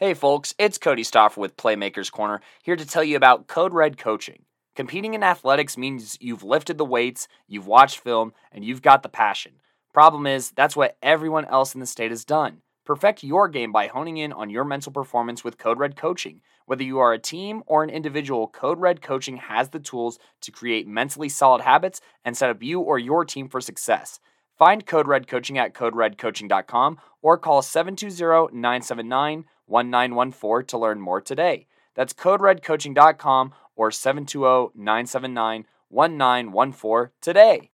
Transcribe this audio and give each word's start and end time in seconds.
Hey 0.00 0.14
folks, 0.14 0.54
it's 0.56 0.78
Kodey 0.78 1.02
Stoffer 1.02 1.36
with 1.36 1.58
Playmakers 1.58 2.10
Corner, 2.10 2.40
here 2.62 2.74
to 2.74 2.86
tell 2.86 3.04
you 3.04 3.18
about 3.18 3.48
Code 3.48 3.74
Red 3.74 3.98
Coaching. 3.98 4.46
Competing 4.74 5.12
in 5.12 5.22
athletics 5.22 5.76
means 5.76 6.16
you've 6.22 6.42
lifted 6.42 6.78
the 6.78 6.86
weights, 6.86 7.28
you've 7.46 7.66
watched 7.66 7.98
film, 7.98 8.32
and 8.50 8.64
you've 8.64 8.80
got 8.80 9.02
the 9.02 9.10
passion. 9.10 9.56
Problem 9.92 10.26
is, 10.26 10.52
that's 10.52 10.74
what 10.74 10.96
everyone 11.02 11.44
else 11.44 11.74
in 11.74 11.80
the 11.80 11.86
state 11.86 12.12
has 12.12 12.24
done. 12.24 12.62
Perfect 12.86 13.22
your 13.22 13.46
game 13.46 13.72
by 13.72 13.88
honing 13.88 14.16
in 14.16 14.32
on 14.32 14.48
your 14.48 14.64
mental 14.64 14.90
performance 14.90 15.44
with 15.44 15.58
Code 15.58 15.78
Red 15.78 15.96
Coaching. 15.96 16.40
Whether 16.64 16.84
you 16.84 16.98
are 16.98 17.12
a 17.12 17.18
team 17.18 17.62
or 17.66 17.82
an 17.82 17.90
individual, 17.90 18.48
Code 18.48 18.80
Red 18.80 19.02
Coaching 19.02 19.36
has 19.36 19.68
the 19.68 19.80
tools 19.80 20.18
to 20.40 20.50
create 20.50 20.88
mentally 20.88 21.28
solid 21.28 21.60
habits 21.60 22.00
and 22.24 22.34
set 22.34 22.48
up 22.48 22.62
you 22.62 22.80
or 22.80 22.98
your 22.98 23.26
team 23.26 23.50
for 23.50 23.60
success. 23.60 24.18
Find 24.60 24.84
Code 24.84 25.08
Red 25.08 25.26
Coaching 25.26 25.56
at 25.56 25.72
coderedcoaching.com 25.74 26.98
or 27.20 27.38
call 27.38 27.60
720 27.62 28.54
979 28.58 29.44
1914 29.70 30.66
to 30.66 30.78
learn 30.78 31.00
more 31.00 31.20
today. 31.20 31.66
That's 31.94 32.12
coderedcoaching.com 32.12 33.54
or 33.76 33.90
720 33.90 34.70
979 34.74 35.66
1914 35.88 37.12
today. 37.20 37.70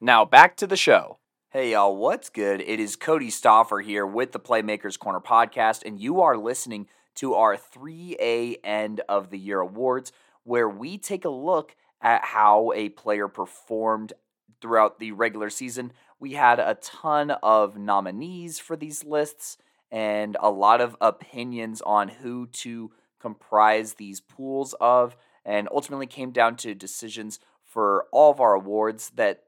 Now 0.00 0.24
back 0.24 0.56
to 0.56 0.66
the 0.66 0.76
show. 0.76 1.18
Hey 1.50 1.72
y'all, 1.72 1.96
what's 1.96 2.30
good? 2.30 2.62
It 2.62 2.80
is 2.80 2.96
Kodey 2.96 3.28
Stoffer 3.28 3.84
here 3.84 4.06
with 4.06 4.32
the 4.32 4.40
Playmakers 4.40 4.98
Corner 4.98 5.20
podcast, 5.20 5.82
and 5.84 6.00
you 6.00 6.20
are 6.22 6.36
listening 6.36 6.86
to 7.16 7.34
our 7.34 7.56
3A 7.56 8.56
End 8.64 9.02
of 9.08 9.30
the 9.30 9.38
Year 9.38 9.60
Awards, 9.60 10.12
where 10.44 10.68
we 10.68 10.96
take 10.96 11.24
a 11.24 11.30
look 11.30 11.76
at 12.00 12.24
how 12.24 12.72
a 12.74 12.88
player 12.88 13.28
performed 13.28 14.14
throughout 14.62 14.98
the 14.98 15.12
regular 15.12 15.50
season. 15.50 15.92
We 16.18 16.32
had 16.32 16.58
a 16.58 16.78
ton 16.80 17.32
of 17.42 17.76
nominees 17.76 18.58
for 18.58 18.76
these 18.76 19.04
lists 19.04 19.58
and 19.92 20.38
a 20.40 20.50
lot 20.50 20.80
of 20.80 20.96
opinions 21.00 21.82
on 21.82 22.08
who 22.08 22.46
to 22.46 22.90
comprise 23.20 23.94
these 23.94 24.20
pools 24.20 24.74
of, 24.80 25.16
and 25.44 25.68
ultimately 25.70 26.06
came 26.06 26.32
down 26.32 26.56
to 26.56 26.74
decisions 26.74 27.38
for 27.62 28.06
all 28.10 28.32
of 28.32 28.40
our 28.40 28.54
awards 28.54 29.10
that 29.14 29.44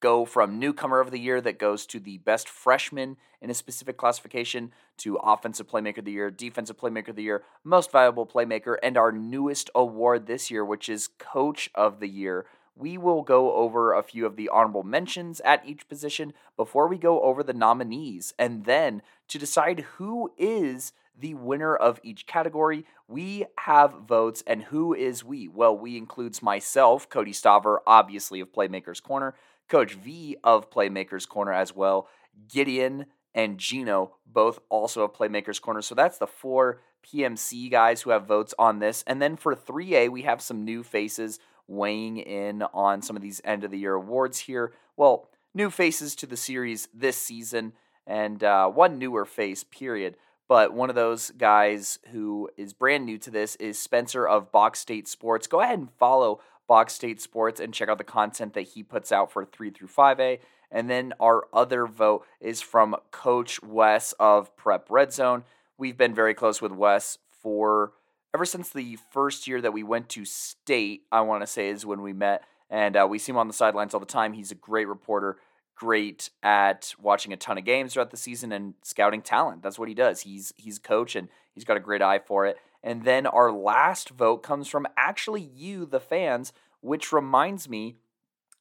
go 0.00 0.24
from 0.24 0.58
newcomer 0.58 0.98
of 0.98 1.12
the 1.12 1.20
year 1.20 1.40
that 1.40 1.58
goes 1.58 1.86
to 1.86 2.00
the 2.00 2.18
best 2.18 2.48
freshman 2.48 3.16
in 3.40 3.50
a 3.50 3.54
specific 3.54 3.96
classification 3.96 4.72
to 4.96 5.16
offensive 5.16 5.68
playmaker 5.68 5.98
of 5.98 6.04
the 6.04 6.12
year, 6.12 6.30
defensive 6.30 6.76
playmaker 6.76 7.08
of 7.08 7.16
the 7.16 7.22
year, 7.22 7.44
most 7.62 7.92
valuable 7.92 8.26
playmaker, 8.26 8.76
and 8.82 8.96
our 8.96 9.12
newest 9.12 9.70
award 9.74 10.26
this 10.26 10.50
year, 10.50 10.64
which 10.64 10.88
is 10.88 11.08
coach 11.18 11.70
of 11.74 12.00
the 12.00 12.08
year. 12.08 12.46
We 12.74 12.96
will 12.96 13.22
go 13.22 13.54
over 13.54 13.92
a 13.92 14.02
few 14.02 14.26
of 14.26 14.36
the 14.36 14.48
honorable 14.48 14.82
mentions 14.82 15.40
at 15.40 15.66
each 15.66 15.88
position 15.88 16.32
before 16.56 16.88
we 16.88 16.98
go 16.98 17.20
over 17.20 17.42
the 17.42 17.52
nominees. 17.52 18.32
And 18.38 18.64
then 18.64 19.02
to 19.28 19.38
decide 19.38 19.80
who 19.96 20.32
is 20.38 20.92
the 21.18 21.34
winner 21.34 21.76
of 21.76 22.00
each 22.02 22.26
category, 22.26 22.86
we 23.06 23.44
have 23.58 23.92
votes. 24.06 24.42
And 24.46 24.62
who 24.64 24.94
is 24.94 25.22
we? 25.22 25.48
Well, 25.48 25.76
we 25.76 25.96
includes 25.96 26.42
myself, 26.42 27.08
Kodey 27.08 27.34
Stoffer, 27.34 27.78
obviously 27.86 28.40
of 28.40 28.52
Playmakers 28.52 29.02
Corner, 29.02 29.34
Coach 29.68 29.94
V 29.94 30.36
of 30.42 30.70
Playmakers 30.70 31.28
Corner 31.28 31.52
as 31.52 31.74
well, 31.76 32.08
Gideon 32.48 33.06
and 33.34 33.58
Gino, 33.58 34.16
both 34.26 34.60
also 34.68 35.02
of 35.02 35.12
Playmakers 35.12 35.60
Corner. 35.60 35.82
So 35.82 35.94
that's 35.94 36.18
the 36.18 36.26
four 36.26 36.80
PMC 37.06 37.70
guys 37.70 38.02
who 38.02 38.10
have 38.10 38.26
votes 38.26 38.54
on 38.58 38.78
this. 38.78 39.04
And 39.06 39.20
then 39.20 39.36
for 39.36 39.54
3A, 39.54 40.08
we 40.10 40.22
have 40.22 40.40
some 40.40 40.64
new 40.64 40.82
faces 40.82 41.38
weighing 41.68 42.16
in 42.18 42.62
on 42.74 43.02
some 43.02 43.16
of 43.16 43.22
these 43.22 43.40
end 43.44 43.64
of 43.64 43.70
the 43.70 43.78
year 43.78 43.94
awards 43.94 44.40
here. 44.40 44.72
Well, 44.96 45.28
new 45.54 45.70
faces 45.70 46.14
to 46.16 46.26
the 46.26 46.36
series 46.36 46.88
this 46.92 47.16
season, 47.16 47.72
and 48.06 48.42
uh, 48.42 48.68
one 48.68 48.98
newer 48.98 49.24
face, 49.24 49.64
period. 49.64 50.16
But 50.48 50.74
one 50.74 50.90
of 50.90 50.96
those 50.96 51.30
guys 51.30 51.98
who 52.10 52.50
is 52.56 52.74
brand 52.74 53.06
new 53.06 53.16
to 53.18 53.30
this 53.30 53.56
is 53.56 53.78
Spencer 53.78 54.26
of 54.26 54.52
Box 54.52 54.80
State 54.80 55.08
Sports. 55.08 55.46
Go 55.46 55.60
ahead 55.60 55.78
and 55.78 55.90
follow 55.98 56.40
Box 56.68 56.94
State 56.94 57.20
Sports 57.20 57.60
and 57.60 57.72
check 57.72 57.88
out 57.88 57.98
the 57.98 58.04
content 58.04 58.54
that 58.54 58.68
he 58.68 58.82
puts 58.82 59.12
out 59.12 59.32
for 59.32 59.44
3 59.44 59.70
through 59.70 59.88
5A. 59.88 60.40
And 60.70 60.90
then 60.90 61.12
our 61.20 61.44
other 61.52 61.86
vote 61.86 62.26
is 62.40 62.60
from 62.60 62.96
Coach 63.10 63.62
Wes 63.62 64.12
of 64.18 64.56
Prep 64.56 64.86
Red 64.90 65.12
Zone. 65.12 65.44
We've 65.78 65.96
been 65.96 66.14
very 66.14 66.34
close 66.34 66.60
with 66.60 66.72
Wes 66.72 67.18
for 67.42 67.92
ever 68.34 68.44
since 68.44 68.70
the 68.70 68.98
first 69.10 69.46
year 69.46 69.60
that 69.60 69.72
we 69.72 69.82
went 69.82 70.08
to 70.10 70.24
state, 70.24 71.02
I 71.12 71.20
want 71.22 71.42
to 71.42 71.46
say 71.46 71.68
is 71.68 71.84
when 71.84 72.02
we 72.02 72.12
met. 72.12 72.42
And 72.70 72.96
uh, 72.96 73.06
we 73.08 73.18
see 73.18 73.32
him 73.32 73.38
on 73.38 73.48
the 73.48 73.54
sidelines 73.54 73.92
all 73.92 74.00
the 74.00 74.06
time. 74.06 74.32
He's 74.32 74.50
a 74.50 74.54
great 74.54 74.88
reporter, 74.88 75.36
great 75.74 76.30
at 76.42 76.94
watching 76.98 77.32
a 77.32 77.36
ton 77.36 77.58
of 77.58 77.64
games 77.64 77.92
throughout 77.92 78.10
the 78.10 78.16
season 78.16 78.50
and 78.50 78.74
scouting 78.82 79.20
talent. 79.20 79.62
That's 79.62 79.78
what 79.78 79.88
he 79.88 79.94
does. 79.94 80.22
He's 80.22 80.54
he's 80.56 80.78
coach 80.78 81.14
and 81.14 81.28
he's 81.54 81.64
got 81.64 81.76
a 81.76 81.80
great 81.80 82.00
eye 82.00 82.20
for 82.20 82.46
it. 82.46 82.56
And 82.82 83.04
then 83.04 83.26
our 83.26 83.52
last 83.52 84.08
vote 84.10 84.38
comes 84.42 84.68
from 84.68 84.86
actually 84.96 85.42
you, 85.42 85.84
the 85.84 86.00
fans, 86.00 86.54
which 86.80 87.12
reminds 87.12 87.68
me 87.68 87.96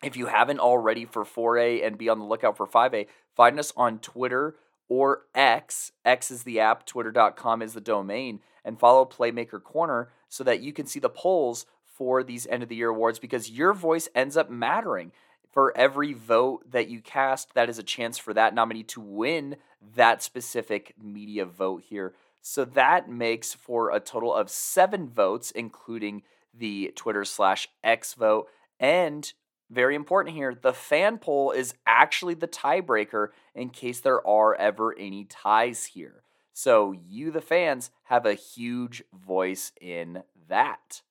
if 0.04 0.18
you 0.18 0.26
haven't 0.26 0.60
already 0.60 1.06
for 1.06 1.24
4A 1.24 1.86
and 1.86 1.98
be 1.98 2.10
on 2.10 2.20
the 2.20 2.26
lookout 2.26 2.58
for 2.58 2.68
5A, 2.68 3.08
find 3.36 3.60
us 3.60 3.72
on 3.78 4.00
Twitter 4.00 4.56
or 4.92 5.22
X. 5.34 5.94
X 6.04 6.32
is 6.32 6.44
the 6.44 6.60
app, 6.60 6.86
twitter.com 6.86 7.62
is 7.62 7.72
the 7.72 7.80
domain 7.80 8.42
and 8.66 8.78
follow 8.78 9.06
Playmaker 9.06 9.64
Corner 9.64 10.10
so 10.28 10.44
that 10.44 10.60
you 10.60 10.74
can 10.74 10.86
see 10.86 11.00
the 11.00 11.08
polls 11.08 11.66
for 11.86 12.24
these 12.24 12.46
end 12.48 12.62
of 12.62 12.68
the 12.68 12.76
year 12.76 12.90
awards 12.90 13.18
because 13.18 13.50
your 13.50 13.72
voice 13.72 14.10
ends 14.14 14.36
up 14.36 14.50
mattering. 14.50 15.14
For 15.50 15.76
every 15.78 16.12
vote 16.12 16.70
that 16.70 16.90
you 16.90 17.00
cast, 17.00 17.54
that 17.54 17.70
is 17.70 17.80
a 17.80 17.84
chance 17.84 18.18
for 18.18 18.34
that 18.34 18.54
nominee 18.54 18.84
to 18.84 19.00
win 19.00 19.56
that 19.96 20.22
specific 20.22 20.94
media 21.02 21.46
vote 21.46 21.84
here. 21.88 22.14
So 22.42 22.66
that 22.66 23.10
makes 23.10 23.54
for 23.54 23.96
a 23.96 24.02
total 24.02 24.36
of 24.36 24.50
seven 24.50 25.08
votes, 25.08 25.52
including 25.52 26.24
the 26.54 26.92
Twitter 26.98 27.24
slash 27.24 27.70
X 27.82 28.14
vote. 28.14 28.50
And 28.78 29.32
very 29.72 29.96
important 29.96 30.36
here, 30.36 30.54
the 30.54 30.74
fan 30.74 31.18
poll 31.18 31.52
is 31.52 31.74
actually 31.88 32.34
the 32.34 32.48
tiebreaker 32.48 33.30
in 33.56 33.70
case 33.70 34.00
there 34.00 34.26
are 34.28 34.54
ever 34.56 34.98
any 34.98 35.24
ties 35.26 35.86
here. 35.86 36.24
So 36.54 36.92
you, 36.92 37.32
the 37.32 37.42
fans, 37.42 37.90
have 38.04 38.26
a 38.26 38.34
huge 38.34 39.04
voice 39.14 39.72
in 39.80 40.24
that. 40.50 41.02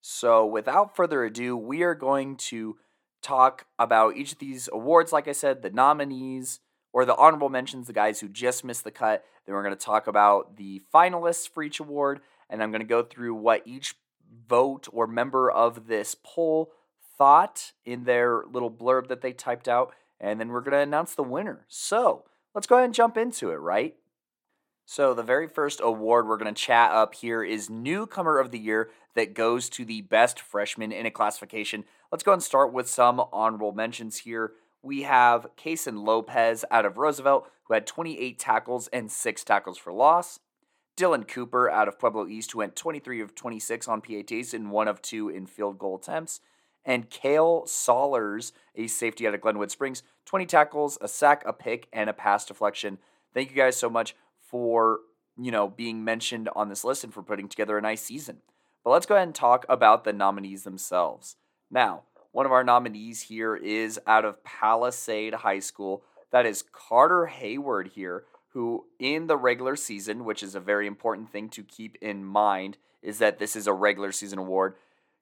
So 0.00 0.46
without 0.46 0.96
further 0.96 1.24
ado, 1.24 1.56
we 1.56 1.82
are 1.82 1.94
going 1.94 2.36
to 2.36 2.76
talk 3.22 3.66
about 3.78 4.16
each 4.16 4.32
of 4.32 4.38
these 4.38 4.68
awards. 4.72 5.12
Like 5.12 5.28
I 5.28 5.32
said, 5.32 5.62
the 5.62 5.70
nominees 5.70 6.60
or 6.92 7.04
the 7.04 7.16
honorable 7.16 7.48
mentions, 7.48 7.86
the 7.86 7.92
guys 7.92 8.20
who 8.20 8.28
just 8.28 8.64
missed 8.64 8.84
the 8.84 8.90
cut. 8.90 9.24
Then 9.44 9.54
we're 9.54 9.62
going 9.62 9.76
to 9.76 9.84
talk 9.84 10.06
about 10.06 10.56
the 10.56 10.82
finalists 10.94 11.48
for 11.48 11.62
each 11.62 11.80
award. 11.80 12.20
And 12.48 12.62
I'm 12.62 12.70
going 12.70 12.80
to 12.80 12.86
go 12.86 13.02
through 13.02 13.34
what 13.34 13.66
each 13.66 13.94
vote 14.48 14.88
or 14.92 15.06
member 15.06 15.50
of 15.50 15.86
this 15.86 16.16
poll 16.22 16.72
thought 17.16 17.72
in 17.84 18.04
their 18.04 18.44
little 18.50 18.70
blurb 18.70 19.08
that 19.08 19.20
they 19.20 19.32
typed 19.32 19.68
out. 19.68 19.92
And 20.20 20.40
then 20.40 20.48
we're 20.48 20.60
going 20.60 20.72
to 20.72 20.78
announce 20.78 21.14
the 21.14 21.22
winner. 21.22 21.64
So 21.68 22.24
let's 22.54 22.66
go 22.66 22.76
ahead 22.76 22.86
and 22.86 22.94
jump 22.94 23.16
into 23.16 23.50
it, 23.50 23.56
right? 23.56 23.96
So, 24.86 25.14
the 25.14 25.22
very 25.22 25.48
first 25.48 25.80
award 25.82 26.28
we're 26.28 26.36
going 26.36 26.54
to 26.54 26.60
chat 26.60 26.90
up 26.90 27.14
here 27.14 27.42
is 27.42 27.70
Newcomer 27.70 28.38
of 28.38 28.50
the 28.50 28.58
Year 28.58 28.90
that 29.14 29.32
goes 29.32 29.70
to 29.70 29.84
the 29.84 30.02
best 30.02 30.38
freshman 30.38 30.92
in 30.92 31.06
a 31.06 31.10
classification. 31.10 31.84
Let's 32.12 32.22
go 32.22 32.34
and 32.34 32.42
start 32.42 32.70
with 32.70 32.88
some 32.88 33.22
honorable 33.32 33.72
mentions 33.72 34.18
here. 34.18 34.52
We 34.82 35.04
have 35.04 35.46
Kason 35.56 36.04
Lopez 36.04 36.66
out 36.70 36.84
of 36.84 36.98
Roosevelt, 36.98 37.50
who 37.64 37.72
had 37.72 37.86
28 37.86 38.38
tackles 38.38 38.88
and 38.88 39.10
6 39.10 39.44
tackles 39.44 39.78
for 39.78 39.90
loss. 39.90 40.40
Dylan 40.98 41.26
Cooper 41.26 41.70
out 41.70 41.88
of 41.88 41.98
Pueblo 41.98 42.26
East, 42.26 42.52
who 42.52 42.58
went 42.58 42.76
23 42.76 43.22
of 43.22 43.34
26 43.34 43.88
on 43.88 44.02
PATs 44.02 44.52
and 44.52 44.70
1 44.70 44.88
of 44.88 45.00
2 45.00 45.30
in 45.30 45.46
field 45.46 45.78
goal 45.78 45.96
attempts. 45.96 46.40
And 46.84 47.08
Kale 47.08 47.66
Sollers, 47.66 48.52
a 48.74 48.86
safety 48.86 49.26
out 49.26 49.34
of 49.34 49.40
Glenwood 49.40 49.70
Springs, 49.70 50.02
20 50.26 50.46
tackles, 50.46 50.98
a 51.00 51.08
sack, 51.08 51.42
a 51.46 51.52
pick, 51.52 51.88
and 51.92 52.10
a 52.10 52.12
pass 52.12 52.44
deflection. 52.44 52.98
Thank 53.32 53.50
you 53.50 53.56
guys 53.56 53.76
so 53.76 53.88
much 53.88 54.14
for 54.38 55.00
you 55.36 55.50
know 55.50 55.68
being 55.68 56.04
mentioned 56.04 56.48
on 56.54 56.68
this 56.68 56.84
list 56.84 57.04
and 57.04 57.12
for 57.12 57.22
putting 57.22 57.48
together 57.48 57.78
a 57.78 57.82
nice 57.82 58.02
season. 58.02 58.38
But 58.84 58.90
let's 58.90 59.06
go 59.06 59.14
ahead 59.14 59.28
and 59.28 59.34
talk 59.34 59.64
about 59.68 60.04
the 60.04 60.12
nominees 60.12 60.64
themselves. 60.64 61.36
Now, 61.70 62.02
one 62.32 62.46
of 62.46 62.52
our 62.52 62.64
nominees 62.64 63.22
here 63.22 63.56
is 63.56 63.98
out 64.06 64.24
of 64.24 64.44
Palisade 64.44 65.34
High 65.34 65.60
School. 65.60 66.04
That 66.30 66.46
is 66.46 66.62
Carter 66.62 67.26
Hayward 67.26 67.92
here, 67.94 68.24
who 68.48 68.86
in 68.98 69.26
the 69.26 69.36
regular 69.36 69.76
season, 69.76 70.24
which 70.24 70.42
is 70.42 70.54
a 70.54 70.60
very 70.60 70.86
important 70.86 71.30
thing 71.30 71.48
to 71.50 71.62
keep 71.62 71.96
in 72.02 72.24
mind, 72.24 72.76
is 73.02 73.18
that 73.18 73.38
this 73.38 73.56
is 73.56 73.66
a 73.66 73.72
regular 73.72 74.12
season 74.12 74.38
award. 74.38 74.74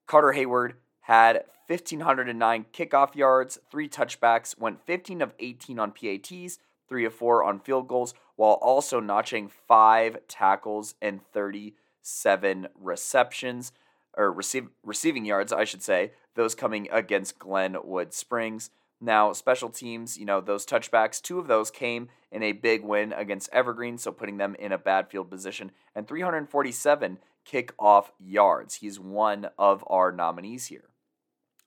Carter 0.06 0.32
Hayward 0.32 0.74
had 1.02 1.44
1,509 1.66 2.66
kickoff 2.72 3.14
yards, 3.14 3.58
three 3.70 3.88
touchbacks, 3.88 4.58
went 4.58 4.84
15 4.84 5.22
of 5.22 5.34
18 5.38 5.78
on 5.78 5.92
PATs, 5.92 6.58
three 6.88 7.04
of 7.04 7.14
four 7.14 7.42
on 7.42 7.58
field 7.58 7.88
goals, 7.88 8.14
while 8.36 8.58
also 8.60 9.00
notching 9.00 9.48
five 9.48 10.18
tackles 10.28 10.94
and 11.00 11.20
37 11.32 12.68
receptions, 12.80 13.72
or 14.16 14.30
receive, 14.30 14.68
receiving 14.84 15.24
yards, 15.24 15.52
I 15.52 15.64
should 15.64 15.82
say, 15.82 16.12
those 16.34 16.54
coming 16.54 16.88
against 16.92 17.38
Glenwood 17.38 18.12
Springs. 18.12 18.70
Now, 19.00 19.32
special 19.32 19.70
teams, 19.70 20.16
you 20.16 20.24
know, 20.24 20.40
those 20.40 20.64
touchbacks, 20.64 21.20
two 21.20 21.40
of 21.40 21.48
those 21.48 21.70
came 21.70 22.08
in 22.30 22.42
a 22.42 22.52
big 22.52 22.84
win 22.84 23.12
against 23.12 23.52
Evergreen, 23.52 23.98
so 23.98 24.12
putting 24.12 24.36
them 24.36 24.54
in 24.56 24.70
a 24.70 24.78
bad 24.78 25.08
field 25.08 25.30
position, 25.30 25.72
and 25.94 26.06
347 26.06 27.18
kickoff 27.50 28.06
yards. 28.20 28.76
He's 28.76 29.00
one 29.00 29.48
of 29.58 29.84
our 29.88 30.12
nominees 30.12 30.66
here. 30.66 30.91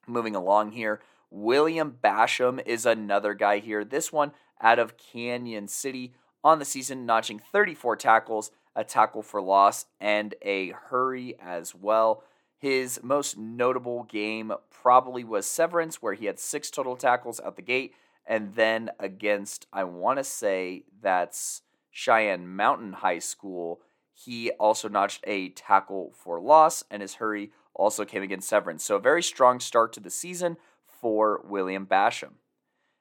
Moving 0.07 0.35
along 0.35 0.71
here, 0.71 1.01
William 1.31 1.97
Basham 2.03 2.61
is 2.65 2.85
another 2.85 3.33
guy 3.33 3.59
here. 3.59 3.83
This 3.83 4.11
one 4.11 4.31
out 4.61 4.79
of 4.79 4.97
Cañon 4.97 5.69
City 5.69 6.13
on 6.43 6.59
the 6.59 6.65
season, 6.65 7.05
notching 7.05 7.39
34 7.39 7.95
tackles, 7.95 8.51
a 8.75 8.83
tackle 8.83 9.23
for 9.23 9.41
loss, 9.41 9.85
and 9.99 10.35
a 10.41 10.69
hurry 10.69 11.35
as 11.39 11.73
well. 11.73 12.23
His 12.57 12.99
most 13.03 13.37
notable 13.37 14.03
game 14.03 14.53
probably 14.69 15.23
was 15.23 15.45
Severance, 15.45 16.01
where 16.01 16.13
he 16.13 16.25
had 16.25 16.39
six 16.39 16.69
total 16.69 16.95
tackles 16.95 17.39
out 17.39 17.55
the 17.55 17.61
gate, 17.61 17.93
and 18.25 18.53
then 18.55 18.91
against, 18.99 19.67
I 19.73 19.83
want 19.83 20.19
to 20.19 20.23
say 20.23 20.83
that's 21.01 21.61
Cheyenne 21.91 22.55
Mountain 22.55 22.93
High 22.93 23.19
School, 23.19 23.81
he 24.13 24.51
also 24.51 24.87
notched 24.87 25.23
a 25.27 25.49
tackle 25.49 26.13
for 26.15 26.39
loss, 26.39 26.83
and 26.89 27.01
his 27.01 27.15
hurry 27.15 27.51
also 27.75 28.05
came 28.05 28.23
against 28.23 28.49
Severance. 28.49 28.83
So 28.83 28.95
a 28.95 28.99
very 28.99 29.21
strong 29.21 29.59
start 29.59 29.93
to 29.93 29.99
the 29.99 30.09
season 30.09 30.57
for 30.85 31.41
William 31.47 31.85
Basham. 31.85 32.33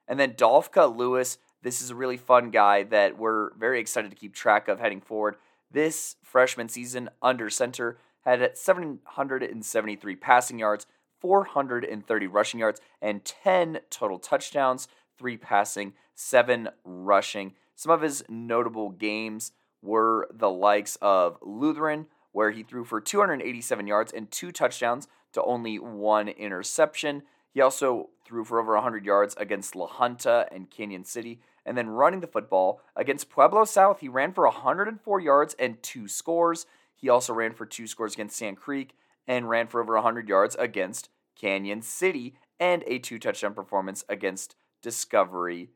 And 0.07 0.19
then 0.19 0.33
Dolphka 0.33 0.95
Lewis, 0.95 1.37
this 1.61 1.81
is 1.81 1.89
a 1.89 1.95
really 1.95 2.17
fun 2.17 2.51
guy 2.51 2.83
that 2.83 3.17
we're 3.17 3.53
very 3.55 3.79
excited 3.79 4.11
to 4.11 4.17
keep 4.17 4.35
track 4.35 4.67
of 4.67 4.79
heading 4.79 5.01
forward. 5.01 5.37
This 5.71 6.17
freshman 6.21 6.69
season 6.69 7.09
under 7.21 7.49
center 7.49 7.97
had 8.21 8.57
773 8.57 10.15
passing 10.15 10.59
yards, 10.59 10.85
430 11.19 12.27
rushing 12.27 12.59
yards, 12.59 12.81
and 13.01 13.25
10 13.25 13.79
total 13.89 14.19
touchdowns, 14.19 14.87
3 15.17 15.37
passing, 15.37 15.93
7 16.13 16.69
rushing. 16.83 17.53
Some 17.75 17.91
of 17.91 18.01
his 18.01 18.23
notable 18.29 18.89
games 18.89 19.51
were 19.81 20.27
the 20.31 20.49
likes 20.49 20.97
of 21.01 21.37
Lutheran, 21.41 22.07
where 22.35 22.51
he 22.51 22.63
threw 22.63 22.83
for 22.83 22.99
287 22.99 23.87
yards 23.87 24.11
and 24.11 24.29
2 24.29 24.51
touchdowns 24.51 25.07
to 25.31 25.41
only 25.43 25.79
1 25.79 26.27
interception. 26.27 27.23
He 27.53 27.61
also 27.61 28.09
threw 28.25 28.43
for 28.43 28.59
over 28.59 28.73
100 28.73 29.05
yards 29.05 29.35
against 29.37 29.73
La 29.73 29.87
Junta 29.87 30.45
and 30.51 30.69
Cañon 30.69 31.07
City. 31.07 31.39
And 31.65 31.77
then 31.77 31.87
running 31.87 32.19
the 32.19 32.27
football 32.27 32.81
against 32.93 33.29
Pueblo 33.29 33.63
South, 33.63 34.01
he 34.01 34.09
ran 34.09 34.33
for 34.33 34.43
104 34.43 35.21
yards 35.21 35.55
and 35.57 35.81
2 35.81 36.09
scores. 36.09 36.65
He 36.93 37.07
also 37.07 37.33
ran 37.33 37.53
for 37.53 37.65
two 37.65 37.87
scores 37.87 38.15
against 38.15 38.35
Sand 38.35 38.57
Creek 38.57 38.97
and 39.25 39.49
ran 39.49 39.67
for 39.67 39.81
over 39.81 39.93
100 39.93 40.27
yards 40.27 40.57
against 40.59 41.07
Cañon 41.41 41.81
City 41.81 42.35
and 42.59 42.83
a 42.85 42.99
two 42.99 43.17
touchdown 43.17 43.53
performance 43.53 44.03
against 44.09 44.57
Discovery 44.81 45.69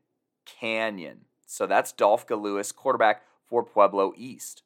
Canyon. 0.45 1.19
So 1.45 1.65
that's 1.65 1.93
Dolph 1.93 2.29
Lewis, 2.29 2.73
quarterback 2.73 3.23
for 3.47 3.63
Pueblo 3.63 4.11
East. 4.17 4.63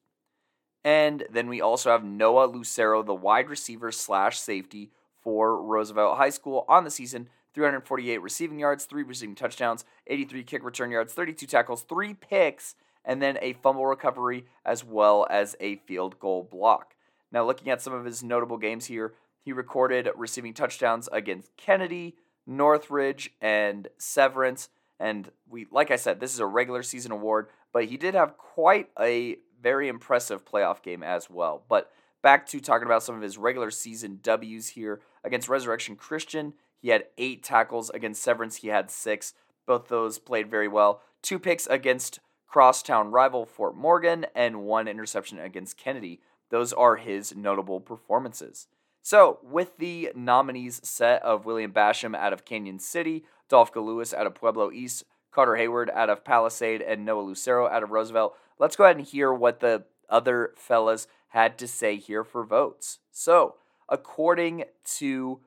And 0.84 1.24
then 1.30 1.48
we 1.48 1.62
also 1.62 1.92
have 1.92 2.04
Noah 2.04 2.46
Lucero, 2.46 3.04
the 3.04 3.14
wide 3.14 3.50
receiver 3.50 3.92
slash 3.92 4.40
safety 4.40 4.92
for 5.22 5.62
Roosevelt 5.62 6.18
High 6.18 6.30
School 6.30 6.66
on 6.68 6.84
the 6.84 6.92
season. 6.92 7.30
348 7.54 8.18
receiving 8.18 8.60
yards, 8.60 8.86
three 8.86 9.04
receiving 9.04 9.36
touchdowns, 9.36 9.86
83 10.08 10.44
kick 10.44 10.64
return 10.64 10.90
yards, 10.92 11.14
32 11.14 11.46
tackles, 11.46 11.84
three 11.84 12.14
picks, 12.16 12.76
and 13.06 13.22
then 13.22 13.38
a 13.42 13.54
fumble 13.54 13.86
recovery 13.86 14.46
as 14.66 14.84
well 14.84 15.28
as 15.30 15.56
a 15.60 15.76
field 15.78 16.20
goal 16.20 16.48
block. 16.50 16.96
Now, 17.32 17.46
looking 17.46 17.70
at 17.70 17.82
some 17.82 17.94
of 17.94 18.06
his 18.06 18.24
notable 18.24 18.58
games 18.58 18.86
here, 18.86 19.14
he 19.44 19.52
recorded 19.52 20.10
receiving 20.16 20.54
touchdowns 20.54 21.10
against 21.12 21.56
Kennedy, 21.58 22.16
Northridge, 22.48 23.32
and 23.42 23.88
Severance. 23.98 24.70
And 25.00 25.30
we, 25.50 25.68
like 25.72 25.92
I 25.92 25.96
said, 25.96 26.20
this 26.20 26.34
is 26.34 26.40
a 26.40 26.46
regular 26.46 26.84
season 26.84 27.12
award, 27.12 27.50
but 27.74 27.86
he 27.86 27.98
did 27.98 28.14
have 28.14 28.38
quite 28.38 28.90
a 29.00 29.38
very 29.64 29.88
impressive 29.88 30.46
playoff 30.46 30.84
game 30.84 31.02
as 31.02 31.30
well. 31.30 31.64
But 31.68 31.92
back 32.22 32.46
to 32.48 32.60
talking 32.60 32.86
about 32.86 33.02
some 33.02 33.16
of 33.16 33.22
his 33.22 33.38
regular 33.38 33.72
season 33.72 34.20
W's 34.22 34.70
here 34.70 35.02
against 35.24 35.50
Resurrection 35.50 35.96
Christian. 35.96 36.54
He 36.82 36.90
had 36.90 37.06
eight 37.18 37.42
tackles 37.42 37.90
against 37.90 38.22
Severance. 38.22 38.58
He 38.58 38.68
had 38.68 38.92
six. 38.92 39.34
Both 39.66 39.88
those 39.88 40.20
played 40.20 40.52
very 40.52 40.68
well. 40.68 41.02
Two 41.22 41.40
picks 41.40 41.66
against 41.68 42.20
crosstown 42.46 43.10
rival 43.10 43.46
Fort 43.46 43.76
Morgan, 43.76 44.28
and 44.36 44.64
one 44.64 44.88
interception 44.88 45.40
against 45.40 45.78
Kennedy. 45.78 46.20
Those 46.52 46.72
are 46.72 46.98
his 46.98 47.36
notable 47.36 47.80
performances. 47.80 48.68
So, 49.02 49.40
with 49.42 49.78
the 49.78 50.12
nominees 50.16 50.80
set 50.88 51.24
of 51.24 51.46
William 51.46 51.74
Basham 51.74 52.16
out 52.16 52.32
of 52.32 52.46
Cañon 52.46 52.80
City, 52.80 53.24
Dolphka 53.50 53.84
Lewis 53.84 54.14
out 54.14 54.28
of 54.28 54.36
Pueblo 54.36 54.72
East, 54.72 55.04
Carter 55.34 55.56
Hayward 55.56 55.90
out 55.90 56.10
of 56.10 56.24
Palisade, 56.24 56.82
and 56.82 57.06
Noah 57.06 57.22
Lucero 57.22 57.68
out 57.68 57.84
of 57.84 57.92
Roosevelt, 57.92 58.36
let's 58.60 58.76
go 58.76 58.84
ahead 58.84 58.98
and 58.98 59.06
hear 59.06 59.34
what 59.34 59.60
the 59.60 59.84
other 60.10 60.54
fellas 60.56 61.08
had 61.30 61.58
to 61.58 61.68
say 61.68 61.98
here 61.98 62.24
for 62.24 62.44
votes. 62.44 63.00
So, 63.12 63.56
according 63.90 64.66
to 64.98 65.40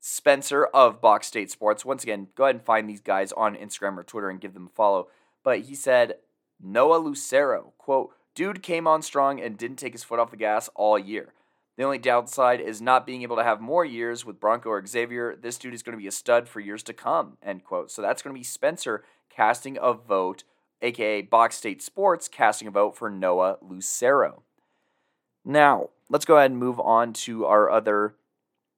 Spencer 0.00 0.66
of 0.66 1.00
Box 1.00 1.28
State 1.28 1.50
Sports, 1.50 1.84
once 1.84 2.02
again, 2.02 2.28
go 2.34 2.44
ahead 2.44 2.56
and 2.56 2.64
find 2.64 2.88
these 2.88 3.00
guys 3.00 3.32
on 3.32 3.56
Instagram 3.56 3.96
or 3.96 4.04
Twitter 4.04 4.28
and 4.28 4.40
give 4.40 4.54
them 4.54 4.66
a 4.66 4.76
follow. 4.76 5.08
But 5.42 5.60
he 5.60 5.74
said 5.74 6.16
Noah 6.60 6.98
Lucero, 6.98 7.72
quote, 7.78 8.10
dude 8.34 8.62
came 8.62 8.86
on 8.86 9.02
strong 9.02 9.40
and 9.40 9.56
didn't 9.56 9.76
take 9.76 9.92
his 9.92 10.04
foot 10.04 10.18
off 10.18 10.30
the 10.30 10.36
gas 10.36 10.68
all 10.74 10.98
year. 10.98 11.32
The 11.76 11.84
only 11.84 11.98
downside 11.98 12.60
is 12.60 12.82
not 12.82 13.06
being 13.06 13.22
able 13.22 13.36
to 13.36 13.44
have 13.44 13.60
more 13.60 13.84
years 13.84 14.26
with 14.26 14.38
Bronco 14.38 14.68
or 14.68 14.86
Xavier. 14.86 15.34
This 15.34 15.56
dude 15.56 15.72
is 15.72 15.82
going 15.82 15.96
to 15.96 16.02
be 16.02 16.06
a 16.06 16.12
stud 16.12 16.46
for 16.46 16.60
years 16.60 16.82
to 16.84 16.92
come, 16.92 17.38
end 17.42 17.64
quote. 17.64 17.90
So 17.90 18.02
that's 18.02 18.20
going 18.20 18.34
to 18.34 18.38
be 18.38 18.44
Spencer 18.44 19.04
casting 19.34 19.78
a 19.80 19.92
vote, 19.92 20.44
aka 20.80 21.22
Box 21.22 21.56
State 21.56 21.82
Sports 21.82 22.28
casting 22.28 22.68
a 22.68 22.72
vote 22.72 22.96
for 22.96 23.10
Noah 23.10 23.58
Lucero. 23.60 24.42
Now, 25.44 25.90
let's 26.08 26.24
go 26.24 26.36
ahead 26.36 26.50
and 26.50 26.60
move 26.60 26.78
on 26.78 27.12
to 27.14 27.46
our 27.46 27.70
other 27.70 28.14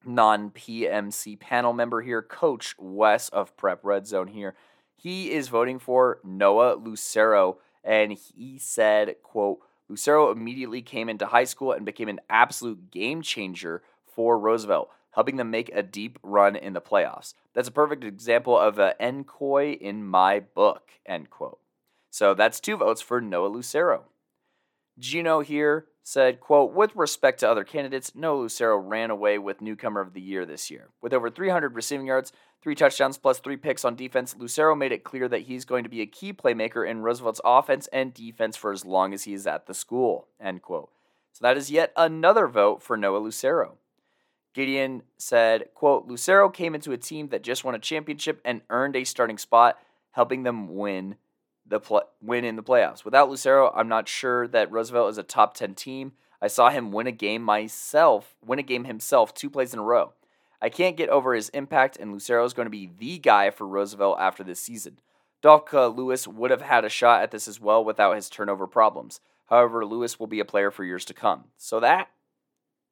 non 0.04 0.50
PMC 0.50 1.38
panel 1.38 1.72
member 1.72 2.02
here, 2.02 2.22
Coach 2.22 2.74
Wes 2.78 3.28
of 3.30 3.56
Prep 3.56 3.84
Red 3.84 4.06
Zone 4.06 4.28
here. 4.28 4.54
He 4.96 5.32
is 5.32 5.48
voting 5.48 5.78
for 5.78 6.18
Noah 6.24 6.76
Lucero 6.76 7.58
and 7.82 8.12
he 8.12 8.58
said, 8.58 9.16
quote, 9.22 9.58
Lucero 9.88 10.30
immediately 10.30 10.80
came 10.80 11.10
into 11.10 11.26
high 11.26 11.44
school 11.44 11.72
and 11.72 11.84
became 11.84 12.08
an 12.08 12.20
absolute 12.30 12.90
game 12.90 13.20
changer 13.20 13.82
for 14.06 14.38
Roosevelt, 14.38 14.88
helping 15.14 15.36
them 15.36 15.50
make 15.50 15.70
a 15.74 15.82
deep 15.82 16.18
run 16.22 16.56
in 16.56 16.72
the 16.72 16.80
playoffs. 16.80 17.34
That's 17.54 17.68
a 17.68 17.72
perfect 17.72 18.04
example 18.04 18.58
of 18.58 18.78
an 18.78 18.94
Nkoi 19.00 19.78
in 19.78 20.04
my 20.04 20.40
book, 20.40 20.90
end 21.06 21.30
quote. 21.30 21.58
So 22.10 22.34
that's 22.34 22.60
two 22.60 22.76
votes 22.76 23.00
for 23.00 23.20
Noah 23.20 23.48
Lucero. 23.48 24.04
Gino 24.98 25.40
here 25.40 25.86
said, 26.02 26.38
quote, 26.38 26.72
with 26.72 26.94
respect 26.94 27.40
to 27.40 27.50
other 27.50 27.64
candidates, 27.64 28.14
Noah 28.14 28.42
Lucero 28.42 28.76
ran 28.76 29.10
away 29.10 29.38
with 29.38 29.60
newcomer 29.60 30.00
of 30.00 30.12
the 30.12 30.20
year 30.20 30.44
this 30.44 30.70
year. 30.70 30.90
With 31.00 31.12
over 31.12 31.30
300 31.30 31.74
receiving 31.74 32.06
yards, 32.06 32.32
three 32.62 32.74
touchdowns 32.74 33.18
plus 33.18 33.38
three 33.38 33.56
picks 33.56 33.84
on 33.84 33.96
defense, 33.96 34.36
Lucero 34.38 34.76
made 34.76 34.92
it 34.92 35.02
clear 35.02 35.28
that 35.28 35.42
he's 35.42 35.64
going 35.64 35.82
to 35.82 35.90
be 35.90 36.02
a 36.02 36.06
key 36.06 36.32
playmaker 36.32 36.88
in 36.88 37.02
Roosevelt's 37.02 37.40
offense 37.44 37.88
and 37.92 38.14
defense 38.14 38.56
for 38.56 38.70
as 38.70 38.84
long 38.84 39.12
as 39.12 39.24
he 39.24 39.32
is 39.34 39.46
at 39.46 39.66
the 39.66 39.74
school. 39.74 40.28
End 40.40 40.62
quote. 40.62 40.90
So 41.32 41.42
that 41.42 41.56
is 41.56 41.70
yet 41.70 41.92
another 41.96 42.46
vote 42.46 42.82
for 42.82 42.96
Noah 42.96 43.18
Lucero. 43.18 43.78
Gideon 44.54 45.02
said, 45.18 45.68
quote, 45.74 46.06
Lucero 46.06 46.48
came 46.48 46.74
into 46.74 46.92
a 46.92 46.96
team 46.96 47.28
that 47.28 47.42
just 47.42 47.64
won 47.64 47.74
a 47.74 47.80
championship 47.80 48.40
and 48.44 48.62
earned 48.70 48.96
a 48.96 49.04
starting 49.04 49.36
spot, 49.36 49.78
helping 50.12 50.44
them 50.44 50.74
win 50.74 51.16
the 51.66 51.80
win 52.22 52.44
in 52.44 52.56
the 52.56 52.62
playoffs. 52.62 53.04
Without 53.04 53.28
Lucero, 53.28 53.72
I'm 53.74 53.88
not 53.88 54.08
sure 54.08 54.46
that 54.48 54.70
Roosevelt 54.70 55.10
is 55.10 55.18
a 55.18 55.22
top 55.22 55.54
10 55.54 55.74
team. 55.74 56.12
I 56.40 56.46
saw 56.46 56.70
him 56.70 56.92
win 56.92 57.06
a 57.06 57.12
game 57.12 57.42
myself, 57.42 58.36
win 58.44 58.58
a 58.58 58.62
game 58.62 58.84
himself 58.84 59.34
two 59.34 59.50
plays 59.50 59.72
in 59.72 59.80
a 59.80 59.82
row. 59.84 60.12
I 60.60 60.68
can't 60.68 60.96
get 60.96 61.08
over 61.08 61.34
his 61.34 61.48
impact, 61.50 61.96
and 61.96 62.12
Lucero 62.12 62.44
is 62.44 62.54
going 62.54 62.66
to 62.66 62.70
be 62.70 62.90
the 62.98 63.18
guy 63.18 63.50
for 63.50 63.66
Roosevelt 63.66 64.18
after 64.20 64.44
this 64.44 64.60
season. 64.60 64.98
Dolphka 65.42 65.94
Lewis 65.94 66.26
would 66.28 66.50
have 66.50 66.62
had 66.62 66.84
a 66.84 66.88
shot 66.88 67.22
at 67.22 67.30
this 67.30 67.48
as 67.48 67.60
well 67.60 67.84
without 67.84 68.14
his 68.16 68.30
turnover 68.30 68.66
problems. 68.66 69.20
However, 69.46 69.84
Lewis 69.84 70.18
will 70.18 70.26
be 70.26 70.40
a 70.40 70.44
player 70.44 70.70
for 70.70 70.84
years 70.84 71.04
to 71.06 71.14
come. 71.14 71.44
So 71.58 71.80
that, 71.80 72.08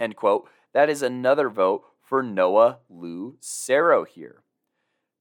end 0.02 0.16
quote, 0.16 0.48
that 0.74 0.90
is 0.90 1.02
another 1.02 1.48
vote 1.48 1.84
for 2.02 2.22
Noah 2.22 2.78
Lucero 2.90 4.04
here. 4.04 4.42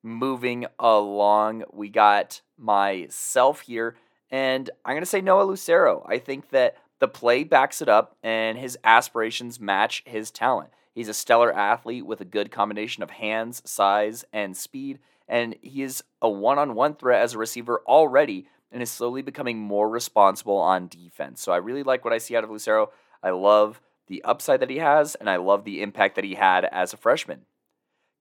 Moving 0.03 0.65
along, 0.79 1.63
we 1.71 1.89
got 1.89 2.41
myself 2.57 3.61
here, 3.61 3.95
and 4.29 4.69
I'm 4.83 4.93
going 4.93 5.03
to 5.03 5.05
say 5.05 5.21
Noah 5.21 5.43
Lucero. 5.43 6.05
I 6.09 6.17
think 6.17 6.49
that 6.49 6.77
the 6.99 7.07
play 7.07 7.43
backs 7.43 7.81
it 7.81 7.89
up, 7.89 8.15
and 8.23 8.57
his 8.57 8.77
aspirations 8.83 9.59
match 9.59 10.03
his 10.05 10.31
talent. 10.31 10.69
He's 10.93 11.07
a 11.07 11.13
stellar 11.13 11.53
athlete 11.53 12.05
with 12.05 12.19
a 12.21 12.25
good 12.25 12.51
combination 12.51 13.03
of 13.03 13.11
hands, 13.11 13.61
size, 13.65 14.25
and 14.33 14.57
speed, 14.57 14.99
and 15.27 15.55
he 15.61 15.83
is 15.83 16.03
a 16.21 16.29
one 16.29 16.59
on 16.59 16.75
one 16.75 16.95
threat 16.95 17.21
as 17.21 17.33
a 17.33 17.37
receiver 17.37 17.81
already 17.87 18.47
and 18.71 18.81
is 18.81 18.91
slowly 18.91 19.21
becoming 19.21 19.57
more 19.57 19.89
responsible 19.89 20.57
on 20.57 20.87
defense. 20.87 21.41
So 21.41 21.51
I 21.51 21.57
really 21.57 21.83
like 21.83 22.03
what 22.03 22.13
I 22.13 22.17
see 22.17 22.35
out 22.35 22.43
of 22.43 22.49
Lucero. 22.49 22.91
I 23.23 23.29
love 23.31 23.81
the 24.11 24.23
upside 24.23 24.59
that 24.59 24.69
he 24.69 24.79
has, 24.79 25.15
and 25.15 25.29
I 25.29 25.37
love 25.37 25.63
the 25.63 25.81
impact 25.81 26.15
that 26.15 26.25
he 26.25 26.35
had 26.35 26.65
as 26.65 26.91
a 26.91 26.97
freshman. 26.97 27.45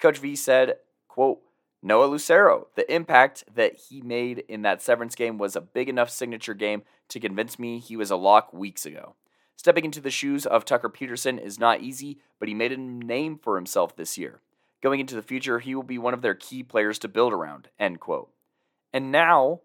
Coach 0.00 0.18
V 0.18 0.36
said, 0.36 0.76
quote, 1.08 1.40
Noah 1.82 2.06
Lucero, 2.06 2.68
the 2.76 2.90
impact 2.92 3.42
that 3.52 3.74
he 3.74 4.00
made 4.00 4.44
in 4.48 4.62
that 4.62 4.80
Severance 4.80 5.16
game 5.16 5.36
was 5.36 5.56
a 5.56 5.60
big 5.60 5.88
enough 5.88 6.08
signature 6.08 6.54
game 6.54 6.82
to 7.08 7.18
convince 7.18 7.58
me 7.58 7.80
he 7.80 7.96
was 7.96 8.10
a 8.10 8.16
lock 8.16 8.52
weeks 8.52 8.86
ago. 8.86 9.16
Stepping 9.56 9.84
into 9.84 10.00
the 10.00 10.12
shoes 10.12 10.46
of 10.46 10.64
Tucker 10.64 10.88
Peterson 10.88 11.40
is 11.40 11.58
not 11.58 11.80
easy, 11.80 12.18
but 12.38 12.48
he 12.48 12.54
made 12.54 12.70
a 12.70 12.76
name 12.76 13.36
for 13.36 13.56
himself 13.56 13.96
this 13.96 14.16
year. 14.16 14.40
Going 14.82 15.00
into 15.00 15.16
the 15.16 15.22
future, 15.22 15.58
he 15.58 15.74
will 15.74 15.82
be 15.82 15.98
one 15.98 16.14
of 16.14 16.22
their 16.22 16.36
key 16.36 16.62
players 16.62 17.00
to 17.00 17.08
build 17.08 17.32
around. 17.32 17.68
End 17.80 17.98
quote. 17.98 18.30
And 18.92 19.10
now, 19.10 19.62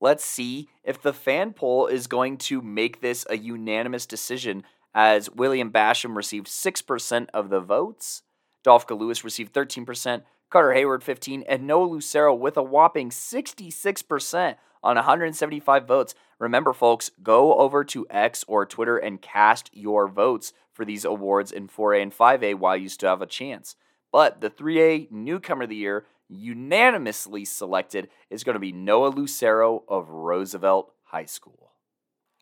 let's 0.00 0.24
see 0.24 0.68
if 0.82 1.00
the 1.00 1.12
fan 1.12 1.52
poll 1.52 1.86
is 1.86 2.08
going 2.08 2.36
to 2.38 2.60
make 2.60 3.00
this 3.00 3.24
a 3.30 3.38
unanimous 3.38 4.06
decision 4.06 4.64
as 4.96 5.30
William 5.30 5.70
Basham 5.70 6.16
received 6.16 6.46
6% 6.46 7.26
of 7.34 7.50
the 7.50 7.60
votes, 7.60 8.22
Dolph 8.64 8.90
Lewis 8.90 9.22
received 9.22 9.52
13%, 9.52 10.22
Carter 10.48 10.72
Hayward 10.72 11.04
15, 11.04 11.44
and 11.46 11.66
Noah 11.66 11.84
Lucero 11.84 12.34
with 12.34 12.56
a 12.56 12.62
whopping 12.62 13.10
66% 13.10 14.56
on 14.82 14.96
175 14.96 15.86
votes. 15.86 16.14
Remember, 16.38 16.72
folks, 16.72 17.10
go 17.22 17.58
over 17.58 17.84
to 17.84 18.06
X 18.08 18.42
or 18.48 18.64
Twitter 18.64 18.96
and 18.96 19.20
cast 19.20 19.68
your 19.74 20.08
votes 20.08 20.54
for 20.72 20.86
these 20.86 21.04
awards 21.04 21.52
in 21.52 21.68
4A 21.68 22.02
and 22.02 22.16
5A 22.16 22.54
while 22.54 22.76
you 22.76 22.88
still 22.88 23.10
have 23.10 23.22
a 23.22 23.26
chance. 23.26 23.76
But 24.10 24.40
the 24.40 24.48
3A 24.48 25.10
Newcomer 25.10 25.64
of 25.64 25.68
the 25.68 25.76
Year, 25.76 26.06
unanimously 26.28 27.44
selected, 27.44 28.08
is 28.30 28.44
going 28.44 28.54
to 28.54 28.60
be 28.60 28.72
Noah 28.72 29.08
Lucero 29.08 29.84
of 29.88 30.08
Roosevelt 30.08 30.90
High 31.04 31.26
School. 31.26 31.65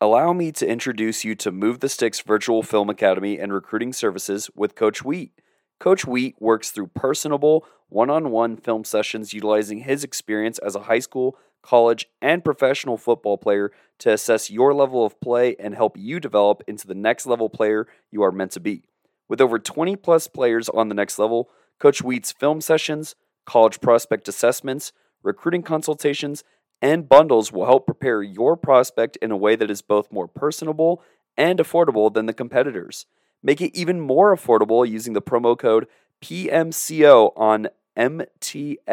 Allow 0.01 0.33
me 0.33 0.51
to 0.51 0.67
introduce 0.67 1.23
you 1.23 1.35
to 1.35 1.53
Move 1.53 1.79
the 1.79 1.87
Sticks 1.87 2.19
Virtual 2.19 2.61
Film 2.61 2.89
Academy 2.89 3.39
and 3.39 3.53
Recruiting 3.53 3.93
Services 3.93 4.49
with 4.53 4.75
Coach 4.75 5.05
Wheat. 5.05 5.31
Coach 5.79 6.05
Wheat 6.05 6.35
works 6.37 6.71
through 6.71 6.87
personable, 6.87 7.65
one 7.87 8.09
on 8.09 8.29
one 8.29 8.57
film 8.57 8.83
sessions 8.83 9.31
utilizing 9.31 9.79
his 9.79 10.03
experience 10.03 10.57
as 10.57 10.75
a 10.75 10.81
high 10.81 10.99
school, 10.99 11.37
college, 11.63 12.09
and 12.21 12.43
professional 12.43 12.97
football 12.97 13.37
player 13.37 13.71
to 13.99 14.11
assess 14.11 14.51
your 14.51 14.73
level 14.73 15.05
of 15.05 15.17
play 15.21 15.55
and 15.61 15.73
help 15.73 15.95
you 15.97 16.19
develop 16.19 16.61
into 16.67 16.87
the 16.87 16.93
next 16.93 17.25
level 17.25 17.47
player 17.47 17.87
you 18.11 18.21
are 18.21 18.33
meant 18.33 18.51
to 18.51 18.59
be. 18.59 18.83
With 19.29 19.39
over 19.39 19.57
20 19.57 19.95
plus 19.95 20.27
players 20.27 20.67
on 20.67 20.89
the 20.89 20.95
next 20.95 21.17
level, 21.17 21.49
Coach 21.79 22.01
Wheat's 22.01 22.33
film 22.33 22.59
sessions, 22.59 23.15
college 23.45 23.79
prospect 23.79 24.27
assessments, 24.27 24.91
recruiting 25.23 25.63
consultations, 25.63 26.43
and 26.81 27.09
bundles 27.09 27.51
will 27.51 27.65
help 27.65 27.85
prepare 27.85 28.21
your 28.21 28.55
prospect 28.55 29.17
in 29.17 29.31
a 29.31 29.37
way 29.37 29.55
that 29.55 29.71
is 29.71 29.81
both 29.81 30.11
more 30.11 30.27
personable 30.27 31.01
and 31.37 31.59
affordable 31.59 32.13
than 32.13 32.25
the 32.25 32.33
competitors. 32.33 33.05
Make 33.41 33.61
it 33.61 33.77
even 33.77 34.01
more 34.01 34.35
affordable 34.35 34.87
using 34.87 35.13
the 35.13 35.21
promo 35.21 35.57
code 35.57 35.87
PMCO 36.21 37.31
on 37.35 37.67
MTSVFA.com. 37.97 38.91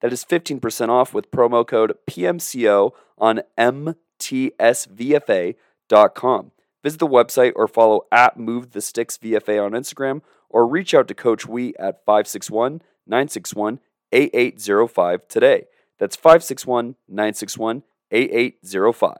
That 0.00 0.12
is 0.12 0.24
15% 0.24 0.88
off 0.88 1.14
with 1.14 1.30
promo 1.30 1.66
code 1.66 1.94
PMCO 2.08 2.92
on 3.18 3.42
MTSVFA.com. 3.58 3.92
Visit 6.82 7.00
the 7.00 7.06
website 7.08 7.52
or 7.56 7.66
follow 7.66 8.02
at 8.12 8.38
Move 8.38 8.70
the 8.72 8.80
Sticks 8.80 9.18
VFA 9.18 9.64
on 9.64 9.72
Instagram 9.72 10.22
or 10.48 10.66
reach 10.66 10.94
out 10.94 11.08
to 11.08 11.14
Coach 11.14 11.46
Wheat 11.46 11.74
at 11.78 12.04
561 12.04 12.82
961 13.06 13.80
8805 14.16 15.28
today. 15.28 15.64
That's 15.98 16.16
561 16.16 16.96
961 17.08 17.82
8805. 18.10 19.16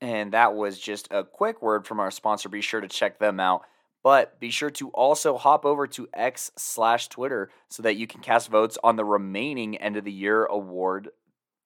And 0.00 0.32
that 0.32 0.54
was 0.54 0.78
just 0.78 1.08
a 1.10 1.24
quick 1.24 1.62
word 1.62 1.86
from 1.86 2.00
our 2.00 2.10
sponsor. 2.10 2.48
Be 2.48 2.60
sure 2.60 2.80
to 2.80 2.88
check 2.88 3.18
them 3.18 3.38
out. 3.38 3.62
But 4.02 4.40
be 4.40 4.50
sure 4.50 4.70
to 4.70 4.88
also 4.90 5.38
hop 5.38 5.64
over 5.64 5.86
to 5.86 6.08
X 6.12 6.50
slash 6.56 7.08
Twitter 7.08 7.50
so 7.70 7.84
that 7.84 7.94
you 7.94 8.08
can 8.08 8.20
cast 8.20 8.48
votes 8.48 8.76
on 8.82 8.96
the 8.96 9.04
remaining 9.04 9.76
end 9.76 9.96
of 9.96 10.04
the 10.04 10.12
year 10.12 10.44
award 10.44 11.10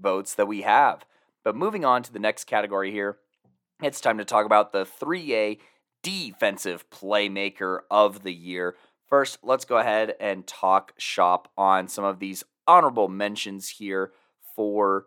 votes 0.00 0.34
that 0.34 0.46
we 0.46 0.62
have. 0.62 1.06
But 1.44 1.56
moving 1.56 1.84
on 1.84 2.02
to 2.02 2.12
the 2.12 2.18
next 2.18 2.44
category 2.44 2.92
here, 2.92 3.16
it's 3.82 4.00
time 4.00 4.18
to 4.18 4.24
talk 4.24 4.44
about 4.44 4.72
the 4.72 4.84
3A 4.84 5.58
Defensive 6.02 6.88
Playmaker 6.90 7.80
of 7.90 8.22
the 8.22 8.34
Year. 8.34 8.76
First, 9.08 9.38
let's 9.42 9.64
go 9.64 9.78
ahead 9.78 10.14
and 10.20 10.46
talk 10.46 10.92
shop 10.98 11.50
on 11.56 11.88
some 11.88 12.04
of 12.04 12.18
these 12.18 12.44
honorable 12.66 13.08
mentions 13.08 13.68
here 13.68 14.12
for 14.54 15.06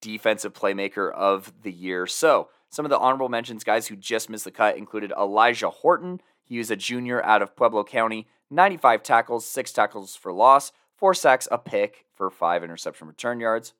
Defensive 0.00 0.52
Playmaker 0.52 1.12
of 1.12 1.52
the 1.62 1.72
Year. 1.72 2.06
So, 2.06 2.48
some 2.68 2.84
of 2.84 2.90
the 2.90 2.98
honorable 2.98 3.28
mentions, 3.28 3.64
guys 3.64 3.86
who 3.86 3.96
just 3.96 4.28
missed 4.28 4.44
the 4.44 4.50
cut, 4.50 4.76
included 4.76 5.12
Elijah 5.12 5.70
Horton. 5.70 6.20
He 6.44 6.58
was 6.58 6.70
a 6.70 6.76
junior 6.76 7.22
out 7.24 7.42
of 7.42 7.56
Pueblo 7.56 7.84
County, 7.84 8.26
95 8.50 9.02
tackles, 9.02 9.46
6 9.46 9.72
tackles 9.72 10.14
for 10.14 10.32
loss, 10.32 10.72
4 10.96 11.14
sacks, 11.14 11.48
a 11.50 11.58
pick 11.58 12.06
for 12.14 12.30
5 12.30 12.62
interception 12.62 13.06
return 13.06 13.40
yards. 13.40 13.72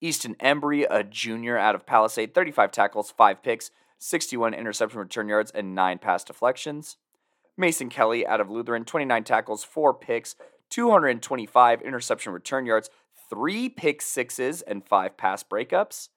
Easton 0.00 0.34
Embry, 0.36 0.86
a 0.88 1.04
junior 1.04 1.58
out 1.58 1.74
of 1.74 1.86
Palisade, 1.86 2.34
35 2.34 2.72
tackles, 2.72 3.10
5 3.10 3.42
picks, 3.42 3.70
61 3.98 4.54
interception 4.54 4.98
return 4.98 5.28
yards, 5.28 5.50
and 5.50 5.74
9 5.74 5.98
pass 5.98 6.24
deflections. 6.24 6.96
Mason 7.56 7.90
Kelly 7.90 8.26
out 8.26 8.40
of 8.40 8.50
Lutheran, 8.50 8.84
29 8.84 9.24
tackles, 9.24 9.64
4 9.64 9.94
picks, 9.94 10.34
225 10.70 11.82
interception 11.82 12.32
return 12.32 12.66
yards, 12.66 12.90
3 13.28 13.68
pick 13.68 14.00
sixes, 14.02 14.62
and 14.62 14.84
5 14.84 15.16
pass 15.16 15.42
breakups. 15.42 16.08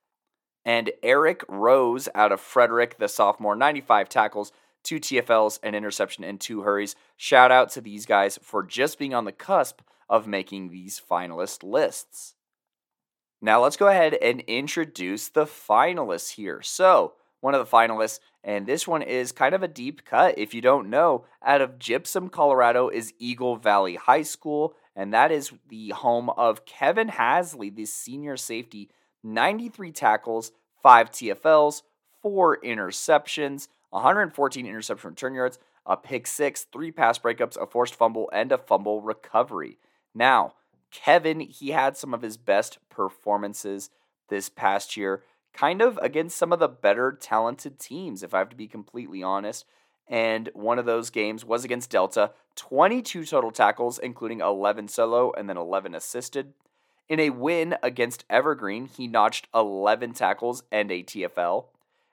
And 0.65 0.91
Eric 1.01 1.43
Rose 1.49 2.07
out 2.15 2.31
of 2.31 2.39
Frederick, 2.39 2.97
the 2.97 3.09
sophomore, 3.09 3.55
95 3.55 4.07
tackles, 4.07 4.51
two 4.83 4.99
TFLs, 4.99 5.59
an 5.63 5.75
interception, 5.75 6.23
and 6.23 6.39
two 6.39 6.61
hurries. 6.61 6.95
Shout 7.17 7.51
out 7.51 7.69
to 7.71 7.81
these 7.81 8.05
guys 8.05 8.39
for 8.41 8.63
just 8.63 8.97
being 8.97 9.13
on 9.13 9.25
the 9.25 9.31
cusp 9.31 9.81
of 10.09 10.27
making 10.27 10.69
these 10.69 11.01
finalist 11.01 11.63
lists. 11.63 12.35
Now 13.41 13.61
let's 13.61 13.77
go 13.77 13.87
ahead 13.87 14.13
and 14.15 14.41
introduce 14.41 15.27
the 15.27 15.45
finalists 15.45 16.35
here. 16.35 16.61
So, 16.61 17.13
one 17.43 17.53
of 17.53 17.59
the 17.59 17.77
finalists, 17.77 18.21
and 18.41 18.65
this 18.65 18.87
one 18.87 19.01
is 19.01 19.33
kind 19.33 19.53
of 19.53 19.61
a 19.61 19.67
deep 19.67 20.05
cut 20.05 20.37
if 20.37 20.53
you 20.53 20.61
don't 20.61 20.89
know. 20.89 21.25
Out 21.43 21.59
of 21.59 21.77
Gypsum, 21.77 22.29
Colorado 22.29 22.87
is 22.87 23.13
Eagle 23.19 23.57
Valley 23.57 23.95
High 23.95 24.21
School, 24.21 24.75
and 24.95 25.13
that 25.13 25.29
is 25.29 25.51
the 25.67 25.89
home 25.89 26.29
of 26.29 26.63
Kevin 26.65 27.09
Hasley, 27.09 27.69
the 27.69 27.85
senior 27.85 28.37
safety, 28.37 28.89
93 29.23 29.91
tackles, 29.91 30.53
5 30.81 31.11
TFLs, 31.11 31.81
4 32.21 32.59
interceptions, 32.61 33.67
114 33.89 34.65
interception 34.65 35.09
return 35.09 35.35
yards, 35.35 35.59
a 35.85 35.97
pick 35.97 36.27
six, 36.27 36.65
three 36.71 36.91
pass 36.91 37.19
breakups, 37.19 37.61
a 37.61 37.67
forced 37.67 37.95
fumble, 37.95 38.29
and 38.31 38.53
a 38.53 38.57
fumble 38.57 39.01
recovery. 39.01 39.77
Now, 40.15 40.53
Kevin, 40.91 41.41
he 41.41 41.71
had 41.71 41.97
some 41.97 42.13
of 42.13 42.21
his 42.21 42.37
best 42.37 42.77
performances 42.89 43.89
this 44.29 44.47
past 44.47 44.95
year, 44.95 45.23
kind 45.53 45.81
of 45.81 45.97
against 46.01 46.37
some 46.37 46.51
of 46.51 46.59
the 46.59 46.67
better 46.67 47.11
talented 47.11 47.79
teams, 47.79 48.23
if 48.23 48.33
I 48.33 48.39
have 48.39 48.49
to 48.49 48.55
be 48.55 48.67
completely 48.67 49.21
honest. 49.23 49.65
And 50.07 50.49
one 50.53 50.79
of 50.79 50.85
those 50.85 51.09
games 51.09 51.45
was 51.45 51.63
against 51.63 51.89
Delta, 51.89 52.31
22 52.55 53.25
total 53.25 53.51
tackles, 53.51 53.99
including 53.99 54.41
11 54.41 54.89
solo 54.89 55.31
and 55.31 55.49
then 55.49 55.57
11 55.57 55.95
assisted. 55.95 56.53
In 57.07 57.19
a 57.19 57.29
win 57.29 57.75
against 57.83 58.25
Evergreen, 58.29 58.87
he 58.87 59.07
notched 59.07 59.47
11 59.53 60.13
tackles 60.13 60.63
and 60.71 60.91
a 60.91 61.03
TFL. 61.03 61.65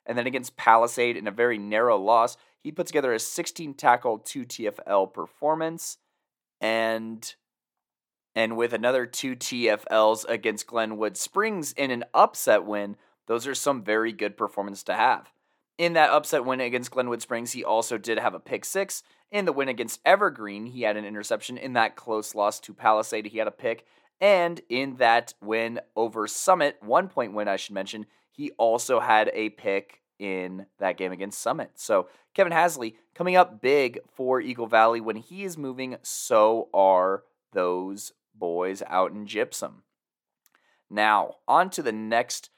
And 0.07 0.17
then 0.17 0.27
against 0.27 0.57
Palisade, 0.57 1.17
in 1.17 1.27
a 1.27 1.33
very 1.33 1.59
narrow 1.59 1.97
loss, 1.97 2.37
he 2.63 2.73
put 2.73 2.87
together 2.87 3.13
a 3.13 3.19
16 3.19 3.75
tackle, 3.75 4.19
2 4.19 4.45
TFL 4.45 5.13
performance. 5.13 5.99
And 6.61 7.35
and 8.35 8.57
with 8.57 8.73
another 8.73 9.07
two 9.07 9.35
TFLs 9.35 10.25
against 10.29 10.69
Glenwood 10.69 11.17
Springs 11.17 11.73
in 11.73 11.91
an 11.91 12.05
upset 12.15 12.65
win, 12.65 12.97
those 13.31 13.47
are 13.47 13.55
some 13.55 13.85
very 13.85 14.11
good 14.11 14.37
performance 14.37 14.83
to 14.83 14.93
have. 14.93 15.31
In 15.79 15.93
that 15.93 16.11
upset 16.11 16.45
win 16.45 16.59
against 16.59 16.91
Glenwood 16.91 17.23
Springs, 17.23 17.53
he 17.53 17.63
also 17.63 17.97
did 17.97 18.19
have 18.19 18.35
a 18.35 18.41
pick 18.41 18.65
six. 18.65 19.05
In 19.31 19.45
the 19.45 19.53
win 19.53 19.69
against 19.69 20.01
Evergreen, 20.05 20.67
he 20.67 20.83
had 20.83 20.97
an 20.97 21.05
interception. 21.05 21.57
In 21.57 21.75
that 21.75 21.95
close 21.95 22.35
loss 22.35 22.59
to 22.59 22.75
Palisade, 22.75 23.27
he 23.27 23.39
had 23.39 23.47
a 23.47 23.53
pick. 23.53 23.87
And 24.21 24.61
in 24.69 24.97
that 24.97 25.35
win 25.41 25.79
over 25.95 26.27
Summit, 26.27 26.79
one 26.81 27.07
point 27.07 27.33
win, 27.33 27.47
I 27.47 27.55
should 27.55 27.73
mention, 27.73 28.07
he 28.33 28.51
also 28.59 28.99
had 28.99 29.31
a 29.33 29.51
pick 29.51 30.01
in 30.19 30.67
that 30.81 30.97
game 30.97 31.13
against 31.13 31.41
Summit. 31.41 31.71
So 31.77 32.09
Kevin 32.35 32.53
Hasley 32.53 32.97
coming 33.15 33.37
up 33.37 33.63
big 33.63 34.01
for 34.13 34.41
Eagle 34.41 34.67
Valley 34.67 35.01
when 35.01 35.15
he 35.15 35.45
is 35.45 35.57
moving, 35.57 35.99
so 36.03 36.69
are 36.75 37.23
those 37.53 38.11
boys 38.35 38.83
out 38.89 39.13
in 39.13 39.25
Gypsum. 39.25 39.85
Now, 40.91 41.37
on 41.47 41.71
to 41.71 41.83
the 41.83 41.93
next 41.93 42.51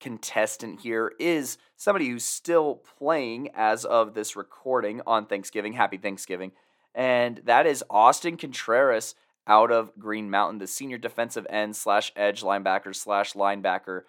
contestant 0.00 0.80
here 0.80 1.12
is 1.18 1.58
somebody 1.76 2.08
who's 2.08 2.24
still 2.24 2.82
playing 2.98 3.50
as 3.54 3.84
of 3.84 4.14
this 4.14 4.36
recording 4.36 5.00
on 5.06 5.26
Thanksgiving. 5.26 5.72
Happy 5.72 5.96
Thanksgiving. 5.96 6.52
And 6.94 7.40
that 7.44 7.66
is 7.66 7.84
Austin 7.90 8.36
Contreras 8.36 9.14
out 9.46 9.70
of 9.70 9.92
Green 9.98 10.30
Mountain, 10.30 10.58
the 10.58 10.66
senior 10.66 10.98
defensive 10.98 11.46
end 11.48 11.76
slash 11.76 12.12
edge 12.16 12.42
linebacker 12.42 12.94
slash 12.94 13.32
linebacker. 13.32 14.02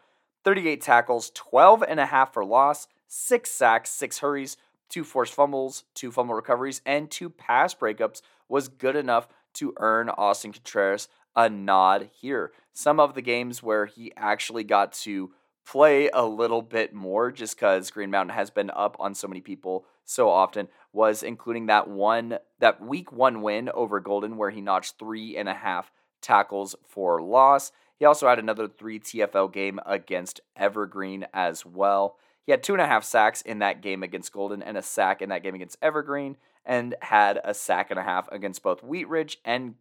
38 0.43 0.81
tackles, 0.81 1.31
12 1.33 1.83
and 1.87 1.99
a 1.99 2.05
half 2.05 2.33
for 2.33 2.45
loss, 2.45 2.87
six 3.07 3.51
sacks, 3.51 3.89
six 3.89 4.19
hurries, 4.19 4.57
two 4.89 5.03
forced 5.03 5.33
fumbles, 5.33 5.83
two 5.93 6.11
fumble 6.11 6.35
recoveries, 6.35 6.81
and 6.85 7.11
two 7.11 7.29
pass 7.29 7.73
breakups 7.73 8.21
was 8.47 8.67
good 8.67 8.95
enough 8.95 9.27
to 9.53 9.73
earn 9.77 10.09
Austin 10.09 10.53
Contreras 10.53 11.07
a 11.35 11.49
nod 11.49 12.09
here. 12.19 12.51
Some 12.73 12.99
of 12.99 13.13
the 13.13 13.21
games 13.21 13.63
where 13.63 13.85
he 13.85 14.11
actually 14.17 14.63
got 14.63 14.93
to 14.93 15.31
play 15.69 16.09
a 16.09 16.25
little 16.25 16.63
bit 16.63 16.95
more 16.95 17.31
just 17.31 17.55
because 17.55 17.91
Green 17.91 18.09
Mountain 18.09 18.35
has 18.35 18.49
been 18.49 18.71
up 18.71 18.95
on 18.99 19.13
so 19.13 19.27
many 19.27 19.39
people 19.39 19.85
so 20.03 20.27
often 20.27 20.67
was 20.93 21.21
including 21.21 21.67
that 21.67 21.87
one 21.87 22.39
that 22.57 22.81
week 22.81 23.11
one 23.11 23.43
win 23.43 23.69
over 23.75 23.99
Golden 23.99 24.37
where 24.37 24.49
he 24.49 24.61
notched 24.61 24.97
three 24.97 25.37
and 25.37 25.47
a 25.47 25.53
half 25.53 25.91
tackles 26.21 26.75
for 26.87 27.21
loss. 27.21 27.71
He 27.99 28.05
also 28.05 28.27
had 28.27 28.39
another 28.39 28.67
three 28.67 28.99
TFL 28.99 29.53
game 29.53 29.79
against 29.85 30.41
Evergreen 30.55 31.27
as 31.33 31.63
well. 31.65 32.15
He 32.47 32.51
had 32.51 32.63
two 32.63 32.73
and 32.73 32.81
a 32.81 32.87
half 32.87 33.03
sacks 33.03 33.43
in 33.43 33.59
that 33.59 33.81
game 33.81 34.01
against 34.01 34.33
Golden 34.33 34.63
and 34.63 34.75
a 34.75 34.81
sack 34.81 35.21
in 35.21 35.29
that 35.29 35.43
game 35.43 35.53
against 35.53 35.77
Evergreen, 35.83 36.37
and 36.65 36.95
had 37.01 37.39
a 37.43 37.53
sack 37.53 37.91
and 37.91 37.99
a 37.99 38.03
half 38.03 38.27
against 38.31 38.63
both 38.63 38.81
Wheat 38.81 39.07
Ridge 39.07 39.37
and 39.45 39.75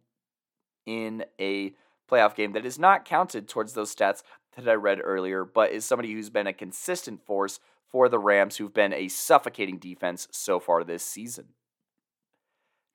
in 0.85 1.25
a 1.39 1.73
playoff 2.09 2.35
game 2.35 2.53
that 2.53 2.65
is 2.65 2.79
not 2.79 3.05
counted 3.05 3.47
towards 3.47 3.73
those 3.73 3.93
stats 3.93 4.23
that 4.59 4.71
I 4.71 4.75
read 4.75 4.99
earlier, 5.03 5.43
but 5.43 5.71
is 5.71 5.85
somebody 5.85 6.13
who's 6.13 6.29
been 6.29 6.47
a 6.47 6.53
consistent 6.53 7.25
force 7.25 7.59
for 7.87 8.07
the 8.07 8.19
Rams, 8.19 8.57
who've 8.57 8.73
been 8.73 8.93
a 8.93 9.07
suffocating 9.07 9.77
defense 9.77 10.27
so 10.31 10.59
far 10.59 10.83
this 10.83 11.03
season. 11.03 11.45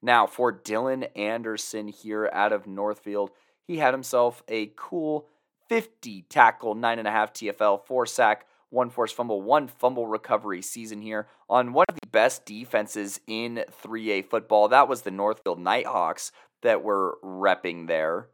Now, 0.00 0.26
for 0.26 0.52
Dylan 0.52 1.08
Anderson 1.16 1.88
here 1.88 2.28
out 2.32 2.52
of 2.52 2.66
Northfield, 2.66 3.30
he 3.66 3.78
had 3.78 3.94
himself 3.94 4.42
a 4.48 4.72
cool 4.76 5.26
50 5.68 6.22
tackle, 6.28 6.74
9.5 6.74 7.54
TFL, 7.56 7.86
4 7.86 8.06
sack, 8.06 8.46
1 8.70 8.90
forced 8.90 9.14
fumble, 9.14 9.40
1 9.40 9.68
fumble 9.68 10.06
recovery 10.06 10.60
season 10.60 11.00
here 11.00 11.26
on 11.48 11.72
one 11.72 11.86
of 11.88 11.94
the 11.94 12.08
best 12.08 12.44
defenses 12.44 13.20
in 13.26 13.64
3A 13.82 14.28
football. 14.28 14.68
That 14.68 14.88
was 14.88 15.02
the 15.02 15.10
Northfield 15.10 15.58
Nighthawks 15.58 16.32
that 16.62 16.82
were 16.82 17.18
repping 17.22 17.86
there. 17.86 18.28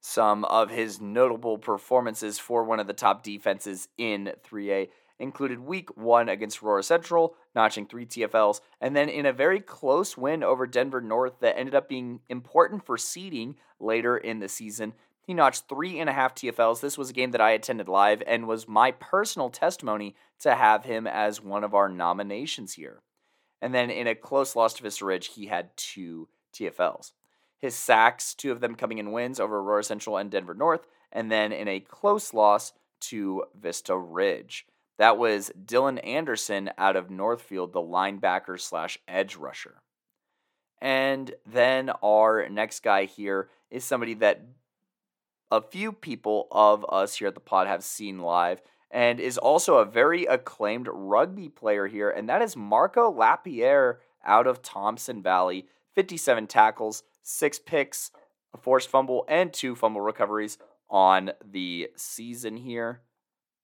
Some 0.00 0.44
of 0.46 0.70
his 0.70 1.00
notable 1.00 1.58
performances 1.58 2.38
for 2.38 2.64
one 2.64 2.80
of 2.80 2.86
the 2.86 2.94
top 2.94 3.22
defenses 3.22 3.88
in 3.98 4.32
3A 4.42 4.88
included 5.18 5.60
week 5.60 5.94
one 5.96 6.30
against 6.30 6.62
Aurora 6.62 6.82
Central, 6.82 7.36
notching 7.54 7.86
three 7.86 8.06
TFLs, 8.06 8.62
and 8.80 8.96
then 8.96 9.10
in 9.10 9.26
a 9.26 9.32
very 9.32 9.60
close 9.60 10.16
win 10.16 10.42
over 10.42 10.66
Denver 10.66 11.02
North 11.02 11.40
that 11.40 11.58
ended 11.58 11.74
up 11.74 11.88
being 11.88 12.20
important 12.30 12.86
for 12.86 12.96
seeding 12.96 13.56
later 13.78 14.16
in 14.16 14.38
the 14.38 14.48
season. 14.48 14.94
He 15.26 15.34
notched 15.34 15.68
three 15.68 16.00
and 16.00 16.08
a 16.08 16.14
half 16.14 16.34
TFLs. 16.34 16.80
This 16.80 16.96
was 16.96 17.10
a 17.10 17.12
game 17.12 17.32
that 17.32 17.40
I 17.40 17.50
attended 17.50 17.86
live 17.86 18.22
and 18.26 18.48
was 18.48 18.66
my 18.66 18.92
personal 18.92 19.50
testimony 19.50 20.16
to 20.40 20.54
have 20.54 20.84
him 20.84 21.06
as 21.06 21.42
one 21.42 21.62
of 21.62 21.74
our 21.74 21.90
nominations 21.90 22.72
here. 22.72 23.02
And 23.60 23.74
then 23.74 23.90
in 23.90 24.06
a 24.06 24.14
close 24.14 24.56
loss 24.56 24.72
to 24.74 24.82
Vista 24.82 25.04
Ridge, 25.04 25.28
he 25.34 25.46
had 25.46 25.76
two 25.76 26.28
TFLs 26.54 27.12
his 27.60 27.74
sacks, 27.74 28.34
two 28.34 28.52
of 28.52 28.60
them 28.60 28.74
coming 28.74 28.98
in 28.98 29.12
wins 29.12 29.38
over 29.38 29.58
Aurora 29.58 29.84
Central 29.84 30.16
and 30.16 30.30
Denver 30.30 30.54
North, 30.54 30.86
and 31.12 31.30
then 31.30 31.52
in 31.52 31.68
a 31.68 31.80
close 31.80 32.32
loss 32.32 32.72
to 33.00 33.44
Vista 33.54 33.96
Ridge. 33.96 34.66
That 34.98 35.18
was 35.18 35.50
Dylan 35.64 36.04
Anderson 36.06 36.70
out 36.76 36.96
of 36.96 37.10
Northfield, 37.10 37.72
the 37.72 37.80
linebacker 37.80 38.60
slash 38.60 38.98
edge 39.08 39.36
rusher. 39.36 39.82
And 40.80 41.32
then 41.46 41.90
our 42.02 42.48
next 42.48 42.82
guy 42.82 43.04
here 43.04 43.48
is 43.70 43.84
somebody 43.84 44.14
that 44.14 44.42
a 45.50 45.60
few 45.60 45.92
people 45.92 46.48
of 46.50 46.84
us 46.88 47.16
here 47.16 47.28
at 47.28 47.34
the 47.34 47.40
pod 47.40 47.66
have 47.66 47.82
seen 47.82 48.20
live 48.20 48.62
and 48.90 49.20
is 49.20 49.38
also 49.38 49.76
a 49.76 49.84
very 49.84 50.24
acclaimed 50.24 50.88
rugby 50.90 51.48
player 51.48 51.86
here, 51.86 52.10
and 52.10 52.28
that 52.28 52.42
is 52.42 52.56
Marco 52.56 53.10
Lapierre 53.10 54.00
out 54.24 54.46
of 54.46 54.62
Thompson 54.62 55.22
Valley. 55.22 55.66
57 55.94 56.46
tackles, 56.46 57.02
six 57.30 57.58
picks, 57.58 58.10
a 58.52 58.58
forced 58.58 58.88
fumble, 58.88 59.24
and 59.28 59.52
two 59.52 59.74
fumble 59.74 60.00
recoveries 60.00 60.58
on 60.88 61.32
the 61.48 61.88
season 61.96 62.56
here. 62.56 63.00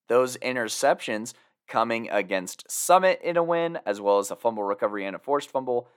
Those 0.08 0.36
interceptions 0.38 1.34
coming 1.66 2.08
against 2.10 2.70
Summit 2.70 3.20
in 3.22 3.36
a 3.36 3.42
win, 3.42 3.78
as 3.84 4.00
well 4.00 4.18
as 4.18 4.30
a 4.30 4.36
fumble 4.36 4.62
recovery 4.62 5.04
and 5.04 5.16
a 5.16 5.18
forced 5.18 5.50
fumble, 5.50 5.88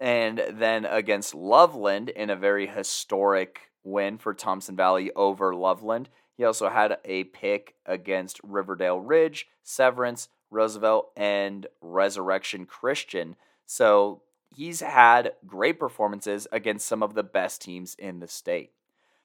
and 0.00 0.42
then 0.50 0.84
against 0.84 1.34
Loveland 1.34 2.08
in 2.08 2.28
a 2.28 2.36
very 2.36 2.66
historic 2.66 3.70
win 3.84 4.18
for 4.18 4.34
Thompson 4.34 4.74
Valley 4.74 5.12
over 5.14 5.54
Loveland. 5.54 6.08
He 6.36 6.44
also 6.44 6.68
had 6.68 6.98
a 7.04 7.24
pick 7.24 7.74
against 7.86 8.40
Riverdale 8.42 8.98
Ridge, 8.98 9.46
Severance, 9.62 10.28
Roosevelt, 10.50 11.12
and 11.16 11.66
Resurrection 11.80 12.66
Christian. 12.66 13.36
So 13.64 14.22
he's 14.54 14.80
had 14.80 15.32
great 15.46 15.78
performances 15.78 16.46
against 16.52 16.86
some 16.86 17.02
of 17.02 17.14
the 17.14 17.22
best 17.22 17.62
teams 17.62 17.94
in 17.98 18.20
the 18.20 18.28
state. 18.28 18.72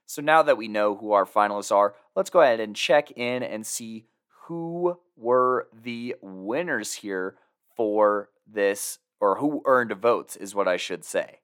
So 0.06 0.22
now 0.22 0.42
that 0.44 0.58
we 0.58 0.68
know 0.68 0.96
who 0.96 1.12
our 1.12 1.26
finalists 1.26 1.76
are, 1.76 1.96
let's 2.16 2.30
go 2.30 2.42
ahead 2.42 2.60
and 2.60 2.76
check 2.76 3.12
in 3.12 3.44
and 3.44 3.66
see 3.66 4.06
who 4.46 5.00
were 5.18 5.68
the 5.74 6.16
winners 6.22 6.94
here 6.94 7.36
for 7.76 8.30
this, 8.50 9.00
or 9.20 9.40
who 9.40 9.62
earned 9.66 9.92
votes, 9.92 10.36
is 10.36 10.56
what 10.56 10.68
I 10.68 10.78
should 10.78 11.04
say. 11.04 11.40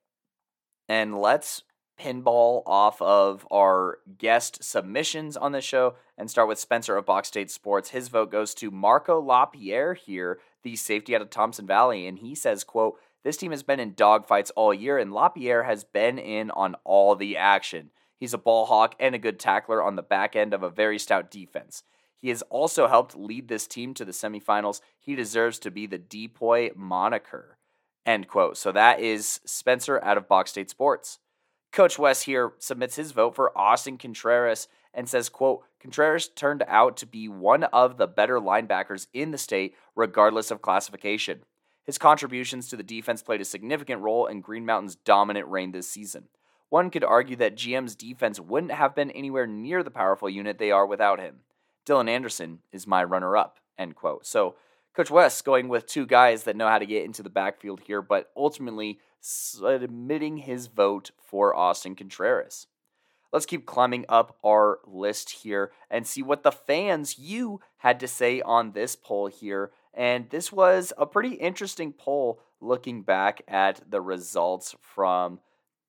And 0.88 1.20
let's 1.20 1.64
pinball 2.00 2.64
off 2.66 3.02
of 3.02 3.46
our 3.52 4.00
guest 4.18 4.64
submissions 4.64 5.38
on 5.38 5.52
the 5.52 5.62
show 5.62 5.96
and 6.18 6.30
start 6.30 6.48
with 6.48 6.58
Spencer 6.58 6.98
of 6.98 7.06
Box 7.06 7.28
State 7.28 7.52
Sports. 7.52 7.90
His 7.90 8.08
vote 8.08 8.32
goes 8.32 8.54
to 8.56 8.72
Marco 8.72 9.20
LaPierre 9.20 9.94
here, 9.94 10.40
the 10.64 10.76
safety 10.76 11.16
out 11.16 11.22
of 11.22 11.30
Thompson 11.30 11.68
Valley, 11.68 12.08
and 12.08 12.20
he 12.20 12.34
says, 12.34 12.64
quote, 12.64 12.98
this 13.24 13.38
team 13.38 13.52
has 13.52 13.64
been 13.64 13.80
in 13.80 13.94
dogfights 13.94 14.52
all 14.56 14.74
year, 14.74 14.98
and 14.98 15.14
LaPierre 15.14 15.64
has 15.64 15.84
been 15.84 16.18
in 16.20 16.52
on 16.52 16.76
all 16.84 17.16
the 17.16 17.38
action. 17.38 17.92
He's 18.18 18.34
a 18.34 18.38
ball 18.38 18.66
hawk 18.66 18.96
and 19.00 19.16
a 19.16 19.20
good 19.20 19.40
tackler 19.40 19.82
on 19.82 19.96
the 19.96 20.02
back 20.02 20.36
end 20.36 20.54
of 20.54 20.64
a 20.64 20.70
very 20.70 21.00
stout 21.00 21.32
defense. 21.32 21.84
He 22.18 22.30
has 22.30 22.42
also 22.44 22.88
helped 22.88 23.18
lead 23.18 23.50
this 23.50 23.68
team 23.68 23.94
to 23.96 24.06
the 24.06 24.14
semifinals. 24.14 24.80
He 24.98 25.16
deserves 25.16 25.60
to 25.60 25.72
be 25.72 25.88
the 25.88 25.98
Depoy 25.98 26.72
moniker. 26.76 27.58
End 28.06 28.28
quote. 28.28 28.58
So 28.58 28.72
that 28.72 29.00
is 29.00 29.42
Spencer 29.46 30.02
out 30.04 30.18
of 30.18 30.28
Box 30.28 30.52
State 30.52 30.70
Sports. 30.70 31.20
Coach 31.74 31.98
Wes 31.98 32.22
here 32.22 32.54
submits 32.60 32.96
his 32.96 33.12
vote 33.12 33.36
for 33.36 33.58
Austin 33.58 33.98
Contreras 33.98 34.68
and 34.94 35.10
says, 35.10 35.28
quote, 35.28 35.64
Contreras 35.82 36.30
turned 36.30 36.64
out 36.68 36.96
to 36.98 37.06
be 37.06 37.28
one 37.28 37.64
of 37.66 37.98
the 37.98 38.08
better 38.08 38.40
linebackers 38.40 39.08
in 39.14 39.32
the 39.32 39.38
state, 39.38 39.76
regardless 39.96 40.52
of 40.52 40.62
classification. 40.62 41.40
His 41.86 41.98
contributions 41.98 42.70
to 42.70 42.78
the 42.78 42.84
defense 42.84 43.22
played 43.22 43.42
a 43.42 43.46
significant 43.46 44.02
role 44.02 44.26
in 44.26 44.42
Green 44.42 44.66
Mountain's 44.66 44.96
dominant 44.96 45.48
reign 45.48 45.72
this 45.72 45.90
season. 45.90 46.30
One 46.70 46.90
could 46.90 47.04
argue 47.04 47.36
that 47.36 47.56
GM's 47.56 47.96
defense 47.96 48.40
wouldn't 48.40 48.72
have 48.72 48.96
been 48.96 49.12
anywhere 49.12 49.46
near 49.46 49.84
the 49.84 49.92
powerful 49.92 50.30
unit 50.30 50.58
they 50.58 50.72
are 50.72 50.86
without 50.86 51.20
him. 51.20 51.42
Dylan 51.86 52.10
Anderson 52.10 52.60
is 52.72 52.88
my 52.88 53.04
runner 53.04 53.36
up. 53.36 53.60
End 53.78 53.96
quote. 53.96 54.26
So 54.26 54.56
Coach 54.96 55.12
Wes 55.12 55.42
going 55.42 55.68
with 55.68 55.86
two 55.86 56.06
guys 56.06 56.44
that 56.44 56.56
know 56.56 56.68
how 56.68 56.80
to 56.80 56.86
get 56.86 57.04
into 57.04 57.24
the 57.24 57.30
backfield 57.30 57.82
here, 57.82 58.02
but 58.02 58.32
ultimately 58.38 59.00
submitting 59.20 60.38
his 60.38 60.68
vote 60.68 61.12
for 61.18 61.56
Austin 61.56 61.96
Contreras. 61.96 62.68
Let's 63.32 63.48
keep 63.48 63.66
climbing 63.66 64.06
up 64.08 64.38
our 64.46 64.80
list 64.86 65.32
here 65.42 65.72
and 65.90 66.06
see 66.06 66.22
what 66.22 66.44
the 66.44 66.52
fans 66.52 67.18
you 67.18 67.62
had 67.78 68.00
to 68.02 68.08
say 68.08 68.42
on 68.42 68.72
this 68.72 68.96
poll 68.96 69.28
here 69.28 69.72
and 69.94 70.30
this 70.30 70.52
was 70.52 70.92
a 70.98 71.06
pretty 71.06 71.36
interesting 71.36 71.94
poll 71.94 72.40
looking 72.60 73.04
back 73.04 73.42
at 73.48 73.82
the 73.90 74.02
results 74.02 74.76
from 74.82 75.40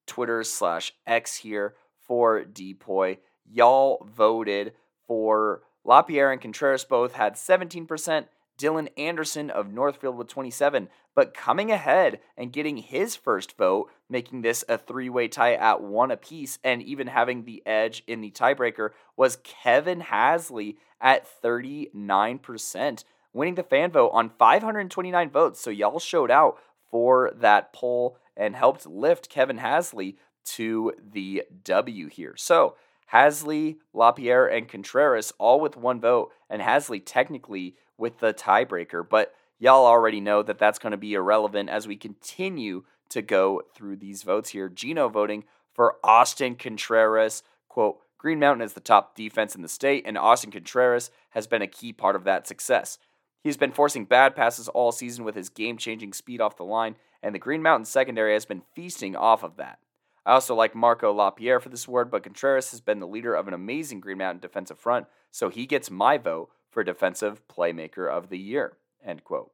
Twitter 0.07 0.43
slash 0.45 0.93
X 1.07 1.37
here 1.37 1.75
for 2.07 2.45
Depoy. 2.45 3.19
Y'all 3.51 4.07
voted 4.15 4.73
for 5.07 5.63
LaPierre 5.85 6.33
and 6.33 6.41
Contreras 6.41 6.85
both 6.85 7.15
had 7.15 7.35
17%, 7.35 8.27
Dylan 8.59 8.89
Anderson 8.97 9.51
of 9.51 9.73
Northfield 9.73 10.17
with 10.17 10.29
27, 10.29 10.89
but 11.15 11.35
coming 11.35 11.71
ahead 11.71 12.21
and 12.37 12.53
getting 12.53 12.79
his 12.79 13.17
first 13.17 13.57
vote, 13.57 13.91
making 14.09 14.43
this 14.43 14.65
a 14.69 14.79
three-way 14.79 15.29
tie 15.29 15.55
at 15.55 15.83
one 15.83 16.11
apiece 16.11 16.59
and 16.63 16.83
even 16.83 17.09
having 17.09 17.45
the 17.45 17.63
edge 17.67 18.03
in 18.07 18.21
the 18.21 18.31
tiebreaker 18.31 18.91
was 19.17 19.39
Kevin 19.43 20.01
Hasley 20.01 20.77
at 21.01 21.27
39% 21.43 23.05
winning 23.35 23.57
the 23.57 23.63
fan 23.63 23.91
vote 23.91 24.11
on 24.15 24.31
529 24.39 25.29
votes. 25.29 25.61
So 25.61 25.69
y'all 25.69 25.99
showed 25.99 26.31
out 26.31 26.57
for 26.91 27.33
that 27.37 27.73
poll 27.75 28.17
and 28.37 28.57
helped 28.57 28.87
lift 28.87 29.29
Kevin 29.29 29.59
Hasley 29.59 30.17
to 30.45 30.93
the 31.13 31.43
W 31.65 32.09
here. 32.09 32.35
So 32.37 32.77
Hasley, 33.13 33.77
LaPierre, 33.93 34.47
and 34.47 34.69
Contreras 34.69 35.33
all 35.39 35.61
with 35.61 35.77
one 35.77 36.01
vote, 36.01 36.33
and 36.49 36.63
Hasley 36.63 37.03
technically 37.05 37.77
with 37.99 38.19
the 38.21 38.33
tiebreaker. 38.33 39.07
But 39.09 39.35
y'all 39.59 39.87
already 39.87 40.21
know 40.21 40.43
that 40.43 40.59
that's 40.59 40.79
going 40.79 40.93
to 40.93 40.97
be 40.97 41.15
irrelevant 41.15 41.69
as 41.69 41.87
we 41.87 41.97
continue 41.97 42.85
to 43.11 43.23
go 43.23 43.63
through 43.75 43.97
these 43.97 44.23
votes 44.23 44.51
here. 44.51 44.69
Gino 44.69 45.09
voting 45.09 45.45
for 45.73 45.97
Austin 46.03 46.57
Contreras. 46.57 47.43
Quote, 47.69 47.99
Green 48.19 48.39
Mountain 48.39 48.65
is 48.65 48.73
the 48.73 48.81
top 48.81 49.15
defense 49.15 49.55
in 49.55 49.63
the 49.63 49.69
state, 49.69 50.05
and 50.07 50.17
Austin 50.17 50.51
Contreras 50.51 51.11
has 51.31 51.47
been 51.47 51.63
a 51.63 51.67
key 51.67 51.93
part 51.93 52.17
of 52.17 52.25
that 52.25 52.49
success. 52.49 52.99
He's 53.45 53.59
been 53.59 53.73
forcing 53.73 54.07
bad 54.07 54.35
passes 54.35 54.69
all 54.69 54.91
season 54.91 55.23
with 55.23 55.37
his 55.37 55.51
game 55.51 55.77
changing 55.77 56.15
speed 56.15 56.41
off 56.41 56.57
the 56.57 56.65
line, 56.65 56.97
and 57.23 57.35
the 57.35 57.39
Green 57.39 57.63
Mountain 57.63 57.85
secondary 57.85 58.33
has 58.33 58.47
been 58.47 58.63
feasting 58.75 59.15
off 59.15 59.45
of 59.45 59.57
that. 59.59 59.79
I 60.25 60.33
also 60.33 60.55
like 60.55 60.75
Marco 60.75 61.13
LaPierre 61.13 61.61
for 61.61 61.69
this 61.69 61.87
award, 61.87 62.11
but 62.11 62.23
Contreras 62.23 62.71
has 62.71 62.81
been 62.81 63.01
the 63.01 63.07
leader 63.07 63.35
of 63.35 63.47
an 63.47 63.53
amazing 63.53 64.01
Green 64.01 64.17
Mountain 64.17 64.41
defensive 64.41 64.79
front, 64.79 65.07
so 65.31 65.51
he 65.51 65.67
gets 65.67 65.91
my 65.91 66.17
vote 66.17 66.49
for 66.71 66.83
Defensive 66.83 67.47
Playmaker 67.47 68.11
of 68.11 68.31
the 68.31 68.39
Year. 68.39 68.79
End 69.05 69.23
quote. 69.23 69.53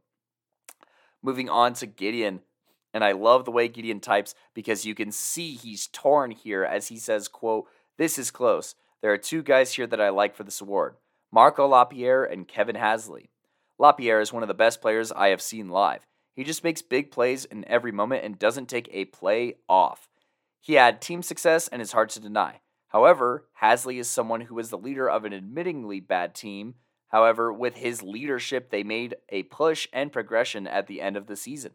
Moving 1.21 1.49
on 1.49 1.75
to 1.75 1.87
Gideon. 1.87 2.41
And 2.95 3.05
I 3.05 3.13
love 3.13 3.45
the 3.45 3.51
way 3.51 3.69
Gideon 3.69 4.01
types 4.01 4.35
because 4.55 4.85
you 4.85 4.95
can 4.95 5.13
see 5.13 5.55
he's 5.55 5.87
torn 5.89 6.31
here 6.33 6.65
as 6.65 6.89
he 6.89 6.97
says, 6.97 7.29
quote, 7.29 7.67
This 7.99 8.19
is 8.19 8.31
close. 8.31 8.75
There 9.01 9.13
are 9.13 9.19
two 9.19 9.43
guys 9.43 9.75
here 9.75 9.87
that 9.87 10.01
I 10.01 10.09
like 10.09 10.35
for 10.35 10.45
this 10.45 10.61
award 10.61 10.97
Marco 11.33 11.67
LaPierre 11.67 12.25
and 12.25 12.49
Kevin 12.49 12.77
Hasley. 12.77 13.29
LaPierre 13.81 14.21
is 14.21 14.31
one 14.31 14.43
of 14.43 14.49
the 14.49 14.55
best 14.55 14.83
players 14.83 15.11
I 15.11 15.29
have 15.29 15.41
seen 15.41 15.71
live. 15.71 16.07
He 16.35 16.45
just 16.45 16.63
makes 16.63 16.83
big 16.83 17.11
plays 17.11 17.47
in 17.47 17.67
every 17.67 17.93
moment 17.93 18.23
and 18.23 18.39
doesn't 18.39 18.69
take 18.69 18.91
a 18.93 19.07
play 19.07 19.55
off. 19.71 20.07
He 20.61 20.75
had 20.75 21.01
team 21.01 21.23
success 21.23 21.67
and 21.67 21.81
is 21.81 21.93
hard 21.93 22.11
to 22.11 22.21
deny. 22.21 22.61
However, 22.89 23.47
Hasley 23.63 23.99
is 23.99 24.11
someone 24.11 24.43
who 24.43 24.59
is 24.59 24.69
the 24.69 24.77
leader 24.77 25.09
of 25.09 25.25
an 25.25 25.33
admittingly 25.33 26.07
bad 26.07 26.35
team. 26.35 26.75
However, 27.09 27.51
with 27.51 27.79
his 27.79 28.03
leadership, 28.03 28.69
they 28.69 28.83
made 28.83 29.15
a 29.31 29.45
push 29.45 29.89
and 29.95 30.13
progression 30.13 30.67
at 30.67 30.87
the 30.87 31.01
end 31.01 31.17
of 31.17 31.27
the 31.27 31.37
season. 31.37 31.73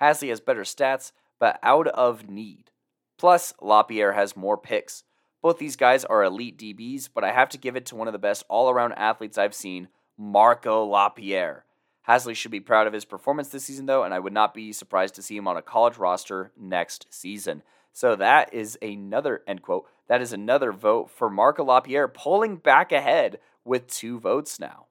Hasley 0.00 0.30
has 0.30 0.40
better 0.40 0.62
stats, 0.62 1.12
but 1.38 1.60
out 1.62 1.86
of 1.86 2.28
need. 2.28 2.72
Plus, 3.16 3.54
LaPierre 3.62 4.14
has 4.14 4.36
more 4.36 4.58
picks. 4.58 5.04
Both 5.40 5.58
these 5.58 5.76
guys 5.76 6.04
are 6.04 6.24
elite 6.24 6.58
DBs, 6.58 7.10
but 7.14 7.22
I 7.22 7.30
have 7.30 7.50
to 7.50 7.58
give 7.58 7.76
it 7.76 7.86
to 7.86 7.94
one 7.94 8.08
of 8.08 8.12
the 8.12 8.18
best 8.18 8.42
all 8.48 8.70
around 8.70 8.94
athletes 8.94 9.38
I've 9.38 9.54
seen, 9.54 9.86
Marco 10.18 10.84
LaPierre. 10.84 11.64
Hasley 12.08 12.34
should 12.34 12.50
be 12.50 12.60
proud 12.60 12.86
of 12.86 12.92
his 12.92 13.04
performance 13.04 13.48
this 13.48 13.64
season, 13.64 13.86
though, 13.86 14.04
and 14.04 14.12
I 14.12 14.18
would 14.18 14.32
not 14.32 14.52
be 14.52 14.72
surprised 14.72 15.14
to 15.14 15.22
see 15.22 15.36
him 15.36 15.48
on 15.48 15.56
a 15.56 15.62
college 15.62 15.96
roster 15.96 16.52
next 16.58 17.06
season. 17.10 17.62
So 17.92 18.16
that 18.16 18.52
is 18.52 18.78
another 18.82 19.42
end 19.46 19.62
quote. 19.62 19.86
That 20.08 20.20
is 20.20 20.32
another 20.32 20.72
vote 20.72 21.10
for 21.10 21.30
Marco 21.30 21.64
LaPierre, 21.64 22.08
pulling 22.08 22.56
back 22.56 22.92
ahead 22.92 23.38
with 23.64 23.86
two 23.86 24.20
votes 24.20 24.60
now. 24.60 24.86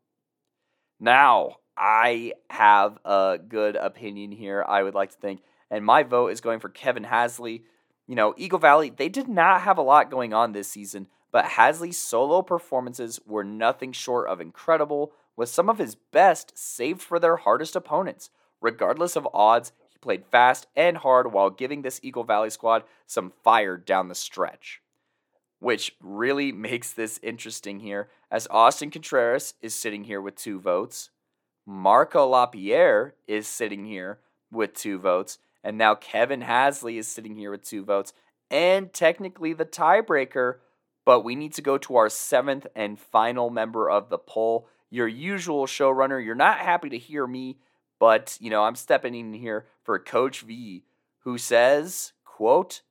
Now, 1.00 1.58
I 1.78 2.34
have 2.50 2.98
a 3.06 3.38
good 3.48 3.76
opinion 3.76 4.32
here, 4.32 4.66
I 4.68 4.84
would 4.84 4.96
like 4.96 5.12
to 5.12 5.18
think, 5.18 5.42
and 5.70 5.86
my 5.86 6.04
vote 6.04 6.30
is 6.30 6.42
going 6.42 6.60
for 6.60 6.70
Kevin 6.70 7.04
Hasley. 7.04 7.64
You 8.08 8.16
know, 8.16 8.34
Eagle 8.38 8.60
Valley, 8.60 8.90
they 8.90 9.10
did 9.10 9.28
not 9.28 9.62
have 9.62 9.78
a 9.78 9.84
lot 9.84 10.12
going 10.12 10.34
on 10.34 10.52
this 10.52 10.68
season, 10.68 11.08
but 11.34 11.46
Hasley's 11.46 11.98
solo 11.98 12.43
performances 12.43 13.19
were 13.26 13.43
nothing 13.43 13.91
short 13.91 14.30
of 14.30 14.39
incredible, 14.39 15.12
with 15.36 15.50
some 15.50 15.67
of 15.67 15.80
his 15.80 15.96
best 15.96 16.56
saved 16.56 17.02
for 17.02 17.17
their 17.17 17.38
hardest 17.38 17.76
opponents. 17.76 18.30
Regardless 18.62 19.15
of 19.15 19.28
odds, 19.34 19.72
he 19.89 19.98
played 19.98 20.28
fast 20.28 20.67
and 20.76 20.98
hard 20.98 21.34
while 21.34 21.50
giving 21.50 21.82
this 21.82 22.00
Eagle 22.04 22.24
Valley 22.24 22.52
squad 22.52 22.84
some 23.08 23.34
fire 23.43 23.78
down 23.78 24.10
the 24.10 24.15
stretch. 24.15 24.80
Which 25.58 25.96
really 26.00 26.52
makes 26.69 26.93
this 26.93 27.19
interesting 27.24 27.80
here, 27.80 28.10
as 28.30 28.48
Austin 28.52 28.91
Contreras 28.91 29.56
is 29.60 29.74
sitting 29.74 30.04
here 30.04 30.22
with 30.22 30.36
two 30.36 30.60
votes. 30.60 31.10
Marco 31.65 32.28
LaPierre 32.28 33.15
is 33.28 33.48
sitting 33.48 33.86
here 33.86 34.19
with 34.52 34.76
two 34.76 35.00
votes. 35.00 35.39
And 35.63 35.80
now 35.80 35.96
Kevin 35.96 36.41
Hasley 36.41 37.00
is 37.00 37.08
sitting 37.08 37.36
here 37.36 37.50
with 37.50 37.63
two 37.63 37.84
votes. 37.84 38.13
And 38.52 38.93
technically 38.93 39.54
the 39.54 39.65
tiebreaker, 39.65 40.58
but 41.06 41.22
we 41.22 41.36
need 41.36 41.54
to 41.54 41.62
go 41.62 41.78
to 41.78 41.96
our 41.96 42.10
seventh 42.10 42.68
and 42.76 43.00
final 43.00 43.50
member 43.50 43.89
of 43.89 44.10
the 44.10 44.18
poll. 44.18 44.68
Your 44.89 45.08
usual 45.08 45.66
showrunner. 45.66 46.24
You're 46.24 46.36
not 46.36 46.60
happy 46.60 46.89
to 46.89 46.98
hear 46.98 47.26
me, 47.26 47.58
but 48.00 48.38
you 48.39 48.50
know, 48.50 48.63
I'm 48.63 48.76
stepping 48.76 49.16
in 49.16 49.34
here 49.34 49.66
for 49.84 49.98
Coach 50.00 50.42
V, 50.42 50.84
who 51.20 51.38
says, 51.38 52.13
quote, 52.26 52.82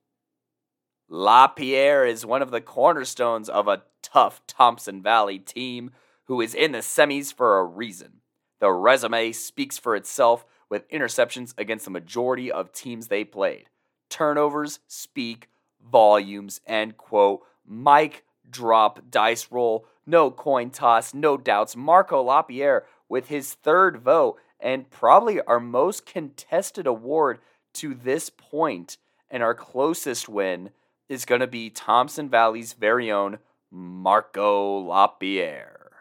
LaPierre 1.08 2.06
is 2.06 2.24
one 2.24 2.42
of 2.42 2.50
the 2.50 2.60
cornerstones 2.60 3.48
of 3.48 3.68
a 3.68 3.82
tough 4.02 4.40
Thompson 4.46 5.02
Valley 5.02 5.38
team 5.38 5.90
who 6.24 6.40
is 6.40 6.54
in 6.54 6.72
the 6.72 6.78
semis 6.78 7.32
for 7.32 7.58
a 7.58 7.64
reason. 7.64 8.20
The 8.60 8.72
resume 8.72 9.32
speaks 9.32 9.76
for 9.76 9.94
itself 9.94 10.44
with 10.70 10.88
interceptions 10.88 11.52
against 11.58 11.84
the 11.84 11.90
majority 11.90 12.50
of 12.50 12.72
teams 12.72 13.08
they 13.08 13.24
played. 13.24 13.66
Turnovers 14.08 14.78
speak 14.86 15.48
volumes, 15.84 16.60
end 16.66 16.96
quote, 16.96 17.42
Mic 17.72 18.24
drop, 18.50 19.10
dice 19.10 19.48
roll, 19.50 19.86
no 20.06 20.30
coin 20.30 20.70
toss, 20.70 21.14
no 21.14 21.36
doubts. 21.36 21.74
Marco 21.74 22.22
LaPierre 22.22 22.84
with 23.08 23.28
his 23.28 23.54
third 23.54 23.96
vote 23.96 24.38
and 24.60 24.90
probably 24.90 25.40
our 25.40 25.60
most 25.60 26.06
contested 26.06 26.86
award 26.86 27.38
to 27.74 27.94
this 27.94 28.30
point 28.30 28.98
and 29.30 29.42
our 29.42 29.54
closest 29.54 30.28
win 30.28 30.70
is 31.08 31.24
going 31.24 31.40
to 31.40 31.46
be 31.46 31.70
Thompson 31.70 32.28
Valley's 32.28 32.74
very 32.74 33.10
own 33.10 33.38
Marco 33.70 34.78
LaPierre. 34.78 35.92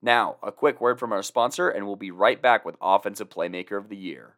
Now, 0.00 0.36
a 0.42 0.50
quick 0.50 0.80
word 0.80 0.98
from 0.98 1.12
our 1.12 1.22
sponsor, 1.22 1.68
and 1.68 1.86
we'll 1.86 1.96
be 1.96 2.10
right 2.10 2.40
back 2.40 2.64
with 2.64 2.76
Offensive 2.80 3.28
Playmaker 3.28 3.76
of 3.76 3.88
the 3.88 3.96
Year. 3.96 4.36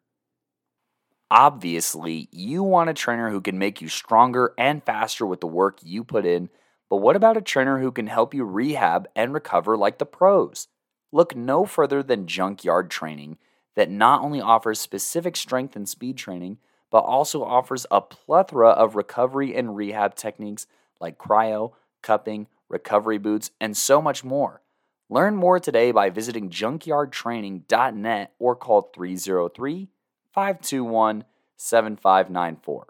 Obviously, 1.37 2.29
you 2.31 2.62
want 2.62 2.88
a 2.88 2.94
trainer 2.94 3.29
who 3.29 3.40
can 3.40 3.59
make 3.59 3.81
you 3.81 3.88
stronger 3.88 4.55
and 4.57 4.85
faster 4.85 5.27
with 5.27 5.40
the 5.40 5.49
work 5.49 5.81
you 5.83 6.05
put 6.05 6.25
in, 6.25 6.49
but 6.88 6.99
what 6.99 7.16
about 7.16 7.37
a 7.37 7.42
trainer 7.42 7.81
who 7.81 7.90
can 7.90 8.07
help 8.07 8.33
you 8.33 8.44
rehab 8.44 9.09
and 9.16 9.35
recover 9.35 9.77
like 9.77 9.99
the 9.99 10.07
pros? 10.07 10.68
Look 11.11 11.35
no 11.35 11.66
further 11.66 12.05
than 12.05 12.29
Junkyard 12.29 12.88
Training, 12.88 13.38
that 13.75 13.90
not 13.90 14.23
only 14.23 14.40
offers 14.40 14.79
specific 14.79 15.35
strength 15.35 15.75
and 15.75 15.88
speed 15.88 16.16
training, 16.16 16.59
but 16.88 17.01
also 17.01 17.42
offers 17.42 17.85
a 17.90 18.01
plethora 18.01 18.68
of 18.68 18.94
recovery 18.94 19.57
and 19.57 19.75
rehab 19.75 20.14
techniques 20.14 20.68
like 21.01 21.18
cryo, 21.18 21.73
cupping, 22.01 22.47
recovery 22.68 23.18
boots, 23.18 23.51
and 23.61 23.77
so 23.77 24.01
much 24.01 24.23
more. 24.23 24.62
Learn 25.11 25.35
more 25.35 25.59
today 25.59 25.90
by 25.90 26.11
visiting 26.11 26.49
junkyardtraining.net 26.49 28.35
or 28.38 28.55
call 28.55 28.83
303 28.94 29.88
521 30.35 31.25
7594. 31.57 32.87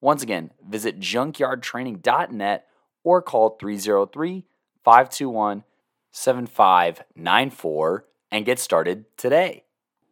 Once 0.00 0.22
again, 0.22 0.50
visit 0.66 1.00
junkyardtraining.net 1.00 2.66
or 3.02 3.22
call 3.22 3.56
303 3.60 4.44
521 4.84 5.64
7594 6.10 8.04
and 8.30 8.44
get 8.44 8.58
started 8.58 9.04
today. 9.16 9.64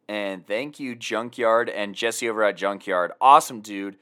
And 0.09 0.47
thank 0.47 0.81
you, 0.81 0.97
Junkyard 0.97 1.68
and 1.68 1.95
Jesse 1.95 2.29
over 2.29 2.42
at 2.42 2.57
Junkyard. 2.57 3.12
Awesome 3.21 3.61
dude. 3.61 3.97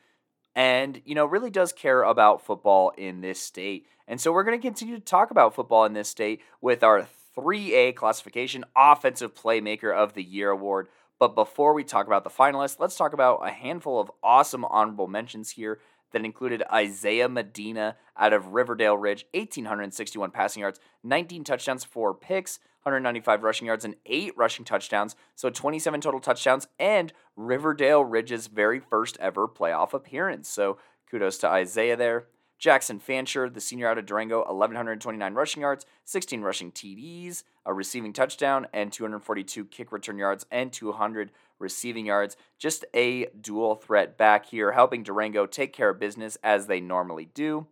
And, 0.56 1.02
you 1.04 1.14
know, 1.14 1.26
really 1.26 1.50
does 1.50 1.72
care 1.72 2.02
about 2.02 2.44
football 2.44 2.92
in 2.96 3.20
this 3.20 3.40
state. 3.40 3.86
And 4.08 4.20
so 4.20 4.32
we're 4.32 4.42
going 4.42 4.58
to 4.58 4.66
continue 4.66 4.96
to 4.96 5.04
talk 5.04 5.30
about 5.30 5.54
football 5.54 5.84
in 5.84 5.92
this 5.92 6.08
state 6.08 6.40
with 6.60 6.82
our 6.82 7.06
3A 7.36 7.94
classification 7.94 8.64
Offensive 8.76 9.34
Playmaker 9.34 9.94
of 9.94 10.14
the 10.14 10.22
Year 10.22 10.50
award. 10.50 10.88
But 11.20 11.35
before 11.35 11.74
we 11.74 11.85
talk 11.85 12.06
about 12.06 12.24
the 12.24 12.30
finalists, 12.30 12.80
let's 12.80 12.96
talk 12.96 13.12
about 13.12 13.46
a 13.46 13.50
handful 13.50 14.00
of 14.00 14.11
awesome 14.22 14.64
honorable 14.64 15.06
mentions 15.06 15.50
here 15.50 15.78
that 16.12 16.24
included 16.24 16.62
Isaiah 16.72 17.28
Medina 17.28 17.96
out 18.16 18.33
of 18.33 18.54
Riverdale 18.54 18.96
Ridge, 18.96 19.26
1,861 19.35 20.30
passing 20.30 20.62
yards, 20.62 20.80
19 21.04 21.44
touchdowns, 21.44 21.85
4 21.85 22.14
picks, 22.14 22.59
195 22.85 23.42
rushing 23.42 23.66
yards, 23.66 23.85
and 23.85 23.96
8 24.06 24.33
rushing 24.35 24.64
touchdowns. 24.64 25.14
So 25.37 25.50
27 25.50 26.00
total 26.00 26.20
touchdowns, 26.20 26.66
and 26.78 27.12
Riverdale 27.37 28.02
Ridge's 28.02 28.46
very 28.46 28.80
first 28.80 29.18
ever 29.20 29.46
playoff 29.46 29.92
appearance. 29.92 30.48
So 30.48 30.78
kudos 31.11 31.37
to 31.38 31.48
Isaiah 31.48 31.96
there. 31.96 32.28
Jackson 32.60 32.98
Fancher, 32.98 33.48
the 33.48 33.60
senior 33.60 33.88
out 33.88 33.96
of 33.96 34.04
Durango, 34.04 34.44
1,129 34.44 35.32
rushing 35.32 35.62
yards, 35.62 35.86
16 36.04 36.42
rushing 36.42 36.70
TDs, 36.70 37.42
a 37.64 37.72
receiving 37.72 38.12
touchdown, 38.12 38.66
and 38.74 38.92
242 38.92 39.64
kick 39.64 39.90
return 39.90 40.18
yards 40.18 40.44
and 40.50 40.70
200 40.70 41.32
receiving 41.58 42.04
yards. 42.04 42.36
Just 42.58 42.84
a 42.94 43.26
dual 43.40 43.76
threat 43.76 44.18
back 44.18 44.44
here, 44.44 44.72
helping 44.72 45.02
Durango 45.02 45.46
take 45.46 45.72
care 45.72 45.88
of 45.88 45.98
business 45.98 46.36
as 46.44 46.66
they 46.66 46.80
normally 46.80 47.30
do. 47.32 47.66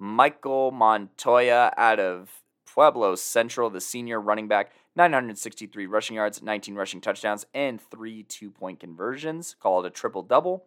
Michael 0.00 0.72
Montoya 0.72 1.72
out 1.76 2.00
of 2.00 2.42
Pueblo 2.66 3.14
Central, 3.14 3.70
the 3.70 3.80
senior 3.80 4.20
running 4.20 4.48
back, 4.48 4.72
963 4.96 5.86
rushing 5.86 6.16
yards, 6.16 6.42
19 6.42 6.74
rushing 6.74 7.00
touchdowns, 7.00 7.46
and 7.54 7.80
three 7.80 8.24
two 8.24 8.50
point 8.50 8.80
conversions, 8.80 9.54
called 9.60 9.86
a 9.86 9.90
triple 9.90 10.22
double. 10.24 10.64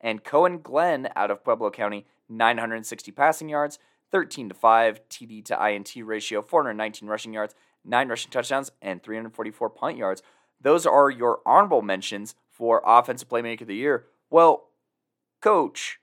And 0.00 0.22
Cohen 0.22 0.60
Glenn 0.60 1.08
out 1.16 1.30
of 1.30 1.42
Pueblo 1.42 1.70
County, 1.70 2.06
960 2.36 3.12
passing 3.12 3.48
yards, 3.48 3.78
13 4.10 4.48
to 4.48 4.54
5 4.54 5.08
TD 5.08 5.44
to 5.46 5.68
INT 5.68 5.92
ratio, 6.04 6.42
419 6.42 7.08
rushing 7.08 7.32
yards, 7.32 7.54
9 7.84 8.08
rushing 8.08 8.30
touchdowns, 8.30 8.70
and 8.80 9.02
344 9.02 9.70
punt 9.70 9.96
yards. 9.96 10.22
Those 10.60 10.86
are 10.86 11.10
your 11.10 11.40
honorable 11.44 11.82
mentions 11.82 12.34
for 12.50 12.82
Offensive 12.86 13.28
Playmaker 13.28 13.62
of 13.62 13.68
the 13.68 13.74
Year. 13.74 14.06
Well, 14.30 14.68
coach, 15.40 15.98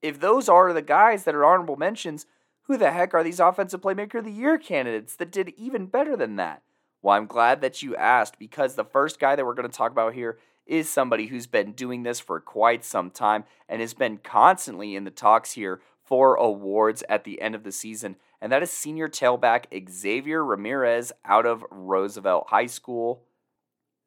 if 0.00 0.20
those 0.20 0.48
are 0.48 0.72
the 0.72 0.82
guys 0.82 1.24
that 1.24 1.34
are 1.34 1.44
honorable 1.44 1.76
mentions, 1.76 2.26
who 2.62 2.76
the 2.76 2.92
heck 2.92 3.14
are 3.14 3.24
these 3.24 3.40
Offensive 3.40 3.80
Playmaker 3.80 4.16
of 4.16 4.24
the 4.24 4.30
Year 4.30 4.58
candidates 4.58 5.16
that 5.16 5.32
did 5.32 5.52
even 5.56 5.86
better 5.86 6.16
than 6.16 6.36
that? 6.36 6.62
Well, 7.02 7.16
I'm 7.16 7.26
glad 7.26 7.60
that 7.60 7.82
you 7.82 7.96
asked 7.96 8.38
because 8.38 8.74
the 8.74 8.84
first 8.84 9.18
guy 9.20 9.36
that 9.36 9.44
we're 9.44 9.54
going 9.54 9.68
to 9.68 9.76
talk 9.76 9.90
about 9.90 10.14
here 10.14 10.38
is 10.68 10.88
somebody 10.88 11.26
who's 11.26 11.46
been 11.46 11.72
doing 11.72 12.02
this 12.02 12.20
for 12.20 12.38
quite 12.38 12.84
some 12.84 13.10
time 13.10 13.44
and 13.68 13.80
has 13.80 13.94
been 13.94 14.18
constantly 14.18 14.94
in 14.94 15.04
the 15.04 15.10
talks 15.10 15.52
here 15.52 15.80
for 16.04 16.36
awards 16.36 17.02
at 17.08 17.24
the 17.24 17.40
end 17.40 17.54
of 17.54 17.64
the 17.64 17.72
season, 17.72 18.16
and 18.40 18.52
that 18.52 18.62
is 18.62 18.70
senior 18.70 19.08
tailback 19.08 19.64
Xavier 19.90 20.44
Ramirez 20.44 21.12
out 21.24 21.44
of 21.44 21.64
Roosevelt 21.70 22.46
High 22.48 22.66
School. 22.66 23.22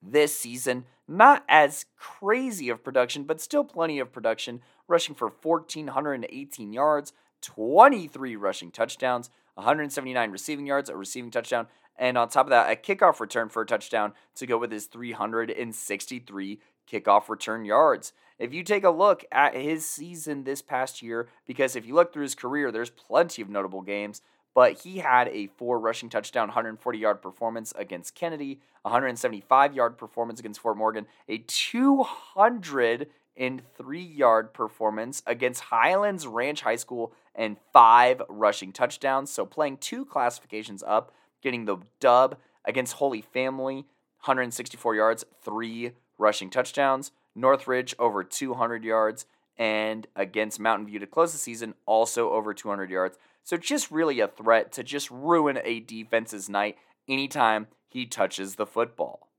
This 0.02 0.36
season, 0.38 0.86
not 1.08 1.44
as 1.48 1.86
crazy 1.98 2.70
of 2.70 2.84
production, 2.84 3.26
but 3.26 3.42
still 3.42 3.64
plenty 3.64 4.00
of 4.00 4.12
production, 4.12 4.62
rushing 4.88 5.14
for 5.14 5.32
1,418 5.42 6.74
yards, 6.74 7.14
23 7.42 8.36
rushing 8.36 8.72
touchdowns, 8.72 9.30
179 9.56 10.32
receiving 10.32 10.66
yards, 10.66 10.90
a 10.90 10.96
receiving 10.96 11.30
touchdown, 11.30 11.68
and 12.02 12.18
on 12.18 12.28
top 12.30 12.48
of 12.48 12.50
that, 12.50 12.72
a 12.72 12.76
kickoff 12.76 13.20
return 13.20 13.48
for 13.48 13.62
a 13.62 13.66
touchdown 13.66 14.14
to 14.34 14.48
go 14.48 14.58
with 14.58 14.72
his 14.72 14.88
363 14.88 16.60
kickoff 16.92 17.30
return 17.30 17.64
yards. 17.64 18.12
If 18.40 18.56
you 18.56 18.64
take 18.64 18.84
a 18.84 18.90
look 18.90 19.24
at 19.32 19.56
his 19.56 19.88
season 19.88 20.44
this 20.44 20.64
past 20.64 21.04
year, 21.04 21.30
because 21.46 21.76
if 21.76 21.86
you 21.86 21.94
look 21.94 22.12
through 22.12 22.24
his 22.24 22.34
career, 22.34 22.72
there's 22.72 22.90
plenty 22.90 23.44
of 23.44 23.50
notable 23.50 23.84
games, 23.84 24.24
but 24.56 24.82
he 24.82 24.98
had 24.98 25.28
a 25.28 25.46
four 25.58 25.80
rushing 25.80 26.10
touchdown, 26.10 26.48
140 26.48 26.98
yard 26.98 27.22
performance 27.22 27.72
against 27.78 28.16
Kennedy, 28.16 28.60
175 28.82 29.76
yard 29.76 30.00
performance 30.00 30.40
against 30.40 30.60
Fort 30.60 30.78
Morgan, 30.78 31.06
a 31.30 31.38
203 31.38 34.02
yard 34.02 34.56
performance 34.56 35.22
against 35.28 35.66
Highlands 35.66 36.26
Ranch 36.26 36.62
High 36.62 36.78
School, 36.78 37.14
and 37.36 37.58
five 37.72 38.24
rushing 38.28 38.74
touchdowns. 38.74 39.30
So 39.30 39.46
playing 39.46 39.78
two 39.78 40.04
classifications 40.04 40.82
up, 40.82 41.12
getting 41.42 41.66
the 41.66 41.78
dub 42.00 42.38
against 42.66 42.94
Holy 42.94 43.22
Family, 43.22 43.86
164 44.24 44.96
yards, 44.96 45.26
three 45.44 45.92
rushing 46.18 46.50
touchdowns. 46.50 47.12
Northridge 47.36 47.96
over 47.98 48.24
200 48.24 48.84
yards, 48.84 49.26
and 49.58 50.08
against 50.16 50.60
Mountain 50.60 50.88
View 50.88 51.00
to 51.00 51.08
close 51.08 51.32
the 51.32 51.38
season, 51.38 51.76
also 51.86 52.32
over 52.32 52.54
200 52.54 52.90
yards. 52.90 53.18
So 53.44 53.58
just 53.58 53.92
really 53.92 54.20
a 54.20 54.28
threat 54.28 54.72
to 54.74 54.84
just 54.84 55.10
ruin 55.10 55.60
a 55.64 55.80
defense's 55.80 56.50
night 56.50 56.78
anytime 57.08 57.68
he 57.88 58.06
touches 58.06 58.56
the 58.56 58.66
football. 58.66 59.30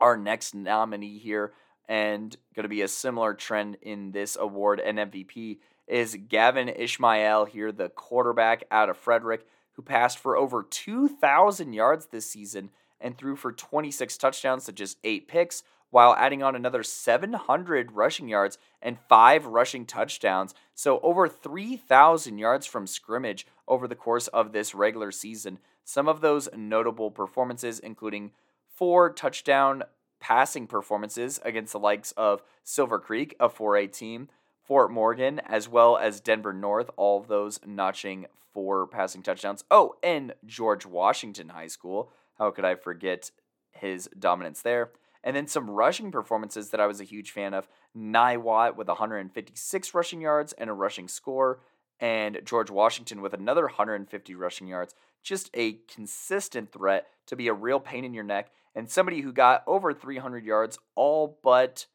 Our 0.00 0.16
next 0.16 0.54
nominee 0.54 1.18
here, 1.18 1.52
and 1.88 2.36
going 2.54 2.64
to 2.64 2.68
be 2.68 2.82
a 2.82 2.88
similar 2.88 3.34
trend 3.34 3.78
in 3.80 4.12
this 4.12 4.36
award 4.38 4.80
and 4.80 4.98
MVP, 4.98 5.58
is 5.86 6.18
Gavin 6.28 6.68
Ishmael 6.68 7.46
here, 7.46 7.72
the 7.72 7.88
quarterback 7.88 8.64
out 8.70 8.90
of 8.90 8.96
Frederick, 8.96 9.46
who 9.78 9.82
passed 9.82 10.18
for 10.18 10.36
over 10.36 10.64
2,000 10.64 11.72
yards 11.72 12.06
this 12.06 12.26
season 12.28 12.68
and 13.00 13.16
threw 13.16 13.36
for 13.36 13.52
26 13.52 14.18
touchdowns 14.18 14.64
to 14.64 14.72
just 14.72 14.98
eight 15.04 15.28
picks, 15.28 15.62
while 15.90 16.16
adding 16.18 16.42
on 16.42 16.56
another 16.56 16.82
700 16.82 17.92
rushing 17.92 18.28
yards 18.28 18.58
and 18.82 18.98
five 19.08 19.46
rushing 19.46 19.86
touchdowns. 19.86 20.52
So, 20.74 20.98
over 20.98 21.28
3,000 21.28 22.38
yards 22.38 22.66
from 22.66 22.88
scrimmage 22.88 23.46
over 23.68 23.86
the 23.86 23.94
course 23.94 24.26
of 24.26 24.50
this 24.50 24.74
regular 24.74 25.12
season. 25.12 25.60
Some 25.84 26.08
of 26.08 26.22
those 26.22 26.48
notable 26.56 27.12
performances, 27.12 27.78
including 27.78 28.32
four 28.74 29.10
touchdown 29.10 29.84
passing 30.18 30.66
performances 30.66 31.38
against 31.44 31.72
the 31.72 31.78
likes 31.78 32.10
of 32.16 32.42
Silver 32.64 32.98
Creek, 32.98 33.36
a 33.38 33.48
4A 33.48 33.92
team, 33.92 34.28
Fort 34.68 34.92
Morgan, 34.92 35.40
as 35.46 35.66
well 35.66 35.96
as 35.96 36.20
Denver 36.20 36.52
North, 36.52 36.90
all 36.98 37.18
of 37.18 37.26
those 37.26 37.58
notching 37.66 38.26
four 38.52 38.86
passing 38.86 39.22
touchdowns. 39.22 39.64
Oh, 39.70 39.94
and 40.02 40.34
George 40.44 40.84
Washington 40.84 41.48
High 41.48 41.68
School. 41.68 42.12
How 42.38 42.50
could 42.50 42.66
I 42.66 42.74
forget 42.74 43.30
his 43.70 44.10
dominance 44.18 44.60
there? 44.60 44.90
And 45.24 45.34
then 45.34 45.46
some 45.46 45.70
rushing 45.70 46.12
performances 46.12 46.68
that 46.68 46.80
I 46.80 46.86
was 46.86 47.00
a 47.00 47.04
huge 47.04 47.30
fan 47.30 47.54
of. 47.54 47.66
Niwot 47.96 48.76
with 48.76 48.88
156 48.88 49.94
rushing 49.94 50.20
yards 50.20 50.52
and 50.52 50.68
a 50.68 50.74
rushing 50.74 51.08
score, 51.08 51.60
and 51.98 52.38
George 52.44 52.70
Washington 52.70 53.22
with 53.22 53.32
another 53.32 53.62
150 53.62 54.34
rushing 54.34 54.68
yards. 54.68 54.94
Just 55.22 55.48
a 55.54 55.78
consistent 55.92 56.72
threat 56.72 57.06
to 57.26 57.36
be 57.36 57.48
a 57.48 57.54
real 57.54 57.80
pain 57.80 58.04
in 58.04 58.12
your 58.12 58.22
neck, 58.22 58.50
and 58.74 58.90
somebody 58.90 59.22
who 59.22 59.32
got 59.32 59.64
over 59.66 59.94
300 59.94 60.44
yards 60.44 60.78
all 60.94 61.38
but 61.42 61.86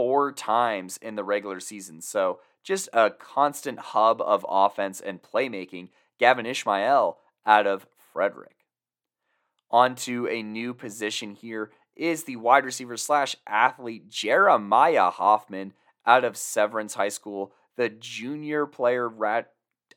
four 0.00 0.32
times 0.32 0.96
in 1.02 1.14
the 1.14 1.22
regular 1.22 1.60
season. 1.60 2.00
So 2.00 2.40
just 2.64 2.88
a 2.94 3.10
constant 3.10 3.78
hub 3.78 4.22
of 4.22 4.46
offense 4.48 4.98
and 4.98 5.20
playmaking. 5.20 5.90
Gavin 6.18 6.46
Ishmael 6.46 7.18
out 7.44 7.66
of 7.66 7.86
Frederick. 8.10 8.64
Onto 9.70 10.26
a 10.26 10.42
new 10.42 10.72
position 10.72 11.34
here 11.34 11.70
is 11.94 12.24
the 12.24 12.36
wide 12.36 12.64
receiver 12.64 12.96
slash 12.96 13.36
athlete 13.46 14.08
Jeremiah 14.08 15.10
Hoffman 15.10 15.74
out 16.06 16.24
of 16.24 16.34
Severance 16.34 16.94
High 16.94 17.10
School. 17.10 17.52
The 17.76 17.90
junior 17.90 18.64
player 18.64 19.06
rat 19.06 19.52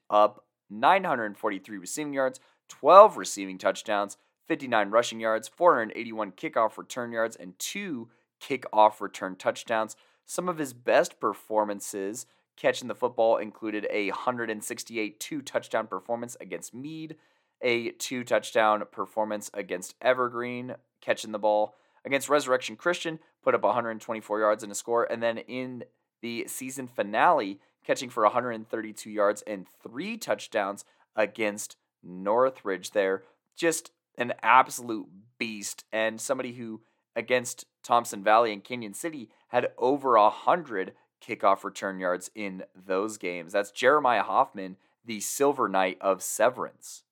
up 0.10 0.44
943 0.70 1.78
receiving 1.78 2.14
yards, 2.14 2.42
12 2.68 3.16
receiving 3.16 3.58
touchdowns, 3.58 4.18
59 4.50 4.90
rushing 4.90 5.22
yards, 5.22 5.48
481 5.48 6.34
kickoff 6.34 6.78
return 6.78 7.14
yards, 7.14 7.38
and 7.38 7.58
two 7.58 8.10
kickoff 8.44 9.00
return 9.00 9.36
touchdowns. 9.36 9.96
Some 10.26 10.50
of 10.50 10.58
his 10.58 10.74
best 10.74 11.20
performances 11.20 12.26
catching 12.56 12.88
the 12.88 12.96
football 12.96 13.38
included 13.38 13.88
a 13.90 14.10
168 14.10 15.20
two 15.20 15.42
touchdown 15.42 15.88
performance 15.88 16.38
against 16.40 16.74
Mead, 16.74 17.16
a 17.62 17.92
two 17.92 18.24
touchdown 18.24 18.84
performance 18.92 19.50
against 19.54 19.96
Evergreen, 20.02 20.76
catching 21.02 21.32
the 21.32 21.40
ball, 21.40 21.76
against 22.06 22.30
Resurrection 22.30 22.76
Christian, 22.76 23.20
put 23.44 23.56
up 23.56 23.64
124 23.64 24.40
yards 24.40 24.64
and 24.64 24.72
a 24.72 24.76
score, 24.76 25.06
and 25.06 25.24
then 25.24 25.38
in 25.38 25.84
the 26.22 26.46
season 26.48 26.88
finale, 26.88 27.60
catching 27.86 28.10
for 28.10 28.24
132 28.24 29.10
yards 29.10 29.42
and 29.44 29.66
three 29.82 30.18
touchdowns 30.18 30.86
against 31.16 31.76
Northridge 32.02 32.92
there. 32.92 33.24
Just 33.56 33.92
an 34.18 34.34
absolute 34.42 35.08
beast, 35.38 35.86
and 35.92 36.20
somebody 36.20 36.54
who, 36.54 36.82
against 37.16 37.66
Thompson 37.84 38.24
Valley 38.24 38.54
and 38.54 38.64
Cañon 38.64 38.96
City, 38.96 39.30
had 39.50 39.72
over 39.78 40.18
100 40.18 40.94
kickoff 41.26 41.64
return 41.64 42.00
yards 42.00 42.30
in 42.36 42.64
those 42.76 43.18
games. 43.18 43.54
That's 43.54 43.72
Jeremiah 43.72 44.24
Hoffman, 44.24 44.78
the 45.06 45.20
Silver 45.20 45.68
Knight 45.70 45.98
of 46.02 46.22
Severance. 46.22 47.04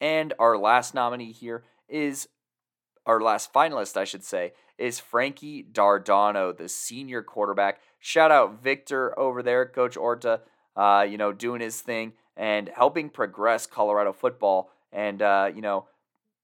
And 0.00 0.34
our 0.38 0.58
last 0.58 0.94
nominee 0.94 1.32
here 1.32 1.64
is 1.88 2.28
our 3.06 3.20
last 3.20 3.52
finalist, 3.52 3.96
I 3.96 4.04
should 4.04 4.24
say, 4.24 4.52
is 4.78 5.00
Frankie 5.00 5.64
Dardano, 5.64 6.56
the 6.56 6.68
senior 6.68 7.22
quarterback. 7.22 7.80
Shout 7.98 8.30
out 8.30 8.62
Victor 8.62 9.18
over 9.18 9.42
there, 9.42 9.66
Coach 9.66 9.96
Orta, 9.96 10.40
uh, 10.76 11.06
you 11.08 11.18
know, 11.18 11.32
doing 11.32 11.60
his 11.60 11.80
thing 11.80 12.14
and 12.36 12.68
helping 12.68 13.10
progress 13.10 13.66
Colorado 13.66 14.12
football. 14.12 14.70
And, 14.92 15.22
uh, 15.22 15.50
you 15.54 15.62
know, 15.62 15.86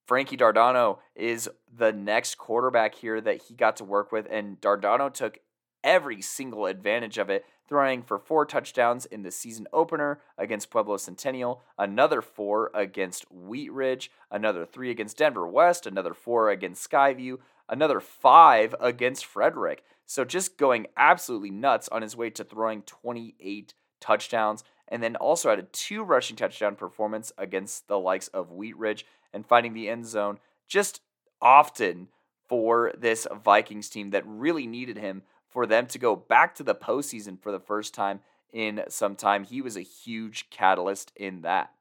Frankie 0.08 0.38
Dardano 0.38 1.00
is 1.14 1.50
the 1.76 1.92
next 1.92 2.38
quarterback 2.38 2.94
here 2.94 3.20
that 3.20 3.42
he 3.42 3.54
got 3.54 3.76
to 3.76 3.84
work 3.84 4.10
with. 4.10 4.26
And 4.30 4.58
Dardano 4.58 5.12
took 5.12 5.38
every 5.84 6.22
single 6.22 6.64
advantage 6.64 7.18
of 7.18 7.28
it 7.28 7.44
throwing 7.68 8.02
for 8.02 8.18
four 8.18 8.46
touchdowns 8.46 9.04
in 9.04 9.22
the 9.22 9.30
season 9.30 9.68
opener 9.70 10.18
against 10.38 10.70
Pueblo 10.70 10.96
Centennial, 10.96 11.60
another 11.78 12.22
four 12.22 12.70
against 12.72 13.30
Wheat 13.30 13.70
Ridge, 13.70 14.10
another 14.30 14.64
three 14.64 14.90
against 14.90 15.18
Denver 15.18 15.46
West, 15.46 15.86
another 15.86 16.14
four 16.14 16.48
against 16.48 16.90
Skyview, 16.90 17.36
another 17.68 18.00
five 18.00 18.74
against 18.80 19.26
Frederick. 19.26 19.84
So 20.06 20.24
just 20.24 20.56
going 20.56 20.86
absolutely 20.96 21.50
nuts 21.50 21.86
on 21.90 22.00
his 22.00 22.16
way 22.16 22.30
to 22.30 22.44
throwing 22.44 22.80
28 22.80 23.74
touchdowns, 24.00 24.64
and 24.88 25.02
then 25.02 25.16
also 25.16 25.50
had 25.50 25.58
a 25.58 25.64
two 25.64 26.02
rushing 26.02 26.36
touchdown 26.36 26.76
performance 26.76 27.30
against 27.36 27.88
the 27.88 27.98
likes 27.98 28.28
of 28.28 28.50
Wheat 28.50 28.74
Ridge 28.78 29.04
and 29.32 29.46
finding 29.46 29.72
the 29.72 29.88
end 29.88 30.06
zone 30.06 30.38
just 30.66 31.00
often 31.40 32.08
for 32.48 32.92
this 32.98 33.26
Vikings 33.44 33.88
team 33.88 34.10
that 34.10 34.26
really 34.26 34.66
needed 34.66 34.96
him 34.96 35.22
for 35.48 35.66
them 35.66 35.86
to 35.86 35.98
go 35.98 36.16
back 36.16 36.54
to 36.54 36.62
the 36.62 36.74
postseason 36.74 37.40
for 37.40 37.52
the 37.52 37.60
first 37.60 37.94
time 37.94 38.20
in 38.52 38.82
some 38.88 39.16
time. 39.16 39.44
He 39.44 39.60
was 39.60 39.76
a 39.76 39.82
huge 39.82 40.50
catalyst 40.50 41.12
in 41.16 41.42
that. 41.42 41.72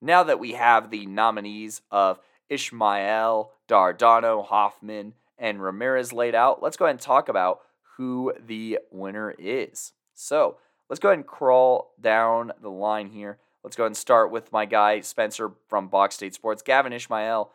Now 0.00 0.22
that 0.22 0.38
we 0.38 0.52
have 0.52 0.90
the 0.90 1.06
nominees 1.06 1.82
of 1.90 2.20
Ishmael, 2.48 3.52
Dardano, 3.68 4.44
Hoffman, 4.44 5.14
and 5.38 5.62
Ramirez 5.62 6.12
laid 6.12 6.34
out, 6.34 6.62
let's 6.62 6.76
go 6.76 6.84
ahead 6.84 6.94
and 6.94 7.00
talk 7.00 7.28
about 7.28 7.60
who 7.96 8.32
the 8.44 8.78
winner 8.90 9.34
is. 9.38 9.92
So 10.14 10.56
let's 10.88 11.00
go 11.00 11.08
ahead 11.08 11.18
and 11.18 11.26
crawl 11.26 11.92
down 12.00 12.52
the 12.60 12.70
line 12.70 13.08
here. 13.08 13.38
Let's 13.62 13.76
go 13.76 13.82
ahead 13.84 13.90
and 13.90 13.96
start 13.96 14.30
with 14.30 14.52
my 14.52 14.64
guy, 14.64 15.00
Spencer 15.00 15.52
from 15.68 15.88
Box 15.88 16.14
State 16.14 16.34
Sports. 16.34 16.62
Gavin 16.62 16.92
Ishmael, 16.92 17.50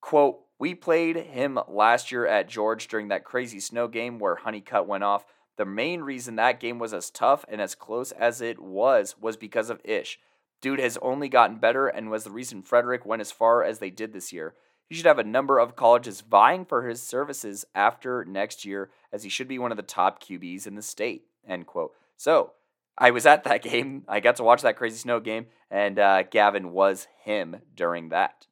quote, 0.00 0.40
we 0.58 0.74
played 0.74 1.16
him 1.16 1.58
last 1.68 2.12
year 2.12 2.26
at 2.26 2.48
George 2.48 2.88
during 2.88 3.08
that 3.08 3.24
crazy 3.24 3.60
snow 3.60 3.88
game 3.88 4.18
where 4.18 4.36
Honeycutt 4.36 4.86
went 4.86 5.04
off. 5.04 5.24
The 5.56 5.64
main 5.64 6.02
reason 6.02 6.36
that 6.36 6.60
game 6.60 6.78
was 6.78 6.92
as 6.92 7.10
tough 7.10 7.44
and 7.48 7.60
as 7.60 7.74
close 7.74 8.12
as 8.12 8.40
it 8.40 8.60
was 8.60 9.16
was 9.20 9.36
because 9.36 9.70
of 9.70 9.80
Ish. 9.84 10.18
Dude 10.60 10.80
has 10.80 10.98
only 11.00 11.28
gotten 11.28 11.58
better 11.58 11.86
and 11.86 12.10
was 12.10 12.24
the 12.24 12.30
reason 12.30 12.62
Frederick 12.62 13.06
went 13.06 13.20
as 13.20 13.32
far 13.32 13.62
as 13.62 13.78
they 13.78 13.90
did 13.90 14.12
this 14.12 14.32
year. 14.32 14.54
He 14.88 14.94
should 14.94 15.06
have 15.06 15.18
a 15.18 15.24
number 15.24 15.58
of 15.58 15.76
colleges 15.76 16.20
vying 16.20 16.64
for 16.64 16.88
his 16.88 17.02
services 17.02 17.64
after 17.74 18.24
next 18.24 18.64
year, 18.64 18.90
as 19.12 19.22
he 19.22 19.28
should 19.28 19.48
be 19.48 19.58
one 19.58 19.70
of 19.70 19.76
the 19.76 19.82
top 19.82 20.22
QBs 20.22 20.66
in 20.66 20.74
the 20.74 20.82
state. 20.82 21.24
End 21.46 21.66
quote. 21.66 21.92
So 22.16 22.52
I 22.98 23.10
was 23.12 23.24
at 23.26 23.44
that 23.44 23.62
game. 23.70 24.04
I 24.08 24.20
got 24.20 24.36
to 24.36 24.44
watch 24.44 24.62
that 24.62 24.76
crazy 24.76 24.98
snow 24.98 25.20
game, 25.20 25.46
and 25.70 25.98
uh, 25.98 26.24
Gavin 26.24 26.72
was 26.72 27.06
him 27.22 27.62
during 27.74 28.10
that. 28.10 28.46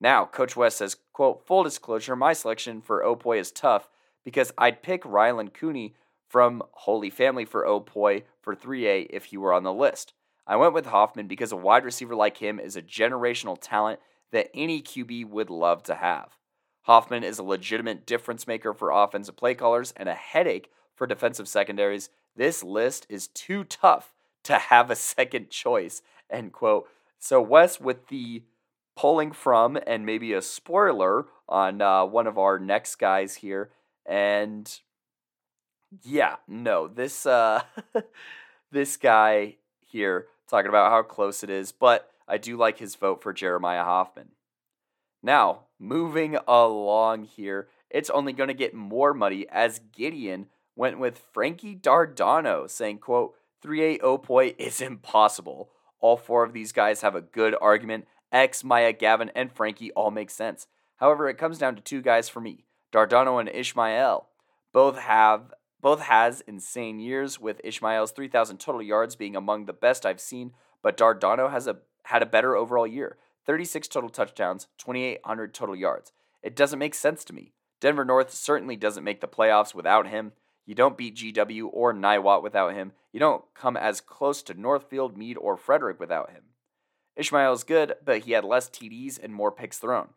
Now, 0.00 0.26
Coach 0.26 0.56
Wes 0.56 0.76
says, 0.76 0.96
quote, 1.12 1.46
full 1.46 1.64
disclosure, 1.64 2.16
my 2.16 2.32
selection 2.32 2.80
for 2.80 3.02
Opoy 3.02 3.40
is 3.40 3.50
tough 3.50 3.88
because 4.24 4.52
I'd 4.56 4.82
pick 4.82 5.04
Ryland 5.04 5.54
Cooney 5.54 5.94
from 6.28 6.62
Holy 6.72 7.10
Family 7.10 7.44
for 7.44 7.64
Opoy 7.64 8.22
for 8.40 8.54
3A 8.54 9.08
if 9.10 9.26
he 9.26 9.36
were 9.36 9.52
on 9.52 9.64
the 9.64 9.72
list. 9.72 10.12
I 10.46 10.56
went 10.56 10.72
with 10.72 10.86
Hoffman 10.86 11.26
because 11.26 11.52
a 11.52 11.56
wide 11.56 11.84
receiver 11.84 12.14
like 12.14 12.38
him 12.38 12.60
is 12.60 12.76
a 12.76 12.82
generational 12.82 13.58
talent 13.60 14.00
that 14.30 14.50
any 14.54 14.82
QB 14.82 15.28
would 15.28 15.50
love 15.50 15.82
to 15.84 15.96
have. 15.96 16.38
Hoffman 16.82 17.24
is 17.24 17.38
a 17.38 17.42
legitimate 17.42 18.06
difference 18.06 18.46
maker 18.46 18.72
for 18.72 18.90
offensive 18.90 19.36
play 19.36 19.54
callers 19.54 19.92
and 19.96 20.08
a 20.08 20.14
headache 20.14 20.70
for 20.94 21.06
defensive 21.06 21.48
secondaries. 21.48 22.08
This 22.36 22.62
list 22.62 23.06
is 23.08 23.28
too 23.28 23.64
tough 23.64 24.12
to 24.44 24.54
have 24.54 24.90
a 24.90 24.96
second 24.96 25.50
choice. 25.50 26.02
End 26.30 26.52
quote. 26.52 26.88
So 27.18 27.40
Wes 27.40 27.80
with 27.80 28.08
the 28.08 28.42
pulling 28.96 29.32
from 29.32 29.78
and 29.86 30.04
maybe 30.04 30.32
a 30.32 30.42
spoiler 30.42 31.26
on 31.48 31.80
uh, 31.80 32.04
one 32.04 32.26
of 32.26 32.38
our 32.38 32.58
next 32.58 32.96
guys 32.96 33.36
here. 33.36 33.70
And 34.06 34.80
yeah, 36.02 36.36
no, 36.46 36.88
this 36.88 37.26
uh, 37.26 37.62
this 38.70 38.96
guy 38.96 39.56
here 39.86 40.26
talking 40.48 40.68
about 40.68 40.90
how 40.90 41.02
close 41.02 41.42
it 41.42 41.50
is, 41.50 41.72
but 41.72 42.10
I 42.26 42.38
do 42.38 42.56
like 42.56 42.78
his 42.78 42.94
vote 42.94 43.22
for 43.22 43.32
Jeremiah 43.32 43.84
Hoffman. 43.84 44.28
Now, 45.22 45.60
moving 45.78 46.36
along 46.46 47.24
here, 47.24 47.68
it's 47.90 48.10
only 48.10 48.32
going 48.32 48.48
to 48.48 48.54
get 48.54 48.74
more 48.74 49.14
muddy 49.14 49.48
as 49.48 49.80
Gideon 49.92 50.46
went 50.78 50.98
with 50.98 51.18
Frankie 51.32 51.74
Dardano, 51.74 52.70
saying, 52.70 52.98
quote, 52.98 53.34
3A 53.62 54.00
Opoy 54.00 54.54
is 54.58 54.80
impossible. 54.80 55.70
All 56.00 56.16
four 56.16 56.44
of 56.44 56.52
these 56.52 56.72
guys 56.72 57.02
have 57.02 57.16
a 57.16 57.20
good 57.20 57.56
argument. 57.60 58.06
X, 58.30 58.62
Maya, 58.62 58.92
Gavin, 58.92 59.30
and 59.34 59.50
Frankie 59.52 59.90
all 59.92 60.12
make 60.12 60.30
sense. 60.30 60.68
However, 60.96 61.28
it 61.28 61.38
comes 61.38 61.58
down 61.58 61.74
to 61.74 61.82
two 61.82 62.00
guys 62.00 62.28
for 62.28 62.40
me, 62.40 62.64
Dardano 62.92 63.40
and 63.40 63.48
Ishmael. 63.48 64.28
Both 64.72 64.98
have 64.98 65.52
both 65.80 66.00
has 66.00 66.40
insane 66.42 66.98
years, 66.98 67.38
with 67.38 67.60
Ishmael's 67.62 68.10
3,000 68.10 68.58
total 68.58 68.82
yards 68.82 69.14
being 69.14 69.36
among 69.36 69.66
the 69.66 69.72
best 69.72 70.04
I've 70.04 70.20
seen, 70.20 70.52
but 70.82 70.96
Dardano 70.96 71.50
has 71.50 71.66
a 71.66 71.78
had 72.04 72.22
a 72.22 72.26
better 72.26 72.56
overall 72.56 72.86
year 72.86 73.16
36 73.46 73.88
total 73.88 74.10
touchdowns, 74.10 74.66
2,800 74.78 75.54
total 75.54 75.74
yards. 75.74 76.12
It 76.42 76.54
doesn't 76.54 76.78
make 76.78 76.94
sense 76.94 77.24
to 77.24 77.32
me. 77.32 77.52
Denver 77.80 78.04
North 78.04 78.32
certainly 78.32 78.76
doesn't 78.76 79.04
make 79.04 79.20
the 79.20 79.28
playoffs 79.28 79.74
without 79.74 80.08
him. 80.08 80.32
You 80.68 80.74
don't 80.74 80.98
beat 80.98 81.16
GW 81.16 81.70
or 81.72 81.94
Niwot 81.94 82.42
without 82.42 82.74
him. 82.74 82.92
You 83.10 83.18
don't 83.20 83.42
come 83.54 83.74
as 83.74 84.02
close 84.02 84.42
to 84.42 84.52
Northfield, 84.52 85.16
Mead, 85.16 85.38
or 85.38 85.56
Frederick 85.56 85.98
without 85.98 86.28
him. 86.28 86.42
Ishmael 87.16 87.54
is 87.54 87.64
good, 87.64 87.94
but 88.04 88.20
he 88.20 88.32
had 88.32 88.44
less 88.44 88.68
TDs 88.68 89.18
and 89.18 89.34
more 89.34 89.50
picks 89.50 89.78
thrown. 89.78 90.08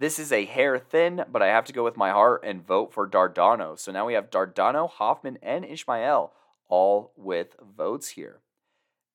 This 0.00 0.18
is 0.18 0.32
a 0.32 0.44
hair 0.44 0.76
thin, 0.76 1.24
but 1.30 1.40
I 1.40 1.46
have 1.46 1.66
to 1.66 1.72
go 1.72 1.84
with 1.84 1.96
my 1.96 2.10
heart 2.10 2.42
and 2.44 2.66
vote 2.66 2.92
for 2.92 3.08
Dardano. 3.08 3.78
So 3.78 3.92
now 3.92 4.04
we 4.04 4.14
have 4.14 4.28
Dardano, 4.28 4.90
Hoffman, 4.90 5.38
and 5.40 5.64
Ishmael 5.64 6.32
all 6.68 7.12
with 7.16 7.54
votes 7.76 8.08
here. 8.08 8.40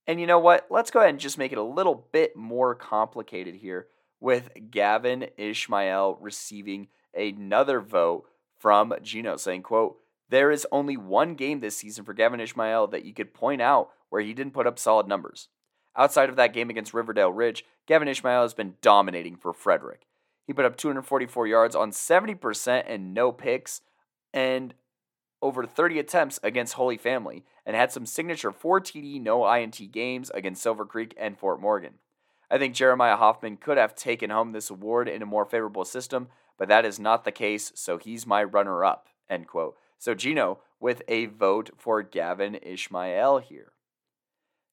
And 0.07 0.21
you 0.21 0.25
know 0.25 0.39
what? 0.39 0.67
Let's 0.69 0.89
go 0.89 0.99
ahead 0.99 1.09
and 1.09 1.19
just 1.19 1.37
make 1.37 1.51
it 1.51 1.57
a 1.57 1.63
little 1.63 2.07
bit 2.13 2.37
more 2.37 2.73
complicated 2.75 3.55
here 3.55 3.87
with 4.21 4.51
Gavin 4.71 5.27
Ishmael 5.35 6.17
receiving 6.21 6.87
another 7.13 7.81
vote 7.81 8.29
from 8.57 8.93
Gino 9.03 9.35
saying, 9.35 9.63
quote, 9.63 9.97
there 10.29 10.51
is 10.51 10.67
only 10.71 10.97
one 10.97 11.35
game 11.35 11.59
this 11.59 11.77
season 11.77 12.03
for 12.03 12.13
Gavin 12.13 12.39
Ishmael 12.39 12.87
that 12.87 13.05
you 13.05 13.13
could 13.13 13.33
point 13.33 13.61
out 13.61 13.89
where 14.09 14.21
he 14.21 14.33
didn't 14.33 14.53
put 14.53 14.67
up 14.67 14.79
solid 14.79 15.07
numbers. 15.07 15.47
Outside 15.95 16.29
of 16.29 16.35
that 16.35 16.53
game 16.53 16.69
against 16.69 16.93
Riverdale 16.93 17.31
Ridge, 17.31 17.65
Gavin 17.87 18.07
Ishmael 18.07 18.43
has 18.43 18.53
been 18.53 18.75
dominating 18.81 19.35
for 19.35 19.53
Frederick. 19.53 20.05
He 20.45 20.53
put 20.53 20.65
up 20.65 20.77
244 20.77 21.47
yards 21.47 21.75
on 21.75 21.91
70% 21.91 22.83
and 22.87 23.13
no 23.13 23.31
picks 23.31 23.81
and 24.33 24.73
over 25.41 25.65
30 25.65 25.99
attempts 25.99 26.39
against 26.43 26.73
Holy 26.73 26.97
Family 26.97 27.43
and 27.65 27.75
had 27.75 27.91
some 27.91 28.05
signature 28.05 28.51
4 28.51 28.81
TD 28.81 29.21
no 29.21 29.51
INT 29.51 29.91
games 29.91 30.29
against 30.33 30.61
Silver 30.61 30.85
Creek 30.85 31.13
and 31.17 31.37
Fort 31.37 31.59
Morgan. 31.59 31.95
I 32.49 32.57
think 32.57 32.75
Jeremiah 32.75 33.17
Hoffman 33.17 33.57
could 33.57 33.77
have 33.77 33.93
taken 33.93 34.29
home 34.29 34.51
this 34.51 34.69
award 34.69 35.09
in 35.09 35.21
a 35.21 35.25
more 35.25 35.45
favorable 35.45 35.83
system, 35.83 36.29
but 36.57 36.69
that 36.69 36.85
is 36.85 36.99
not 36.99 37.25
the 37.25 37.31
case, 37.31 37.73
so 37.75 37.97
he's 37.97 38.25
my 38.25 38.43
runner 38.43 38.85
up. 38.85 39.07
End 39.29 39.47
quote. 39.47 39.75
So 39.97 40.13
Gino 40.13 40.59
with 40.79 41.01
a 41.07 41.25
vote 41.25 41.71
for 41.77 42.03
Gavin 42.03 42.55
Ishmael 42.61 43.39
here. 43.39 43.73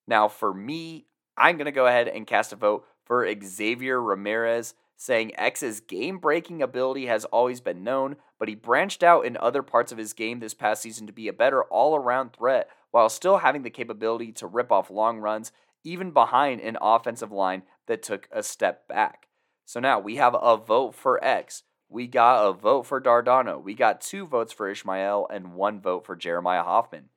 Now, 0.07 0.29
for 0.29 0.53
me, 0.53 1.07
I'm 1.37 1.57
going 1.57 1.65
to 1.67 1.73
go 1.73 1.87
ahead 1.87 2.09
and 2.09 2.27
cast 2.27 2.53
a 2.53 2.57
vote 2.57 2.85
for 3.05 3.29
Xavier 3.43 4.01
Ramirez 4.01 4.75
saying 4.97 5.33
X's 5.37 5.81
game 5.81 6.19
breaking 6.19 6.63
ability 6.63 7.07
has 7.07 7.25
always 7.27 7.61
been 7.61 7.83
known, 7.83 8.17
but 8.39 8.49
he 8.49 8.55
branched 8.55 9.03
out 9.03 9.27
in 9.27 9.37
other 9.37 9.63
parts 9.63 9.93
of 9.93 9.99
his 9.99 10.13
game 10.13 10.39
this 10.39 10.55
past 10.55 10.83
season 10.83 11.07
to 11.07 11.13
be 11.13 11.29
a 11.29 11.33
better 11.33 11.65
all 11.65 11.97
around 11.97 12.33
threat 12.33 12.69
while 12.91 13.09
still 13.09 13.39
having 13.39 13.63
the 13.63 13.71
capability 13.71 14.31
to 14.33 14.47
rip 14.47 14.71
off 14.71 14.91
long 14.91 15.19
runs, 15.19 15.51
even 15.83 16.13
behind 16.13 16.61
an 16.61 16.79
offensive 16.81 17.33
line 17.33 17.63
that 17.87 18.03
took 18.03 18.29
a 18.31 18.43
step 18.43 18.87
back. 18.87 19.27
So 19.65 19.81
now 19.81 19.99
we 19.99 20.17
have 20.17 20.37
a 20.41 20.57
vote 20.57 20.95
for 20.95 21.23
X. 21.25 21.65
We 21.89 22.07
got 22.07 22.47
a 22.47 22.53
vote 22.53 22.87
for 22.87 23.01
Dardano. 23.01 23.63
We 23.63 23.75
got 23.75 24.01
two 24.01 24.27
votes 24.27 24.53
for 24.53 24.69
Ishmael 24.69 25.29
and 25.31 25.55
one 25.55 25.81
vote 25.81 26.05
for 26.07 26.17
Jeremiah 26.17 26.63
Hoffman. 26.63 27.11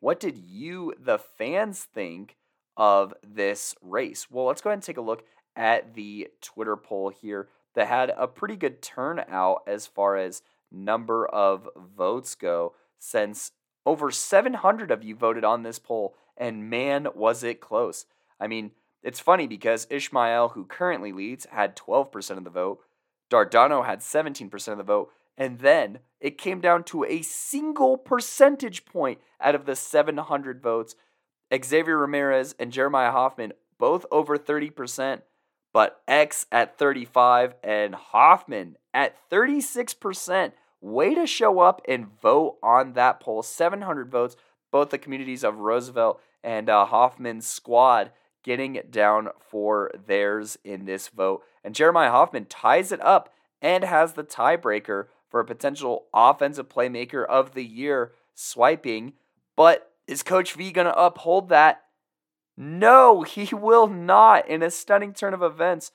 What 0.00 0.20
did 0.20 0.38
you, 0.38 0.94
the 0.98 1.18
fans, 1.18 1.84
think 1.84 2.36
of 2.76 3.14
this 3.22 3.74
race? 3.80 4.30
Well, 4.30 4.46
let's 4.46 4.60
go 4.60 4.70
ahead 4.70 4.78
and 4.78 4.82
take 4.82 4.96
a 4.96 5.02
look 5.02 5.24
at 5.56 5.94
the 5.94 6.28
Twitter 6.40 6.76
poll 6.76 7.10
here 7.10 7.48
that 7.74 7.88
had 7.88 8.12
a 8.16 8.26
pretty 8.26 8.56
good 8.56 8.82
turnout 8.82 9.62
as 9.66 9.86
far 9.86 10.16
as 10.16 10.42
number 10.70 11.26
of 11.26 11.68
votes 11.96 12.34
go, 12.34 12.74
since 12.98 13.52
over 13.86 14.10
700 14.10 14.90
of 14.90 15.04
you 15.04 15.14
voted 15.14 15.44
on 15.44 15.62
this 15.62 15.78
poll, 15.78 16.14
and 16.36 16.68
man, 16.68 17.08
was 17.14 17.44
it 17.44 17.60
close. 17.60 18.06
I 18.40 18.46
mean, 18.46 18.72
it's 19.02 19.20
funny 19.20 19.46
because 19.46 19.86
Ishmael, 19.90 20.50
who 20.50 20.64
currently 20.64 21.12
leads, 21.12 21.46
had 21.46 21.76
12% 21.76 22.38
of 22.38 22.44
the 22.44 22.50
vote, 22.50 22.80
Dardano 23.30 23.84
had 23.84 24.00
17% 24.00 24.68
of 24.68 24.78
the 24.78 24.84
vote, 24.84 25.10
and 25.36 25.58
then 25.58 25.98
it 26.20 26.38
came 26.38 26.60
down 26.60 26.84
to 26.84 27.04
a 27.04 27.22
single 27.22 27.96
percentage 27.96 28.84
point 28.84 29.18
out 29.40 29.54
of 29.54 29.66
the 29.66 29.76
700 29.76 30.62
votes. 30.62 30.94
Xavier 31.52 31.98
Ramirez 31.98 32.54
and 32.58 32.72
Jeremiah 32.72 33.12
Hoffman 33.12 33.52
both 33.78 34.06
over 34.10 34.38
30%, 34.38 35.22
but 35.72 36.00
X 36.06 36.46
at 36.52 36.78
35 36.78 37.54
and 37.62 37.94
Hoffman 37.94 38.76
at 38.92 39.16
36%. 39.30 40.52
Way 40.80 41.14
to 41.14 41.26
show 41.26 41.60
up 41.60 41.80
and 41.88 42.06
vote 42.20 42.58
on 42.62 42.92
that 42.92 43.18
poll. 43.18 43.42
700 43.42 44.10
votes, 44.10 44.36
both 44.70 44.90
the 44.90 44.98
communities 44.98 45.42
of 45.42 45.58
Roosevelt 45.58 46.20
and 46.42 46.68
uh, 46.68 46.84
Hoffman's 46.84 47.46
squad 47.46 48.10
getting 48.44 48.80
down 48.90 49.30
for 49.40 49.90
theirs 50.06 50.56
in 50.62 50.84
this 50.84 51.08
vote. 51.08 51.42
And 51.64 51.74
Jeremiah 51.74 52.10
Hoffman 52.10 52.44
ties 52.44 52.92
it 52.92 53.00
up 53.04 53.34
and 53.60 53.82
has 53.82 54.12
the 54.12 54.22
tiebreaker 54.22 55.06
for 55.28 55.40
a 55.40 55.44
potential 55.44 56.06
offensive 56.14 56.68
playmaker 56.68 57.26
of 57.26 57.54
the 57.54 57.64
year 57.64 58.12
swiping. 58.34 59.14
But 59.56 59.90
is 60.06 60.22
Coach 60.22 60.52
V 60.52 60.70
going 60.70 60.86
to 60.86 60.96
uphold 60.96 61.48
that? 61.48 61.82
No, 62.56 63.22
he 63.22 63.48
will 63.54 63.88
not. 63.88 64.46
In 64.48 64.62
a 64.62 64.70
stunning 64.70 65.14
turn 65.14 65.34
of 65.34 65.42
events, 65.42 65.90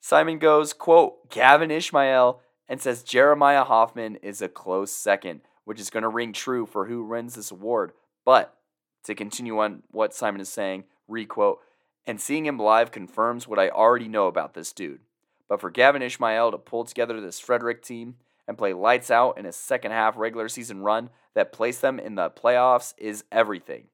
Simon 0.00 0.38
goes, 0.38 0.72
quote, 0.72 1.30
Gavin 1.30 1.70
Ishmael, 1.70 2.40
and 2.68 2.80
says 2.80 3.02
Jeremiah 3.02 3.64
Hoffman 3.64 4.16
is 4.16 4.42
a 4.42 4.48
close 4.48 4.92
second, 4.92 5.42
which 5.64 5.80
is 5.80 5.90
going 5.90 6.02
to 6.02 6.08
ring 6.08 6.32
true 6.32 6.66
for 6.66 6.86
who 6.86 7.04
wins 7.04 7.34
this 7.34 7.50
award. 7.50 7.92
But 8.24 8.56
to 9.04 9.14
continue 9.14 9.58
on 9.58 9.82
what 9.90 10.14
Simon 10.14 10.40
is 10.40 10.48
saying, 10.48 10.84
requote, 11.10 11.58
and 12.06 12.20
seeing 12.20 12.46
him 12.46 12.58
live 12.58 12.90
confirms 12.90 13.46
what 13.46 13.58
I 13.58 13.68
already 13.68 14.08
know 14.08 14.26
about 14.26 14.54
this 14.54 14.72
dude. 14.72 15.00
But 15.48 15.60
for 15.60 15.70
Gavin 15.70 16.02
Ishmael 16.02 16.52
to 16.52 16.58
pull 16.58 16.84
together 16.84 17.20
this 17.20 17.40
Frederick 17.40 17.82
team 17.82 18.16
and 18.46 18.56
play 18.56 18.72
lights 18.72 19.10
out 19.10 19.36
in 19.36 19.46
a 19.46 19.52
second 19.52 19.92
half 19.92 20.16
regular 20.16 20.48
season 20.48 20.82
run 20.82 21.10
that 21.34 21.52
placed 21.52 21.82
them 21.82 21.98
in 21.98 22.14
the 22.14 22.30
playoffs 22.30 22.94
is 22.98 23.24
everything. 23.30 23.84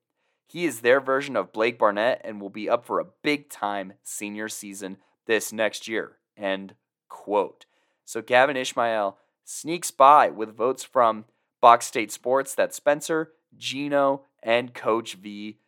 He 0.47 0.65
is 0.65 0.81
their 0.81 1.01
version 1.01 1.37
of 1.37 1.53
Blake 1.53 1.79
Barnett 1.79 2.21
and 2.25 2.41
will 2.41 2.51
be 2.51 2.69
up 2.69 2.85
for 2.85 3.01
a 3.01 3.07
big 3.23 3.51
time 3.51 3.95
senior 4.05 4.49
season 4.49 4.99
this 5.27 5.53
next 5.53 5.89
year. 5.89 6.19
End 6.37 6.75
quote. 7.09 7.67
So 8.05 8.23
Gavin 8.23 8.57
Ishmael 8.57 9.19
sneaks 9.45 9.91
by 9.91 10.31
with 10.31 10.57
votes 10.57 10.85
from 10.85 11.25
Box 11.61 11.87
State 11.87 12.13
Sports, 12.13 12.55
that 12.55 12.75
Spencer, 12.75 13.33
Gino, 13.57 14.23
and 14.43 14.75
Coach 14.75 15.15
V. 15.15 15.59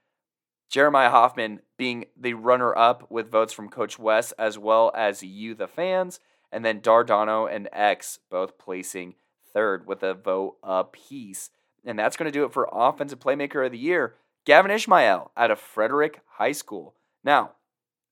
Jeremiah 0.68 1.10
Hoffman 1.10 1.60
being 1.76 2.06
the 2.16 2.34
runner 2.34 2.76
up 2.76 3.10
with 3.10 3.30
votes 3.30 3.52
from 3.52 3.70
Coach 3.70 3.98
Wes 3.98 4.32
as 4.32 4.58
well 4.58 4.92
as 4.94 5.22
you, 5.22 5.54
the 5.54 5.66
fans. 5.66 6.20
And 6.52 6.64
then 6.64 6.80
Dardano 6.80 7.50
and 7.50 7.68
X 7.72 8.18
both 8.30 8.58
placing 8.58 9.14
third 9.52 9.86
with 9.86 10.02
a 10.02 10.14
vote 10.14 10.56
apiece. 10.62 11.50
And 11.84 11.98
that's 11.98 12.16
going 12.16 12.30
to 12.30 12.38
do 12.38 12.44
it 12.44 12.52
for 12.52 12.68
Offensive 12.72 13.20
Playmaker 13.20 13.64
of 13.64 13.72
the 13.72 13.78
Year, 13.78 14.14
Gavin 14.44 14.70
Ishmael 14.70 15.30
out 15.36 15.50
of 15.50 15.58
Frederick 15.58 16.20
High 16.26 16.52
School. 16.52 16.94
Now, 17.24 17.52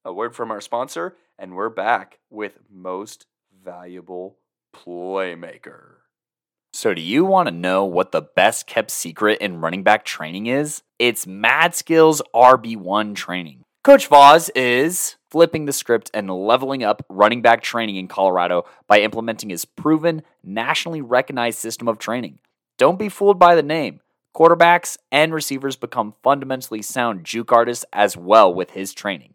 a 0.05 0.13
word 0.13 0.35
from 0.35 0.51
our 0.51 0.61
sponsor, 0.61 1.17
and 1.39 1.55
we're 1.55 1.69
back 1.69 2.19
with 2.31 2.59
Most 2.71 3.27
Valuable 3.65 4.37
Playmaker. 4.75 6.06
So, 6.77 6.93
do 6.93 7.01
you 7.01 7.25
want 7.25 7.49
to 7.49 7.55
know 7.55 7.87
what 7.87 8.13
the 8.13 8.21
best 8.21 8.67
kept 8.67 8.91
secret 8.91 9.39
in 9.41 9.63
running 9.63 9.83
back 9.83 10.05
training 10.05 10.45
is? 10.45 10.83
It's 10.99 11.25
Madskillz 11.25 12.21
RB1 12.35 13.15
training. 13.15 13.65
Coach 13.83 14.09
Voss 14.09 14.51
is 14.51 15.17
flipping 15.31 15.65
the 15.65 15.73
script 15.73 16.11
and 16.13 16.29
leveling 16.29 16.85
up 16.85 17.03
running 17.09 17.41
back 17.41 17.63
training 17.63 17.97
in 17.97 18.09
Colorado 18.09 18.67
by 18.87 19.01
implementing 19.01 19.49
his 19.49 19.65
proven, 19.65 20.21
nationally 20.45 21.01
recognized 21.01 21.59
system 21.59 21.89
of 21.89 21.99
training. 21.99 22.41
Don't 22.77 22.99
be 22.99 23.09
fooled 23.09 23.39
by 23.39 23.55
the 23.55 23.63
name. 23.63 24.01
Quarterbacks 24.37 24.99
and 25.11 25.33
receivers 25.33 25.77
become 25.77 26.13
fundamentally 26.23 26.83
sound 26.83 27.25
juke 27.25 27.53
artists 27.53 27.87
as 27.91 28.19
well 28.19 28.53
with 28.53 28.73
his 28.73 28.93
training. 28.93 29.33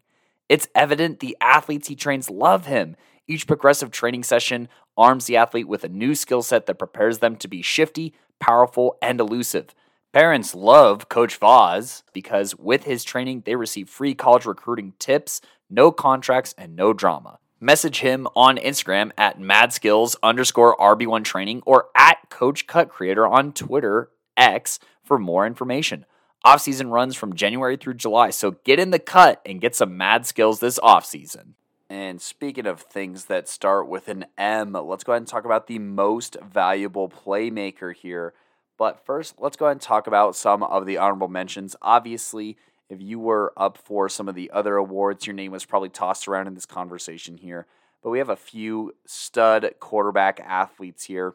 It's 0.48 0.68
evident 0.76 1.18
the 1.18 1.36
athletes 1.40 1.88
he 1.88 1.96
trains 1.96 2.30
love 2.30 2.66
him. 2.66 2.94
Each 3.28 3.46
progressive 3.46 3.90
training 3.90 4.24
session 4.24 4.68
arms 4.96 5.26
the 5.26 5.36
athlete 5.36 5.68
with 5.68 5.84
a 5.84 5.88
new 5.88 6.14
skill 6.14 6.42
set 6.42 6.66
that 6.66 6.78
prepares 6.78 7.18
them 7.18 7.36
to 7.36 7.48
be 7.48 7.62
shifty, 7.62 8.14
powerful, 8.40 8.98
and 9.00 9.20
elusive. 9.20 9.74
Parents 10.12 10.54
love 10.54 11.08
Coach 11.08 11.36
Voss 11.36 12.02
because 12.12 12.54
with 12.56 12.84
his 12.84 13.04
training, 13.04 13.44
they 13.46 13.54
receive 13.54 13.88
free 13.88 14.14
college 14.14 14.44
recruiting 14.44 14.92
tips, 14.98 15.40
no 15.70 15.90
contracts, 15.90 16.54
and 16.58 16.76
no 16.76 16.92
drama. 16.92 17.38
Message 17.60 18.00
him 18.00 18.26
on 18.34 18.58
Instagram 18.58 19.12
at 19.16 19.38
madskills 19.38 20.16
underscore 20.22 20.76
RB1 20.76 21.24
training 21.24 21.62
or 21.64 21.86
at 21.96 22.28
Coach 22.28 22.66
Cut 22.66 22.88
Creator 22.88 23.26
on 23.26 23.52
Twitter, 23.52 24.10
X, 24.36 24.80
for 25.04 25.18
more 25.18 25.46
information. 25.46 26.04
Offseason 26.44 26.90
runs 26.90 27.14
from 27.14 27.36
January 27.36 27.76
through 27.76 27.94
July, 27.94 28.30
so 28.30 28.56
get 28.64 28.80
in 28.80 28.90
the 28.90 28.98
cut 28.98 29.40
and 29.46 29.60
get 29.60 29.76
some 29.76 29.96
mad 29.96 30.26
skills 30.26 30.58
this 30.58 30.80
offseason. 30.80 31.54
And 31.92 32.22
speaking 32.22 32.64
of 32.64 32.80
things 32.80 33.26
that 33.26 33.50
start 33.50 33.86
with 33.86 34.08
an 34.08 34.24
M, 34.38 34.72
let's 34.72 35.04
go 35.04 35.12
ahead 35.12 35.20
and 35.20 35.28
talk 35.28 35.44
about 35.44 35.66
the 35.66 35.78
most 35.78 36.38
valuable 36.40 37.10
playmaker 37.10 37.94
here. 37.94 38.32
But 38.78 39.04
first, 39.04 39.34
let's 39.38 39.58
go 39.58 39.66
ahead 39.66 39.72
and 39.72 39.80
talk 39.82 40.06
about 40.06 40.34
some 40.34 40.62
of 40.62 40.86
the 40.86 40.96
honorable 40.96 41.28
mentions. 41.28 41.76
Obviously, 41.82 42.56
if 42.88 43.02
you 43.02 43.18
were 43.18 43.52
up 43.58 43.76
for 43.76 44.08
some 44.08 44.26
of 44.26 44.34
the 44.34 44.50
other 44.52 44.76
awards, 44.76 45.26
your 45.26 45.34
name 45.34 45.52
was 45.52 45.66
probably 45.66 45.90
tossed 45.90 46.26
around 46.26 46.46
in 46.46 46.54
this 46.54 46.64
conversation 46.64 47.36
here. 47.36 47.66
But 48.02 48.08
we 48.08 48.20
have 48.20 48.30
a 48.30 48.36
few 48.36 48.94
stud 49.04 49.74
quarterback 49.78 50.40
athletes 50.40 51.04
here. 51.04 51.34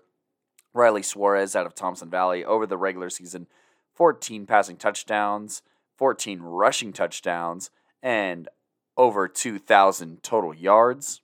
Riley 0.74 1.04
Suarez 1.04 1.56
out 1.56 1.68
of 1.68 1.76
Thompson 1.76 2.10
Valley 2.10 2.44
over 2.44 2.66
the 2.66 2.78
regular 2.78 3.12
season, 3.12 3.46
14 3.94 4.48
passing 4.48 4.78
touchdowns, 4.78 5.62
14 5.98 6.40
rushing 6.42 6.94
touchdowns, 6.94 7.70
and 8.02 8.50
over 8.98 9.28
2,000 9.28 10.24
total 10.24 10.54
yards. 10.54 11.22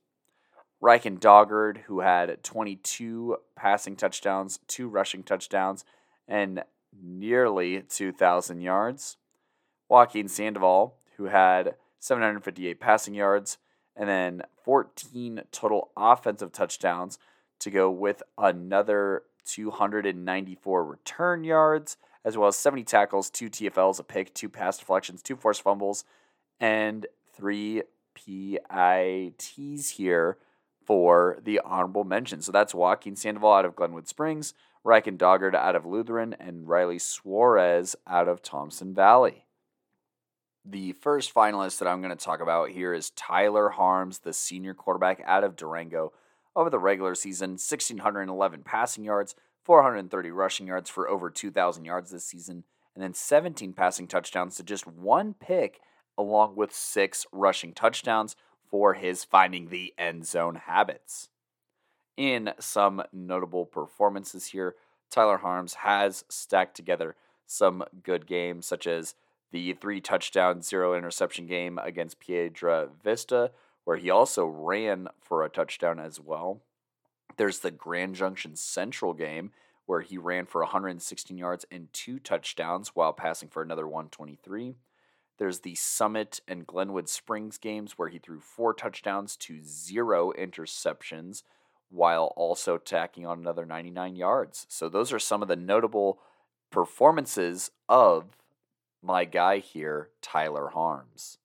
Ryken 0.82 1.20
Doggard, 1.20 1.84
who 1.88 2.02
had 2.02 2.44
22 2.44 3.38
passing 3.56 3.96
touchdowns, 3.96 4.60
two 4.68 4.88
rushing 4.88 5.24
touchdowns, 5.24 5.86
and 6.28 6.64
nearly 7.02 7.82
2,000 7.82 8.62
yards. 8.62 9.18
Joaquin 9.90 10.28
Sandoval, 10.28 10.96
who 11.18 11.26
had 11.26 11.76
758 12.00 12.80
passing 12.80 13.14
yards, 13.14 13.58
and 13.96 14.10
then 14.10 14.44
14 14.64 15.44
total 15.52 15.92
offensive 15.96 16.52
touchdowns 16.52 17.18
to 17.60 17.70
go 17.72 17.90
with 17.90 18.22
another 18.38 19.24
294 19.46 20.86
return 20.86 21.44
yards, 21.44 21.98
as 22.26 22.38
well 22.38 22.48
as 22.48 22.58
70 22.58 22.84
tackles, 22.84 23.30
two 23.30 23.50
TFLs, 23.50 24.00
a 24.00 24.04
pick, 24.04 24.34
two 24.34 24.50
pass 24.50 24.78
deflections, 24.78 25.22
two 25.22 25.36
forced 25.36 25.62
fumbles, 25.62 26.04
and 26.60 27.06
three 27.36 27.84
PITs 28.16 29.90
here 29.92 30.38
for 30.86 31.40
the 31.44 31.60
honorable 31.64 32.04
mention. 32.04 32.42
So 32.42 32.52
that's 32.52 32.76
Joaquin 32.76 33.16
Sandoval 33.16 33.54
out 33.54 33.66
of 33.66 33.76
Glenwood 33.76 34.08
Springs, 34.08 34.54
Ryken 34.86 35.18
Doggard 35.18 35.56
out 35.56 35.76
of 35.76 35.86
Lutheran, 35.86 36.36
and 36.40 36.68
Riley 36.68 37.00
Suarez 37.00 37.96
out 38.06 38.28
of 38.28 38.42
Thompson 38.42 38.94
Valley. 38.94 39.46
The 40.66 40.94
first 40.94 41.34
finalist 41.34 41.80
that 41.80 41.88
I'm 41.88 42.02
going 42.02 42.16
to 42.16 42.24
talk 42.24 42.42
about 42.42 42.70
here 42.70 42.94
is 42.94 43.10
Tyler 43.12 43.70
Harms, 43.70 44.20
the 44.20 44.34
senior 44.34 44.74
quarterback 44.74 45.22
out 45.26 45.44
of 45.44 45.56
Durango. 45.56 46.14
Over 46.56 46.70
the 46.70 46.80
regular 46.80 47.16
season, 47.16 47.52
1,611 47.52 48.64
passing 48.64 49.04
yards, 49.04 49.36
430 49.64 50.32
rushing 50.32 50.68
yards 50.68 50.90
for 50.90 51.10
over 51.10 51.30
2,000 51.30 51.84
yards 51.84 52.12
this 52.12 52.26
season, 52.26 52.64
and 52.96 53.04
then 53.04 53.14
17 53.14 53.74
passing 53.74 54.08
touchdowns 54.08 54.56
to 54.56 54.64
just 54.64 54.86
one 54.88 55.34
pick, 55.34 55.82
along 56.18 56.56
with 56.56 56.74
six 56.74 57.26
rushing 57.32 57.74
touchdowns 57.74 58.36
for 58.70 58.94
his 58.94 59.24
finding 59.24 59.70
the 59.70 59.94
end 59.98 60.26
zone 60.26 60.56
habits. 60.56 61.30
In 62.18 62.54
some 62.60 63.04
notable 63.12 63.66
performances 63.66 64.48
here, 64.48 64.76
Tyler 65.10 65.38
Harms 65.38 65.76
has 65.76 66.26
stacked 66.30 66.76
together 66.76 67.16
some 67.46 67.84
good 68.04 68.26
games, 68.26 68.66
such 68.66 68.88
as 68.88 69.16
the 69.52 69.74
three 69.74 70.02
touchdown, 70.02 70.62
zero 70.62 70.96
interception 70.96 71.46
game 71.46 71.78
against 71.78 72.20
Piedra 72.20 72.90
Vista, 73.04 73.52
where 73.84 73.98
he 73.98 74.10
also 74.10 74.46
ran 74.46 75.08
for 75.22 75.44
a 75.44 75.50
touchdown 75.50 76.00
as 76.00 76.20
well. 76.20 76.62
There's 77.38 77.60
the 77.60 77.72
Grand 77.72 78.16
Junction 78.16 78.56
Central 78.56 79.14
game, 79.14 79.52
where 79.86 80.02
he 80.02 80.18
ran 80.18 80.46
for 80.46 80.62
116 80.62 81.38
yards 81.38 81.66
and 81.70 81.92
two 81.94 82.20
touchdowns 82.20 82.90
while 82.90 83.14
passing 83.14 83.50
for 83.50 83.62
another 83.62 83.88
123. 83.88 84.76
There's 85.38 85.62
the 85.62 85.76
Summit 85.76 86.42
and 86.48 86.68
Glenwood 86.68 87.10
Springs 87.10 87.58
games, 87.58 87.94
where 87.98 88.10
he 88.10 88.20
threw 88.20 88.40
four 88.40 88.74
touchdowns 88.74 89.36
to 89.38 89.60
zero 89.64 90.32
interceptions 90.38 91.44
while 91.90 92.34
also 92.36 92.78
tacking 92.78 93.26
on 93.26 93.40
another 93.40 93.66
99 93.66 94.16
yards. 94.16 94.66
So, 94.70 94.90
those 94.90 95.12
are 95.12 95.20
some 95.20 95.42
of 95.42 95.48
the 95.48 95.56
notable 95.56 96.20
performances 96.72 97.72
of 97.88 98.38
my 99.02 99.26
guy 99.26 99.60
here, 99.60 100.10
Tyler 100.22 100.70
Harms. 100.70 101.38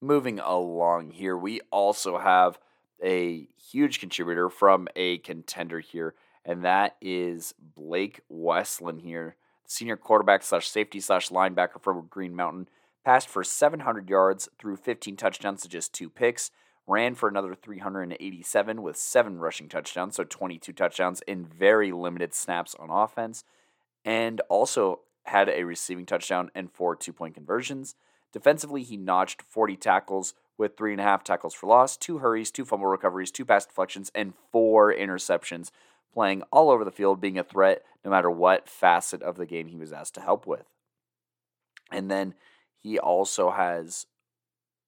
Moving 0.00 0.38
along 0.38 1.12
here, 1.12 1.36
we 1.36 1.60
also 1.72 2.18
have 2.18 2.58
a 3.02 3.48
huge 3.56 3.98
contributor 3.98 4.48
from 4.48 4.88
a 4.94 5.18
contender 5.18 5.80
here, 5.80 6.14
and 6.44 6.64
that 6.64 6.96
is 7.00 7.54
Blake 7.58 8.20
Westland 8.28 9.00
here, 9.00 9.36
senior 9.66 9.96
quarterback 9.96 10.42
slash 10.42 10.68
safety 10.68 11.00
slash 11.00 11.28
linebacker 11.28 11.80
from 11.80 12.06
Green 12.08 12.34
Mountain. 12.34 12.68
Passed 13.04 13.28
for 13.28 13.44
700 13.44 14.08
yards, 14.10 14.48
threw 14.58 14.76
15 14.76 15.16
touchdowns 15.16 15.62
to 15.62 15.68
just 15.68 15.92
two 15.92 16.10
picks, 16.10 16.50
ran 16.86 17.14
for 17.14 17.28
another 17.28 17.54
387 17.54 18.82
with 18.82 18.96
seven 18.96 19.38
rushing 19.38 19.68
touchdowns, 19.68 20.16
so 20.16 20.24
22 20.24 20.72
touchdowns 20.72 21.22
in 21.26 21.44
very 21.44 21.92
limited 21.92 22.34
snaps 22.34 22.74
on 22.78 22.90
offense, 22.90 23.44
and 24.04 24.40
also 24.48 25.00
had 25.24 25.48
a 25.48 25.64
receiving 25.64 26.06
touchdown 26.06 26.50
and 26.54 26.72
four 26.72 26.96
two 26.96 27.12
point 27.12 27.34
conversions. 27.34 27.94
Defensively, 28.32 28.82
he 28.82 28.96
notched 28.96 29.42
40 29.42 29.76
tackles 29.76 30.34
with 30.58 30.76
three 30.76 30.92
and 30.92 31.00
a 31.00 31.04
half 31.04 31.22
tackles 31.22 31.54
for 31.54 31.66
loss, 31.66 31.96
two 31.96 32.18
hurries, 32.18 32.50
two 32.50 32.64
fumble 32.64 32.86
recoveries, 32.86 33.30
two 33.30 33.44
pass 33.44 33.66
deflections, 33.66 34.10
and 34.14 34.34
four 34.50 34.94
interceptions, 34.94 35.70
playing 36.16 36.40
all 36.50 36.70
over 36.70 36.82
the 36.82 36.90
field, 36.90 37.20
being 37.20 37.38
a 37.38 37.44
threat 37.44 37.82
no 38.02 38.10
matter 38.10 38.30
what 38.30 38.70
facet 38.70 39.22
of 39.22 39.36
the 39.36 39.44
game 39.44 39.66
he 39.66 39.76
was 39.76 39.92
asked 39.92 40.14
to 40.14 40.20
help 40.22 40.46
with. 40.46 40.64
And 41.92 42.10
then 42.10 42.32
he 42.78 42.98
also 42.98 43.50
has, 43.50 44.06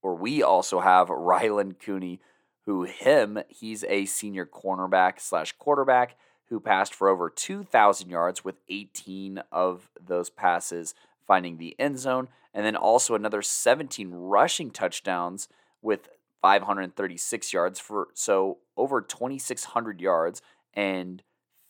or 0.00 0.14
we 0.14 0.42
also 0.42 0.80
have 0.80 1.10
Ryland 1.10 1.80
Cooney, 1.80 2.18
who 2.64 2.84
him, 2.84 3.40
he's 3.48 3.84
a 3.84 4.06
senior 4.06 4.46
cornerback 4.46 5.20
slash 5.20 5.52
quarterback 5.58 6.16
who 6.48 6.60
passed 6.60 6.94
for 6.94 7.10
over 7.10 7.28
2,000 7.28 8.08
yards 8.08 8.42
with 8.42 8.56
18 8.70 9.42
of 9.52 9.90
those 10.00 10.30
passes 10.30 10.94
finding 11.26 11.58
the 11.58 11.76
end 11.78 11.98
zone, 11.98 12.28
and 12.54 12.64
then 12.64 12.74
also 12.74 13.14
another 13.14 13.42
17 13.42 14.12
rushing 14.12 14.70
touchdowns 14.70 15.46
with 15.82 16.08
536 16.40 17.52
yards 17.52 17.78
for 17.78 18.08
so 18.14 18.58
over 18.78 19.02
2,600 19.02 20.00
yards 20.00 20.40
and 20.74 21.22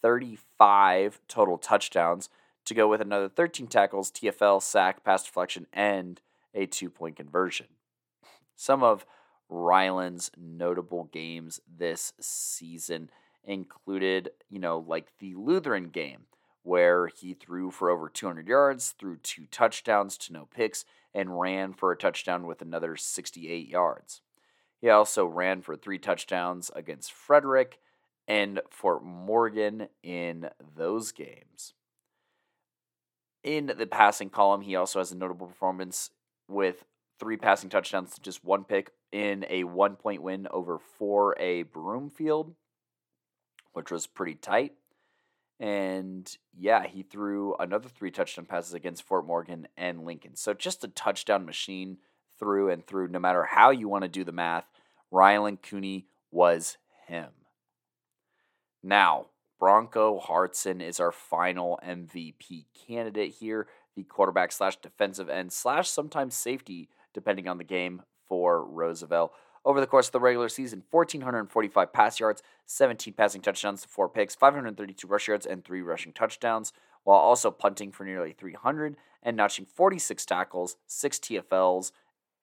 35 0.02 1.20
total 1.28 1.58
touchdowns 1.58 2.28
to 2.64 2.74
go 2.74 2.88
with 2.88 3.00
another 3.00 3.28
13 3.28 3.66
tackles, 3.66 4.10
TFL, 4.10 4.62
sack, 4.62 5.02
pass 5.04 5.24
deflection, 5.24 5.66
and 5.72 6.20
a 6.54 6.66
two 6.66 6.90
point 6.90 7.16
conversion. 7.16 7.66
Some 8.56 8.82
of 8.82 9.06
Ryland's 9.48 10.30
notable 10.36 11.04
games 11.04 11.60
this 11.66 12.12
season 12.20 13.10
included, 13.44 14.30
you 14.50 14.58
know, 14.58 14.84
like 14.86 15.12
the 15.18 15.34
Lutheran 15.34 15.88
game, 15.88 16.26
where 16.62 17.06
he 17.06 17.32
threw 17.32 17.70
for 17.70 17.88
over 17.88 18.08
200 18.08 18.46
yards, 18.46 18.94
threw 18.98 19.16
two 19.16 19.46
touchdowns 19.50 20.18
to 20.18 20.32
no 20.32 20.46
picks, 20.54 20.84
and 21.14 21.40
ran 21.40 21.72
for 21.72 21.90
a 21.90 21.96
touchdown 21.96 22.46
with 22.46 22.60
another 22.60 22.96
68 22.96 23.68
yards. 23.68 24.20
He 24.80 24.90
also 24.90 25.24
ran 25.24 25.62
for 25.62 25.76
three 25.76 25.98
touchdowns 25.98 26.70
against 26.76 27.12
Frederick 27.12 27.78
and 28.28 28.60
Fort 28.70 29.02
Morgan 29.02 29.88
in 30.02 30.50
those 30.76 31.12
games. 31.12 31.72
In 33.42 33.72
the 33.78 33.86
passing 33.86 34.28
column, 34.28 34.60
he 34.60 34.76
also 34.76 34.98
has 34.98 35.10
a 35.10 35.16
notable 35.16 35.46
performance 35.46 36.10
with 36.46 36.84
three 37.18 37.38
passing 37.38 37.70
touchdowns 37.70 38.14
to 38.14 38.20
just 38.20 38.44
one 38.44 38.64
pick 38.64 38.90
in 39.10 39.46
a 39.48 39.64
one 39.64 39.96
point 39.96 40.22
win 40.22 40.46
over 40.50 40.78
4A 41.00 41.72
Broomfield, 41.72 42.54
which 43.72 43.90
was 43.90 44.06
pretty 44.06 44.34
tight. 44.34 44.74
And 45.58 46.30
yeah, 46.56 46.86
he 46.86 47.02
threw 47.02 47.56
another 47.58 47.88
three 47.88 48.10
touchdown 48.10 48.44
passes 48.44 48.74
against 48.74 49.02
Fort 49.02 49.26
Morgan 49.26 49.66
and 49.76 50.04
Lincoln. 50.04 50.36
So 50.36 50.52
just 50.52 50.84
a 50.84 50.88
touchdown 50.88 51.46
machine 51.46 51.96
through 52.38 52.70
and 52.70 52.86
through, 52.86 53.08
no 53.08 53.18
matter 53.18 53.44
how 53.44 53.70
you 53.70 53.88
want 53.88 54.02
to 54.02 54.08
do 54.08 54.22
the 54.22 54.32
math. 54.32 54.66
Ryland 55.10 55.62
Cooney 55.62 56.06
was 56.30 56.76
him. 57.06 57.30
Now, 58.88 59.26
Bronco 59.60 60.18
Hartson 60.18 60.80
is 60.80 60.98
our 60.98 61.12
final 61.12 61.78
MVP 61.86 62.64
candidate 62.86 63.34
here, 63.38 63.66
the 63.94 64.02
quarterback 64.02 64.50
slash 64.50 64.76
defensive 64.76 65.28
end 65.28 65.52
slash 65.52 65.90
sometimes 65.90 66.34
safety, 66.34 66.88
depending 67.12 67.46
on 67.48 67.58
the 67.58 67.64
game 67.64 68.00
for 68.30 68.64
Roosevelt. 68.64 69.34
Over 69.62 69.78
the 69.78 69.86
course 69.86 70.06
of 70.06 70.12
the 70.12 70.20
regular 70.20 70.48
season, 70.48 70.84
1,445 70.90 71.92
pass 71.92 72.18
yards, 72.18 72.42
17 72.64 73.12
passing 73.12 73.42
touchdowns, 73.42 73.84
4 73.84 74.08
picks, 74.08 74.34
532 74.34 75.06
rush 75.06 75.28
yards, 75.28 75.44
and 75.44 75.62
3 75.62 75.82
rushing 75.82 76.14
touchdowns, 76.14 76.72
while 77.04 77.18
also 77.18 77.50
punting 77.50 77.92
for 77.92 78.04
nearly 78.04 78.32
300 78.32 78.96
and 79.22 79.36
notching 79.36 79.66
46 79.66 80.24
tackles, 80.24 80.76
6 80.86 81.18
TFLs, 81.18 81.92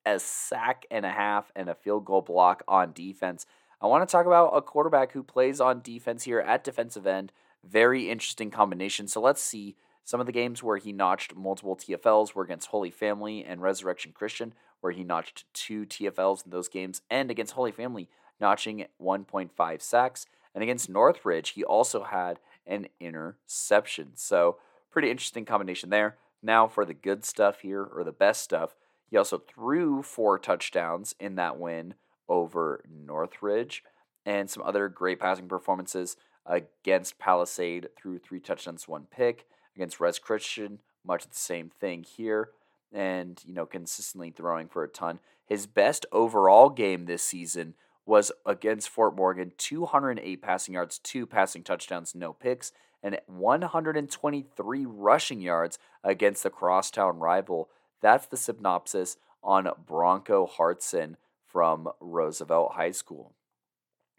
a 0.05 0.19
sack 0.19 0.85
and 0.91 1.07
a 1.07 1.11
half, 1.11 1.51
and 1.55 1.69
a 1.69 1.73
field 1.73 2.05
goal 2.05 2.21
block 2.21 2.61
on 2.67 2.93
defense. 2.93 3.47
I 3.81 3.87
want 3.87 4.07
to 4.07 4.11
talk 4.11 4.25
about 4.25 4.55
a 4.55 4.61
quarterback 4.61 5.11
who 5.11 5.23
plays 5.23 5.59
on 5.59 5.81
defense 5.81 6.23
here 6.23 6.39
at 6.39 6.63
defensive 6.63 7.05
end. 7.05 7.31
Very 7.63 8.09
interesting 8.09 8.51
combination. 8.51 9.07
So 9.07 9.21
let's 9.21 9.41
see 9.41 9.75
some 10.03 10.19
of 10.19 10.27
the 10.27 10.31
games 10.31 10.61
where 10.61 10.77
he 10.77 10.93
notched 10.93 11.35
multiple 11.35 11.75
TFLs 11.75 12.33
were 12.33 12.43
against 12.43 12.67
Holy 12.67 12.91
Family 12.91 13.43
and 13.43 13.61
Resurrection 13.61 14.11
Christian, 14.13 14.53
where 14.79 14.93
he 14.93 15.03
notched 15.03 15.45
two 15.53 15.85
TFLs 15.85 16.45
in 16.45 16.51
those 16.51 16.69
games, 16.69 17.01
and 17.09 17.31
against 17.31 17.53
Holy 17.53 17.71
Family, 17.71 18.07
notching 18.39 18.85
1.5 19.01 19.81
sacks. 19.81 20.27
And 20.53 20.63
against 20.63 20.89
Northridge, 20.89 21.49
he 21.49 21.63
also 21.63 22.03
had 22.03 22.39
an 22.65 22.87
interception. 22.99 24.11
So, 24.15 24.57
pretty 24.89 25.09
interesting 25.09 25.43
combination 25.43 25.89
there. 25.89 26.17
Now, 26.41 26.67
for 26.67 26.85
the 26.85 26.93
good 26.93 27.25
stuff 27.25 27.61
here, 27.61 27.83
or 27.83 28.03
the 28.03 28.11
best 28.11 28.43
stuff, 28.43 28.75
he 29.09 29.17
also 29.17 29.39
threw 29.39 30.01
four 30.01 30.39
touchdowns 30.39 31.15
in 31.19 31.35
that 31.35 31.59
win 31.59 31.95
over 32.27 32.83
Northridge 32.89 33.83
and 34.25 34.49
some 34.49 34.63
other 34.63 34.89
great 34.89 35.19
passing 35.19 35.47
performances 35.47 36.17
against 36.45 37.19
Palisade 37.19 37.89
threw 37.97 38.19
three 38.19 38.39
touchdowns, 38.39 38.87
one 38.87 39.07
pick. 39.09 39.45
Against 39.75 39.99
Res 39.99 40.19
Christian, 40.19 40.79
much 41.05 41.23
the 41.27 41.35
same 41.35 41.69
thing 41.69 42.03
here. 42.03 42.49
And, 42.93 43.41
you 43.45 43.53
know, 43.53 43.65
consistently 43.65 44.31
throwing 44.31 44.67
for 44.67 44.83
a 44.83 44.87
ton. 44.87 45.19
His 45.45 45.67
best 45.67 46.05
overall 46.11 46.69
game 46.69 47.05
this 47.05 47.23
season 47.23 47.73
was 48.05 48.31
against 48.45 48.89
Fort 48.89 49.15
Morgan 49.15 49.51
208 49.57 50.41
passing 50.41 50.75
yards, 50.75 50.99
two 50.99 51.25
passing 51.25 51.63
touchdowns, 51.63 52.15
no 52.15 52.31
picks, 52.31 52.71
and 53.03 53.19
123 53.27 54.85
rushing 54.85 55.41
yards 55.41 55.77
against 56.03 56.43
the 56.43 56.49
crosstown 56.49 57.19
rival. 57.19 57.69
That's 58.01 58.27
the 58.27 58.37
synopsis 58.37 59.17
on 59.43 59.67
Bronco 59.85 60.45
Hartson 60.45 61.17
from 61.55 61.87
Roosevelt 62.01 62.73
High 62.73 62.91
School. 62.91 63.33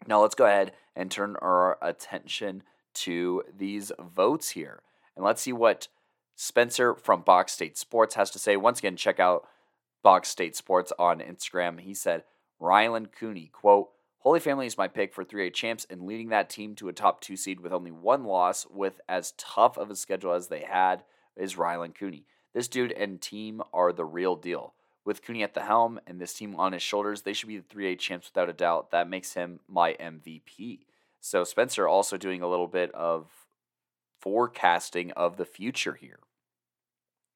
Now 0.07 0.23
let's 0.23 0.33
go 0.33 0.47
ahead 0.47 0.71
and 0.95 1.11
turn 1.11 1.35
our 1.39 1.77
attention 1.83 2.63
to 2.95 3.43
these 3.55 3.91
votes 3.99 4.49
here. 4.49 4.81
And 5.15 5.23
let's 5.23 5.43
see 5.43 5.53
what 5.53 5.87
Spencer 6.35 6.95
from 6.95 7.21
Box 7.21 7.51
State 7.51 7.77
Sports 7.77 8.15
has 8.15 8.31
to 8.31 8.39
say. 8.39 8.57
Once 8.57 8.79
again, 8.79 8.95
check 8.95 9.19
out 9.19 9.47
Box 10.01 10.29
State 10.29 10.55
Sports 10.55 10.91
on 10.97 11.19
Instagram. 11.19 11.79
He 11.79 11.93
said, 11.93 12.23
Ryland 12.59 13.09
Cooney, 13.11 13.51
quote, 13.53 13.89
Holy 14.21 14.39
Family 14.39 14.65
is 14.65 14.75
my 14.75 14.87
pick 14.87 15.13
for 15.13 15.23
3A 15.23 15.53
champs 15.53 15.85
and 15.91 16.07
leading 16.07 16.29
that 16.29 16.49
team 16.49 16.73
to 16.77 16.89
a 16.89 16.93
top 16.93 17.21
two 17.21 17.37
seed 17.37 17.59
with 17.59 17.71
only 17.71 17.91
one 17.91 18.23
loss 18.23 18.65
with 18.67 18.99
as 19.07 19.35
tough 19.37 19.77
of 19.77 19.91
a 19.91 19.95
schedule 19.95 20.33
as 20.33 20.47
they 20.47 20.61
had 20.61 21.03
is 21.35 21.55
Ryland 21.55 21.93
Cooney. 21.93 22.25
This 22.55 22.67
dude 22.67 22.93
and 22.93 23.21
team 23.21 23.61
are 23.73 23.93
the 23.93 24.05
real 24.05 24.35
deal. 24.35 24.73
With 25.07 25.21
Cooney 25.21 25.41
at 25.41 25.53
the 25.53 25.61
helm 25.61 26.01
and 26.05 26.19
this 26.19 26.33
team 26.33 26.53
on 26.57 26.73
his 26.73 26.81
shoulders, 26.81 27.21
they 27.21 27.31
should 27.31 27.47
be 27.47 27.57
the 27.57 27.63
3A 27.63 27.97
champs 27.97 28.29
without 28.29 28.49
a 28.49 28.53
doubt. 28.53 28.91
That 28.91 29.09
makes 29.09 29.35
him 29.35 29.61
my 29.65 29.93
MVP. 29.93 30.79
So 31.21 31.45
Spencer 31.45 31.87
also 31.87 32.17
doing 32.17 32.41
a 32.41 32.49
little 32.49 32.67
bit 32.67 32.91
of 32.93 33.27
forecasting 34.19 35.13
of 35.13 35.37
the 35.37 35.45
future 35.45 35.93
here. 35.93 36.19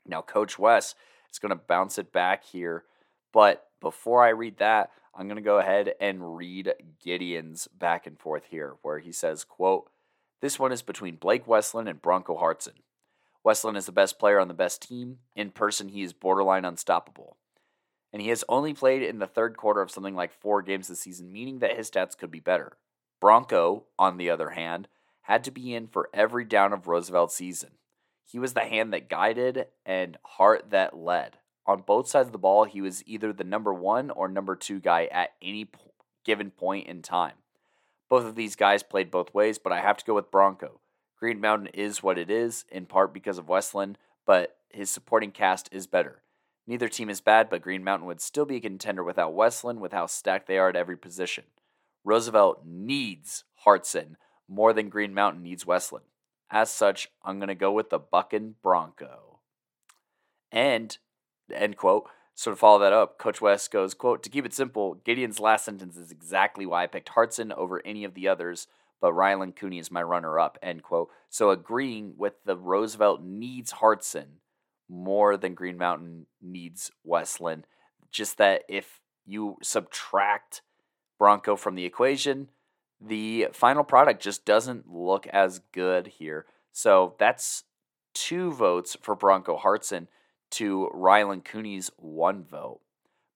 Now, 0.05 0.21
Coach 0.21 0.59
Wes 0.59 0.95
is 1.31 1.39
going 1.39 1.51
to 1.51 1.55
bounce 1.55 1.97
it 1.97 2.11
back 2.11 2.43
here. 2.43 2.83
But 3.31 3.67
before 3.79 4.21
I 4.21 4.31
read 4.31 4.57
that, 4.57 4.91
I'm 5.15 5.29
going 5.29 5.37
to 5.37 5.41
go 5.41 5.59
ahead 5.59 5.93
and 6.01 6.35
read 6.35 6.73
Gideon's 7.01 7.69
back 7.69 8.05
and 8.05 8.19
forth 8.19 8.43
here, 8.49 8.75
where 8.81 8.99
he 8.99 9.13
says, 9.13 9.45
quote, 9.45 9.89
This 10.41 10.59
one 10.59 10.73
is 10.73 10.81
between 10.81 11.15
Blake 11.15 11.47
Westland 11.47 11.87
and 11.87 12.01
Bronco 12.01 12.35
Hartson. 12.35 12.83
Westland 13.45 13.77
is 13.77 13.85
the 13.85 13.93
best 13.93 14.19
player 14.19 14.41
on 14.41 14.49
the 14.49 14.53
best 14.53 14.81
team. 14.81 15.19
In 15.37 15.51
person, 15.51 15.87
he 15.87 16.01
is 16.01 16.11
borderline 16.11 16.65
unstoppable. 16.65 17.37
And 18.13 18.21
he 18.21 18.29
has 18.29 18.43
only 18.49 18.73
played 18.73 19.03
in 19.03 19.19
the 19.19 19.27
third 19.27 19.55
quarter 19.55 19.81
of 19.81 19.91
something 19.91 20.15
like 20.15 20.33
four 20.33 20.61
games 20.61 20.87
this 20.87 20.99
season, 20.99 21.31
meaning 21.31 21.59
that 21.59 21.77
his 21.77 21.89
stats 21.89 22.17
could 22.17 22.31
be 22.31 22.39
better. 22.39 22.77
Bronco, 23.19 23.85
on 23.97 24.17
the 24.17 24.29
other 24.29 24.49
hand, 24.49 24.87
had 25.21 25.43
to 25.45 25.51
be 25.51 25.73
in 25.73 25.87
for 25.87 26.09
every 26.13 26.43
down 26.43 26.73
of 26.73 26.87
Roosevelt's 26.87 27.35
season. 27.35 27.71
He 28.25 28.39
was 28.39 28.53
the 28.53 28.61
hand 28.61 28.93
that 28.93 29.09
guided 29.09 29.67
and 29.85 30.17
heart 30.23 30.71
that 30.71 30.95
led. 30.95 31.37
On 31.65 31.81
both 31.81 32.07
sides 32.07 32.27
of 32.27 32.31
the 32.31 32.37
ball, 32.37 32.65
he 32.65 32.81
was 32.81 33.05
either 33.05 33.31
the 33.31 33.43
number 33.43 33.73
one 33.73 34.09
or 34.09 34.27
number 34.27 34.55
two 34.55 34.79
guy 34.79 35.05
at 35.05 35.31
any 35.41 35.69
given 36.25 36.49
point 36.49 36.87
in 36.87 37.01
time. 37.01 37.35
Both 38.09 38.25
of 38.25 38.35
these 38.35 38.55
guys 38.55 38.83
played 38.83 39.11
both 39.11 39.33
ways, 39.33 39.57
but 39.57 39.71
I 39.71 39.79
have 39.79 39.97
to 39.97 40.05
go 40.05 40.15
with 40.15 40.31
Bronco. 40.31 40.81
Green 41.17 41.39
Mountain 41.39 41.67
is 41.67 42.01
what 42.01 42.17
it 42.17 42.31
is, 42.31 42.65
in 42.69 42.87
part 42.87 43.13
because 43.13 43.37
of 43.37 43.47
Westland, 43.47 43.97
but 44.25 44.57
his 44.69 44.89
supporting 44.89 45.31
cast 45.31 45.69
is 45.71 45.85
better. 45.85 46.23
Neither 46.71 46.87
team 46.87 47.09
is 47.09 47.19
bad, 47.19 47.49
but 47.49 47.61
Green 47.61 47.83
Mountain 47.83 48.07
would 48.07 48.21
still 48.21 48.45
be 48.45 48.55
a 48.55 48.61
contender 48.61 49.03
without 49.03 49.33
Westland, 49.33 49.81
with 49.81 49.91
how 49.91 50.05
stacked 50.05 50.47
they 50.47 50.57
are 50.57 50.69
at 50.69 50.75
every 50.77 50.95
position. 50.95 51.43
Roosevelt 52.05 52.61
needs 52.65 53.43
Hartson 53.55 54.15
more 54.47 54.71
than 54.71 54.87
Green 54.87 55.13
Mountain 55.13 55.43
needs 55.43 55.65
Westland. 55.65 56.05
As 56.49 56.69
such, 56.69 57.09
I'm 57.25 57.39
going 57.39 57.49
to 57.49 57.55
go 57.55 57.73
with 57.73 57.89
the 57.89 57.99
Buckin 57.99 58.55
Bronco. 58.63 59.41
And, 60.49 60.97
end 61.53 61.75
quote, 61.75 62.07
sort 62.35 62.53
of 62.53 62.59
follow 62.59 62.79
that 62.79 62.93
up, 62.93 63.17
Coach 63.19 63.41
Wes 63.41 63.67
goes, 63.67 63.93
quote, 63.93 64.23
to 64.23 64.29
keep 64.29 64.45
it 64.45 64.53
simple, 64.53 64.93
Gideon's 65.03 65.41
last 65.41 65.65
sentence 65.65 65.97
is 65.97 66.09
exactly 66.09 66.65
why 66.65 66.83
I 66.83 66.87
picked 66.87 67.09
Hartson 67.09 67.51
over 67.51 67.85
any 67.85 68.05
of 68.05 68.13
the 68.13 68.29
others, 68.29 68.67
but 69.01 69.11
Ryland 69.11 69.57
Cooney 69.57 69.79
is 69.79 69.91
my 69.91 70.03
runner-up, 70.03 70.57
end 70.63 70.83
quote. 70.83 71.09
So 71.29 71.49
agreeing 71.49 72.13
with 72.15 72.35
the 72.45 72.55
Roosevelt 72.55 73.21
needs 73.21 73.71
Hartson 73.71 74.37
more 74.91 75.37
than 75.37 75.55
Green 75.55 75.77
Mountain 75.77 76.27
needs 76.41 76.91
Westland. 77.03 77.65
Just 78.11 78.37
that 78.37 78.63
if 78.67 78.99
you 79.25 79.55
subtract 79.63 80.61
Bronco 81.17 81.55
from 81.55 81.75
the 81.75 81.85
equation, 81.85 82.49
the 82.99 83.47
final 83.53 83.85
product 83.85 84.21
just 84.21 84.45
doesn't 84.45 84.89
look 84.89 85.25
as 85.27 85.61
good 85.71 86.07
here. 86.07 86.45
So 86.73 87.15
that's 87.19 87.63
two 88.13 88.51
votes 88.51 88.97
for 89.01 89.15
Bronco 89.15 89.55
Hartson 89.55 90.09
to 90.51 90.89
Ryland 90.93 91.45
Cooney's 91.45 91.89
one 91.95 92.43
vote. 92.43 92.81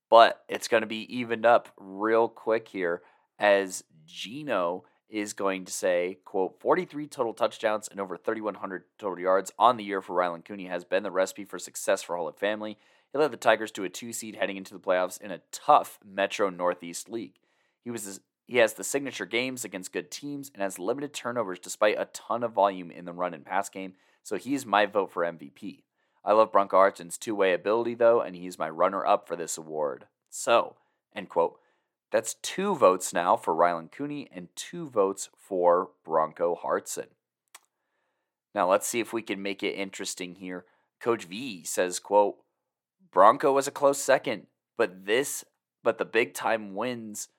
But 0.10 0.44
it's 0.50 0.68
going 0.68 0.82
to 0.82 0.88
be 0.88 1.18
evened 1.18 1.46
up 1.46 1.70
real 1.78 2.28
quick 2.28 2.68
here 2.68 3.02
as 3.40 3.84
Gino 4.06 4.84
is 5.10 5.34
going 5.34 5.66
to 5.66 5.72
say, 5.72 6.18
quote, 6.26 6.60
43 6.60 7.08
total 7.08 7.34
touchdowns 7.34 7.88
and 7.88 8.00
over 8.00 8.18
3,100 8.18 8.84
total 8.98 9.20
yards 9.20 9.52
on 9.60 9.78
the 9.78 9.84
year 9.84 10.02
for 10.02 10.14
Ryland 10.14 10.46
Cooney 10.46 10.66
has 10.66 10.84
been 10.84 11.04
the 11.04 11.12
recipe 11.12 11.46
for 11.46 11.60
success 11.60 12.02
for 12.02 12.18
Holy 12.18 12.34
Family. 12.34 12.78
He 13.12 13.18
led 13.18 13.32
the 13.32 13.38
Tigers 13.38 13.72
to 13.72 13.84
a 13.84 13.90
two 13.90 14.12
seed 14.12 14.36
heading 14.36 14.58
into 14.58 14.74
the 14.74 14.80
playoffs 14.80 15.22
in 15.22 15.32
a 15.32 15.42
tough 15.52 16.00
Metro 16.04 16.50
Northeast 16.50 17.10
League. 17.10 17.36
He 17.84 17.92
was 17.92 18.20
he 18.48 18.58
has 18.58 18.74
the 18.74 18.84
signature 18.84 19.26
games 19.26 19.66
against 19.66 19.92
good 19.92 20.12
teams 20.12 20.52
and 20.54 20.62
has 20.62 20.78
limited 20.78 21.14
turnovers 21.14 21.58
despite 21.58 22.00
a 22.00 22.06
ton 22.06 22.44
of 22.44 22.52
volume 22.52 22.92
in 22.92 23.06
the 23.06 23.14
run 23.14 23.34
and 23.34 23.46
pass 23.46 23.70
game, 23.70 23.94
so 24.22 24.38
he's 24.38 24.66
my 24.66 24.86
vote 24.86 25.12
for 25.12 25.24
MVP. 25.24 25.84
I 26.24 26.34
love 26.34 26.52
Bronco 26.52 26.78
Hartson's 26.78 27.18
two 27.18 27.36
way 27.36 27.54
ability, 27.54 27.96
though, 27.96 28.22
and 28.22 28.36
he's 28.36 28.60
my 28.60 28.70
runner 28.70 29.06
up 29.06 29.28
for 29.28 29.36
this 29.36 29.58
award. 29.58 30.06
So, 30.30 30.76
end 31.16 31.30
quote. 31.30 31.60
That's 32.12 32.36
two 32.36 32.76
votes 32.76 33.14
now 33.14 33.36
for 33.36 33.54
Ryland 33.54 33.92
Cooney 33.92 34.30
and 34.32 34.48
two 34.56 34.90
votes 34.90 35.30
for 35.36 35.90
Bronco 36.04 36.56
Hartson. 36.56 37.08
Now 38.54 38.70
let's 38.70 38.88
see 38.88 39.00
if 39.00 39.12
we 39.12 39.22
can 39.22 39.42
make 39.42 39.64
it 39.64 39.76
interesting 39.76 40.36
here. 40.36 40.66
Coach 41.02 41.26
V 41.26 41.64
says, 41.66 42.00
quote, 42.00 42.38
Bronco 43.12 43.52
was 43.52 43.68
a 43.68 43.72
close 43.72 43.98
second, 43.98 44.48
but 44.78 45.06
this 45.06 45.44
but 45.84 45.98
the 46.00 46.06
big 46.06 46.34
time 46.34 46.74
wins 46.74 47.30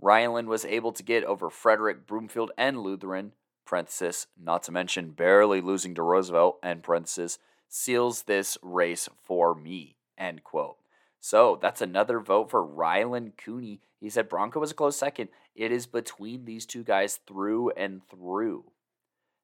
Ryland 0.00 0.48
was 0.48 0.64
able 0.64 0.92
to 0.92 1.02
get 1.02 1.24
over 1.24 1.48
Frederick, 1.48 2.06
Broomfield, 2.06 2.52
and 2.58 2.80
Lutheran, 2.80 3.32
parenthesis, 3.64 4.26
not 4.38 4.62
to 4.64 4.72
mention 4.72 5.12
barely 5.12 5.60
losing 5.60 5.94
to 5.94 6.02
Roosevelt, 6.02 6.58
end 6.62 6.82
parenthesis, 6.82 7.38
seals 7.68 8.24
this 8.24 8.58
race 8.62 9.08
for 9.22 9.54
me, 9.54 9.96
end 10.18 10.44
quote. 10.44 10.76
So 11.20 11.58
that's 11.60 11.80
another 11.80 12.20
vote 12.20 12.50
for 12.50 12.62
Ryland 12.62 13.38
Cooney. 13.38 13.80
He 14.04 14.10
said 14.10 14.28
Bronco 14.28 14.60
was 14.60 14.70
a 14.70 14.74
close 14.74 14.98
second. 14.98 15.30
It 15.54 15.72
is 15.72 15.86
between 15.86 16.44
these 16.44 16.66
two 16.66 16.84
guys 16.84 17.20
through 17.26 17.70
and 17.70 18.02
through. 18.06 18.64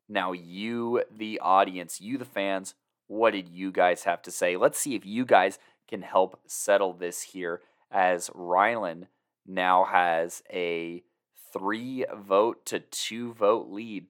Now, 0.06 0.32
you, 0.32 1.02
the 1.10 1.40
audience, 1.40 1.98
you, 1.98 2.18
the 2.18 2.26
fans, 2.26 2.74
what 3.06 3.30
did 3.30 3.48
you 3.48 3.72
guys 3.72 4.04
have 4.04 4.20
to 4.20 4.30
say? 4.30 4.58
Let's 4.58 4.78
see 4.78 4.94
if 4.94 5.06
you 5.06 5.24
guys 5.24 5.58
can 5.88 6.02
help 6.02 6.40
settle 6.46 6.92
this 6.92 7.22
here 7.22 7.62
as 7.90 8.30
Ryland 8.34 9.06
now 9.46 9.84
has 9.84 10.42
a 10.52 11.04
three 11.54 12.04
vote 12.14 12.66
to 12.66 12.80
two 12.80 13.32
vote 13.32 13.70
lead. 13.70 14.08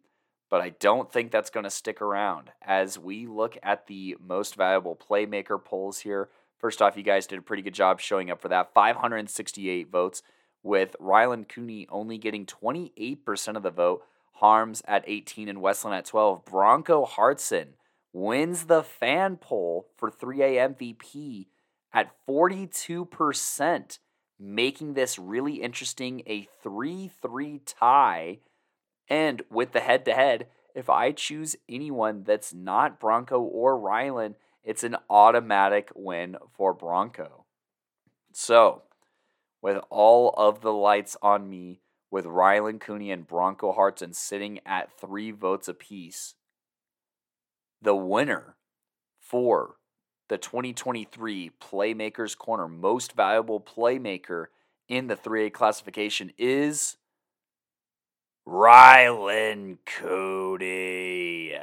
But 0.50 0.62
I 0.62 0.70
don't 0.70 1.12
think 1.12 1.30
that's 1.30 1.50
going 1.50 1.62
to 1.62 1.70
stick 1.70 2.02
around 2.02 2.50
as 2.60 2.98
we 2.98 3.28
look 3.28 3.56
at 3.62 3.86
the 3.86 4.16
most 4.20 4.56
valuable 4.56 4.96
playmaker 4.96 5.64
polls 5.64 6.00
here. 6.00 6.28
First 6.58 6.82
off, 6.82 6.96
you 6.96 7.04
guys 7.04 7.28
did 7.28 7.38
a 7.38 7.42
pretty 7.42 7.62
good 7.62 7.72
job 7.72 8.00
showing 8.00 8.32
up 8.32 8.42
for 8.42 8.48
that 8.48 8.74
568 8.74 9.88
votes, 9.88 10.24
with 10.62 10.96
Ryland 11.00 11.48
Cooney 11.48 11.86
only 11.90 12.18
getting 12.18 12.46
28% 12.46 13.56
of 13.56 13.62
the 13.62 13.70
vote, 13.70 14.02
Harms 14.34 14.82
at 14.86 15.04
18, 15.06 15.48
and 15.48 15.60
Westland 15.60 15.96
at 15.96 16.06
12. 16.06 16.44
Bronco 16.44 17.04
Hartson 17.04 17.74
wins 18.12 18.64
the 18.64 18.82
fan 18.82 19.36
poll 19.36 19.86
for 19.96 20.10
3A 20.10 20.74
MVP 20.76 21.46
at 21.92 22.10
42%, 22.28 23.98
making 24.38 24.94
this 24.94 25.18
really 25.18 25.56
interesting 25.56 26.22
a 26.26 26.48
3 26.62 27.10
3 27.20 27.60
tie. 27.64 28.38
And 29.08 29.42
with 29.50 29.72
the 29.72 29.80
head 29.80 30.04
to 30.06 30.14
head, 30.14 30.46
if 30.74 30.88
I 30.88 31.12
choose 31.12 31.56
anyone 31.68 32.22
that's 32.24 32.54
not 32.54 33.00
Bronco 33.00 33.40
or 33.40 33.78
Ryland, 33.78 34.36
it's 34.62 34.84
an 34.84 34.96
automatic 35.08 35.90
win 35.94 36.36
for 36.56 36.72
Bronco. 36.72 37.44
So, 38.32 38.82
with 39.62 39.78
all 39.90 40.34
of 40.36 40.60
the 40.60 40.72
lights 40.72 41.16
on 41.22 41.48
me, 41.48 41.80
with 42.10 42.26
Ryland 42.26 42.80
Cooney 42.80 43.10
and 43.10 43.26
Bronco 43.26 43.72
Hartson 43.72 44.12
sitting 44.12 44.60
at 44.66 44.92
three 44.98 45.30
votes 45.30 45.68
apiece, 45.68 46.34
the 47.80 47.94
winner 47.94 48.56
for 49.20 49.76
the 50.28 50.38
2023 50.38 51.52
Playmakers 51.60 52.36
Corner 52.36 52.68
Most 52.68 53.12
Valuable 53.12 53.60
Playmaker 53.60 54.46
in 54.88 55.06
the 55.06 55.16
3A 55.16 55.52
classification 55.52 56.32
is 56.36 56.96
Ryland 58.44 59.78
Cooney. 59.86 61.54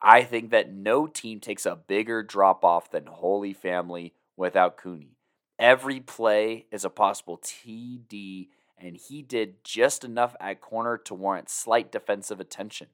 I 0.00 0.22
think 0.22 0.50
that 0.50 0.72
no 0.72 1.06
team 1.06 1.40
takes 1.40 1.66
a 1.66 1.76
bigger 1.76 2.22
drop 2.22 2.64
off 2.64 2.90
than 2.90 3.06
Holy 3.06 3.52
Family 3.52 4.12
without 4.36 4.76
Cooney. 4.76 5.13
Every 5.58 6.00
play 6.00 6.66
is 6.72 6.84
a 6.84 6.90
possible 6.90 7.38
TD, 7.38 8.48
and 8.76 8.96
he 8.96 9.22
did 9.22 9.62
just 9.62 10.04
enough 10.04 10.34
at 10.40 10.60
corner 10.60 10.98
to 10.98 11.14
warrant 11.14 11.48
slight 11.48 11.92
defensive 11.92 12.40
attention. 12.40 12.88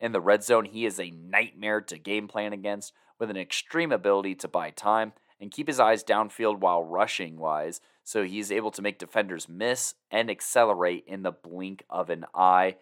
In 0.00 0.12
the 0.12 0.20
red 0.20 0.42
zone, 0.42 0.64
he 0.64 0.86
is 0.86 0.98
a 0.98 1.10
nightmare 1.10 1.82
to 1.82 1.98
game 1.98 2.26
plan 2.26 2.54
against, 2.54 2.94
with 3.18 3.28
an 3.28 3.36
extreme 3.36 3.92
ability 3.92 4.34
to 4.36 4.48
buy 4.48 4.70
time 4.70 5.12
and 5.38 5.50
keep 5.50 5.66
his 5.66 5.78
eyes 5.78 6.02
downfield 6.02 6.58
while 6.58 6.82
rushing 6.82 7.36
wise, 7.36 7.80
so 8.02 8.24
he's 8.24 8.50
able 8.50 8.70
to 8.70 8.82
make 8.82 8.98
defenders 8.98 9.48
miss 9.48 9.94
and 10.10 10.30
accelerate 10.30 11.04
in 11.06 11.22
the 11.22 11.32
blink 11.32 11.84
of 11.90 12.08
an 12.08 12.24
eye. 12.34 12.76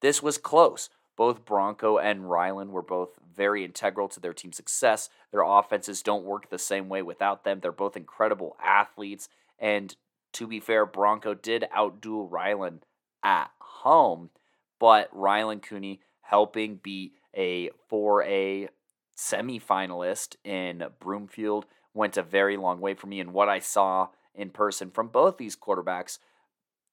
This 0.00 0.22
was 0.22 0.38
close. 0.38 0.88
Both 1.16 1.44
Bronco 1.44 1.98
and 1.98 2.30
Ryland 2.30 2.72
were 2.72 2.82
both 2.82 3.10
very 3.34 3.64
integral 3.64 4.08
to 4.08 4.20
their 4.20 4.32
team's 4.32 4.56
success. 4.56 5.08
Their 5.30 5.42
offenses 5.42 6.02
don't 6.02 6.24
work 6.24 6.48
the 6.48 6.58
same 6.58 6.88
way 6.88 7.02
without 7.02 7.44
them. 7.44 7.60
They're 7.60 7.72
both 7.72 7.96
incredible 7.96 8.56
athletes. 8.62 9.28
And 9.58 9.94
to 10.32 10.46
be 10.46 10.60
fair, 10.60 10.86
Bronco 10.86 11.34
did 11.34 11.66
outduel 11.76 12.30
Ryland 12.30 12.86
at 13.22 13.50
home, 13.60 14.30
but 14.78 15.08
Ryland 15.12 15.62
Cooney 15.62 16.00
helping 16.22 16.76
beat 16.76 17.12
a 17.36 17.70
4A 17.90 18.68
semifinalist 19.16 20.36
in 20.44 20.84
Broomfield 20.98 21.66
went 21.94 22.16
a 22.16 22.22
very 22.22 22.56
long 22.56 22.80
way 22.80 22.94
for 22.94 23.06
me. 23.06 23.20
And 23.20 23.32
what 23.32 23.48
I 23.48 23.58
saw 23.58 24.08
in 24.34 24.50
person 24.50 24.90
from 24.90 25.08
both 25.08 25.36
these 25.36 25.56
quarterbacks 25.56 26.18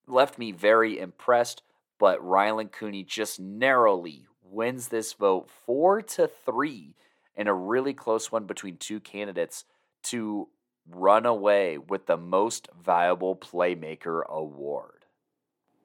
left 0.07 0.37
me 0.37 0.51
very 0.51 0.99
impressed. 0.99 1.61
But 1.99 2.25
Ryland 2.25 2.71
Cooney 2.71 3.03
just 3.03 3.39
narrowly 3.39 4.25
wins 4.41 4.87
this 4.87 5.13
vote 5.13 5.49
four 5.65 6.01
to 6.01 6.27
three 6.27 6.95
in 7.35 7.47
a 7.47 7.53
really 7.53 7.93
close 7.93 8.31
one 8.31 8.45
between 8.45 8.77
two 8.77 8.99
candidates 8.99 9.65
to 10.03 10.47
run 10.89 11.25
away 11.25 11.77
with 11.77 12.07
the 12.07 12.17
most 12.17 12.67
valuable 12.81 13.35
playmaker 13.35 14.25
award. 14.27 15.05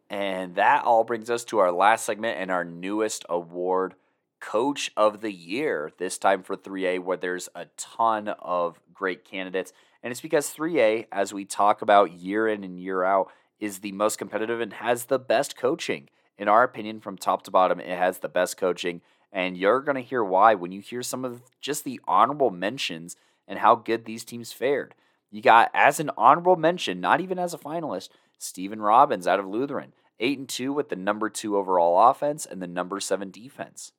And 0.09 0.55
that 0.55 0.85
all 0.85 1.05
brings 1.05 1.29
us 1.29 1.45
to 1.47 1.59
our 1.59 1.73
last 1.73 2.05
segment 2.05 2.39
and 2.39 2.51
our 2.51 2.65
newest 2.65 3.25
award 3.29 3.95
Coach 4.41 4.93
of 4.95 5.23
the 5.23 5.33
Year, 5.33 5.91
this 5.97 6.19
time 6.19 6.43
for 6.43 6.55
3A, 6.55 6.99
where 7.01 7.17
there's 7.17 7.49
a 7.55 7.65
ton 7.79 8.29
of 8.29 8.79
great 8.93 9.25
candidates. 9.25 9.73
And 10.03 10.11
it's 10.11 10.21
because 10.21 10.55
3A, 10.55 11.07
as 11.11 11.33
we 11.33 11.47
talk 11.47 11.81
about 11.81 12.13
year 12.13 12.47
in 12.47 12.63
and 12.63 12.79
year 12.79 13.03
out, 13.03 13.33
is 13.61 13.79
the 13.79 13.93
most 13.93 14.19
competitive 14.19 14.61
and 14.61 14.75
has 14.75 15.07
the 15.07 15.19
best 15.19 15.57
coaching. 15.57 16.09
In 16.37 16.49
our 16.49 16.63
opinion, 16.63 17.01
from 17.01 17.17
top 17.17 17.43
to 17.43 17.51
bottom, 17.51 17.81
it 17.81 17.97
has 17.99 18.19
the 18.19 18.29
best 18.29 18.57
coaching. 18.57 19.01
And 19.33 19.57
you're 19.57 19.81
going 19.81 19.97
to 19.97 20.03
hear 20.03 20.23
why 20.23 20.55
when 20.55 20.73
you 20.73 20.81
hear 20.81 21.03
some 21.03 21.25
of 21.25 21.43
just 21.61 21.85
the 21.85 22.01
honorable 22.07 22.51
mentions 22.51 23.17
and 23.47 23.59
how 23.59 23.75
good 23.75 24.05
these 24.05 24.25
teams 24.25 24.53
fared. 24.53 24.95
You 25.31 25.43
got, 25.43 25.71
as 25.75 25.99
an 25.99 26.11
honorable 26.17 26.57
mention, 26.57 27.01
not 27.01 27.21
even 27.21 27.39
as 27.39 27.53
a 27.53 27.59
finalist, 27.59 28.09
Stephen 28.39 28.81
Robbins 28.81 29.27
out 29.27 29.41
of 29.41 29.47
Lutheran, 29.47 29.93
8 30.21 30.39
and 30.39 30.49
2 30.49 30.73
with 30.73 30.89
the 30.89 30.97
number 30.97 31.29
2 31.29 31.57
overall 31.57 32.11
offense 32.11 32.47
and 32.47 32.63
the 32.63 32.69
number 32.69 33.01
7 33.01 33.31
defense. 33.31 33.93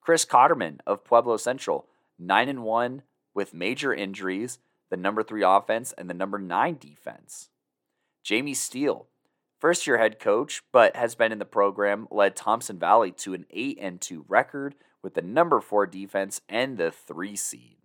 Chris 0.00 0.24
Cotterman 0.24 0.80
of 0.86 1.04
Pueblo 1.04 1.36
Central, 1.36 1.86
9 2.18 2.48
and 2.48 2.64
1 2.64 3.02
with 3.34 3.54
major 3.54 3.94
injuries, 3.94 4.58
the 4.90 4.96
number 4.96 5.22
3 5.22 5.42
offense 5.44 5.92
and 5.96 6.10
the 6.10 6.14
number 6.14 6.38
9 6.38 6.76
defense. 6.80 7.48
Jamie 8.22 8.54
Steele, 8.54 9.08
first 9.58 9.86
year 9.86 9.98
head 9.98 10.18
coach, 10.18 10.62
but 10.72 10.96
has 10.96 11.14
been 11.14 11.32
in 11.32 11.38
the 11.38 11.44
program, 11.44 12.06
led 12.10 12.36
Thompson 12.36 12.78
Valley 12.78 13.10
to 13.12 13.34
an 13.34 13.46
8 13.50 13.78
and 13.80 14.00
2 14.00 14.24
record 14.28 14.74
with 15.02 15.14
the 15.14 15.22
number 15.22 15.60
4 15.60 15.86
defense 15.86 16.40
and 16.48 16.78
the 16.78 16.90
3 16.90 17.34
seed. 17.34 17.78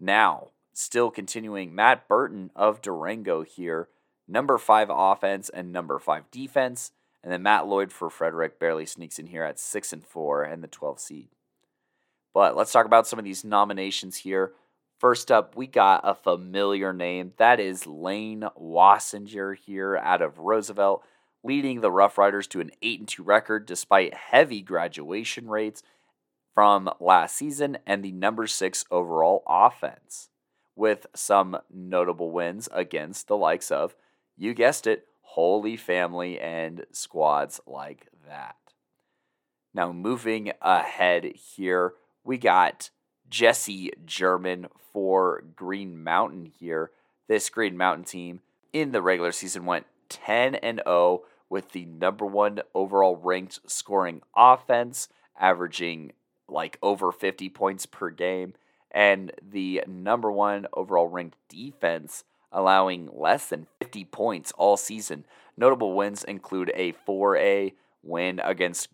Now, 0.00 0.48
still 0.72 1.10
continuing, 1.10 1.74
Matt 1.74 2.08
Burton 2.08 2.50
of 2.56 2.80
Durango 2.80 3.42
here, 3.42 3.88
number 4.26 4.58
5 4.58 4.88
offense 4.90 5.48
and 5.48 5.72
number 5.72 5.98
5 5.98 6.30
defense, 6.30 6.92
and 7.22 7.32
then 7.32 7.42
Matt 7.42 7.66
Lloyd 7.66 7.92
for 7.92 8.08
Frederick 8.08 8.58
barely 8.58 8.86
sneaks 8.86 9.18
in 9.18 9.26
here 9.26 9.42
at 9.42 9.58
6 9.58 9.92
and 9.92 10.04
4 10.04 10.44
and 10.44 10.62
the 10.62 10.68
12 10.68 11.00
seed. 11.00 11.28
But 12.32 12.56
let's 12.56 12.72
talk 12.72 12.86
about 12.86 13.06
some 13.06 13.18
of 13.18 13.24
these 13.24 13.44
nominations 13.44 14.18
here. 14.18 14.52
First 14.98 15.30
up, 15.30 15.54
we 15.56 15.66
got 15.66 16.00
a 16.04 16.14
familiar 16.14 16.92
name. 16.94 17.34
That 17.36 17.60
is 17.60 17.86
Lane 17.86 18.44
Wassinger 18.58 19.54
here 19.54 19.96
out 19.96 20.22
of 20.22 20.38
Roosevelt, 20.38 21.04
leading 21.44 21.82
the 21.82 21.90
Rough 21.90 22.16
Riders 22.16 22.46
to 22.48 22.60
an 22.60 22.70
8 22.80 23.00
and 23.00 23.08
2 23.08 23.22
record 23.22 23.66
despite 23.66 24.14
heavy 24.14 24.62
graduation 24.62 25.48
rates 25.48 25.82
from 26.54 26.88
last 26.98 27.36
season 27.36 27.76
and 27.86 28.02
the 28.02 28.12
number 28.12 28.46
6 28.46 28.86
overall 28.90 29.42
offense, 29.46 30.30
with 30.74 31.06
some 31.14 31.58
notable 31.70 32.30
wins 32.30 32.66
against 32.72 33.28
the 33.28 33.36
likes 33.36 33.70
of, 33.70 33.94
you 34.34 34.54
guessed 34.54 34.86
it, 34.86 35.08
Holy 35.20 35.76
Family 35.76 36.40
and 36.40 36.86
squads 36.90 37.60
like 37.66 38.06
that. 38.26 38.56
Now, 39.74 39.92
moving 39.92 40.52
ahead 40.62 41.24
here, 41.34 41.92
we 42.24 42.38
got 42.38 42.88
Jesse 43.30 43.92
German 44.04 44.66
for 44.92 45.44
Green 45.54 46.02
Mountain 46.02 46.52
here. 46.58 46.90
This 47.28 47.50
Green 47.50 47.76
Mountain 47.76 48.04
team 48.04 48.40
in 48.72 48.92
the 48.92 49.02
regular 49.02 49.32
season 49.32 49.64
went 49.64 49.86
10 50.08 50.54
and 50.56 50.80
0 50.86 51.22
with 51.48 51.70
the 51.72 51.84
number 51.84 52.26
one 52.26 52.60
overall 52.74 53.16
ranked 53.16 53.60
scoring 53.66 54.22
offense, 54.36 55.08
averaging 55.38 56.12
like 56.48 56.78
over 56.82 57.12
50 57.12 57.48
points 57.50 57.86
per 57.86 58.10
game, 58.10 58.54
and 58.90 59.32
the 59.42 59.82
number 59.86 60.30
one 60.30 60.66
overall 60.72 61.08
ranked 61.08 61.36
defense, 61.48 62.24
allowing 62.52 63.08
less 63.12 63.48
than 63.48 63.66
50 63.80 64.04
points 64.06 64.52
all 64.56 64.76
season. 64.76 65.24
Notable 65.56 65.94
wins 65.94 66.24
include 66.24 66.70
a 66.74 66.92
4A 67.06 67.72
win 68.02 68.40
against 68.42 68.88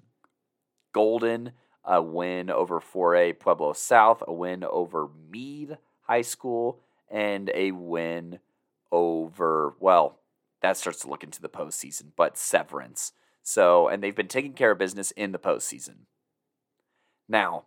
Golden, 0.93 1.53
a 1.85 2.01
win 2.01 2.51
over 2.51 2.81
4A 2.81 3.39
Pueblo 3.39 3.73
South, 3.73 4.23
a 4.27 4.33
win 4.33 4.65
over 4.65 5.09
Mead 5.31 5.79
High 6.03 6.23
School, 6.23 6.81
and 7.11 7.51
a 7.55 7.73
win 7.73 8.39
over, 8.91 9.75
well, 9.81 10.19
that 10.61 10.77
starts 10.77 11.01
to 11.01 11.09
look 11.09 11.25
into 11.25 11.43
the 11.43 11.49
postseason, 11.49 12.13
but 12.17 12.39
Severance. 12.39 13.13
So, 13.43 13.89
and 13.89 14.03
they've 14.03 14.15
been 14.15 14.29
taking 14.29 14.53
care 14.53 14.71
of 14.71 14.79
business 14.79 15.11
in 15.13 15.33
the 15.33 15.39
postseason. 15.39 16.07
Now, 17.29 17.65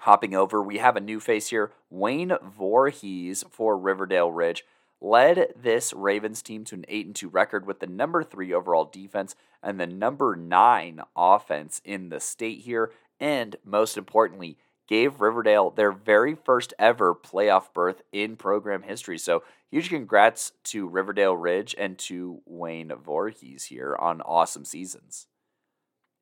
hopping 0.00 0.34
over, 0.34 0.62
we 0.62 0.78
have 0.78 0.96
a 0.96 1.00
new 1.00 1.20
face 1.20 1.48
here. 1.48 1.72
Wayne 1.88 2.32
Voorhees 2.42 3.44
for 3.50 3.78
Riverdale 3.78 4.30
Ridge 4.30 4.64
led 5.00 5.52
this 5.56 5.92
Ravens 5.92 6.42
team 6.42 6.64
to 6.64 6.74
an 6.74 6.84
8 6.88 7.06
and 7.06 7.16
2 7.16 7.28
record 7.28 7.66
with 7.66 7.80
the 7.80 7.86
number 7.86 8.22
3 8.22 8.52
overall 8.52 8.84
defense 8.84 9.34
and 9.62 9.78
the 9.78 9.86
number 9.86 10.36
9 10.36 11.00
offense 11.16 11.80
in 11.84 12.08
the 12.08 12.20
state 12.20 12.60
here 12.60 12.90
and 13.20 13.56
most 13.64 13.96
importantly 13.96 14.58
gave 14.88 15.20
Riverdale 15.20 15.70
their 15.70 15.92
very 15.92 16.34
first 16.34 16.72
ever 16.78 17.14
playoff 17.14 17.72
berth 17.74 18.02
in 18.10 18.36
program 18.36 18.82
history. 18.82 19.18
So, 19.18 19.42
huge 19.70 19.90
congrats 19.90 20.52
to 20.64 20.88
Riverdale 20.88 21.36
Ridge 21.36 21.74
and 21.78 21.98
to 21.98 22.40
Wayne 22.46 22.92
Voorhees 22.94 23.64
here 23.64 23.94
on 23.98 24.22
awesome 24.22 24.64
seasons. 24.64 25.26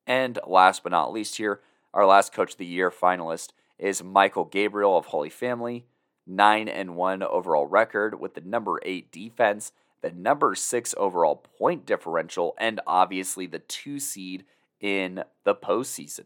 And 0.05 0.37
last 0.45 0.83
but 0.83 0.91
not 0.91 1.13
least, 1.13 1.37
here, 1.37 1.61
our 1.93 2.05
last 2.05 2.33
Coach 2.33 2.53
of 2.53 2.57
the 2.57 2.65
Year 2.65 2.91
finalist 2.91 3.51
is 3.79 4.03
Michael 4.03 4.45
Gabriel 4.45 4.97
of 4.97 5.07
Holy 5.07 5.29
Family. 5.29 5.85
9 6.27 6.67
and 6.67 6.95
1 6.95 7.23
overall 7.23 7.65
record 7.65 8.19
with 8.19 8.33
the 8.33 8.41
number 8.41 8.81
8 8.83 9.11
defense, 9.11 9.71
the 10.01 10.11
number 10.11 10.55
6 10.55 10.95
overall 10.97 11.37
point 11.37 11.85
differential, 11.85 12.53
and 12.59 12.81
obviously 12.85 13.47
the 13.47 13.59
2 13.59 13.99
seed 13.99 14.43
in 14.81 15.23
the 15.45 15.55
postseason. 15.55 16.25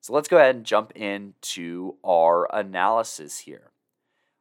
So 0.00 0.12
let's 0.12 0.28
go 0.28 0.38
ahead 0.38 0.54
and 0.54 0.64
jump 0.64 0.92
into 0.92 1.96
our 2.04 2.48
analysis 2.54 3.40
here. 3.40 3.72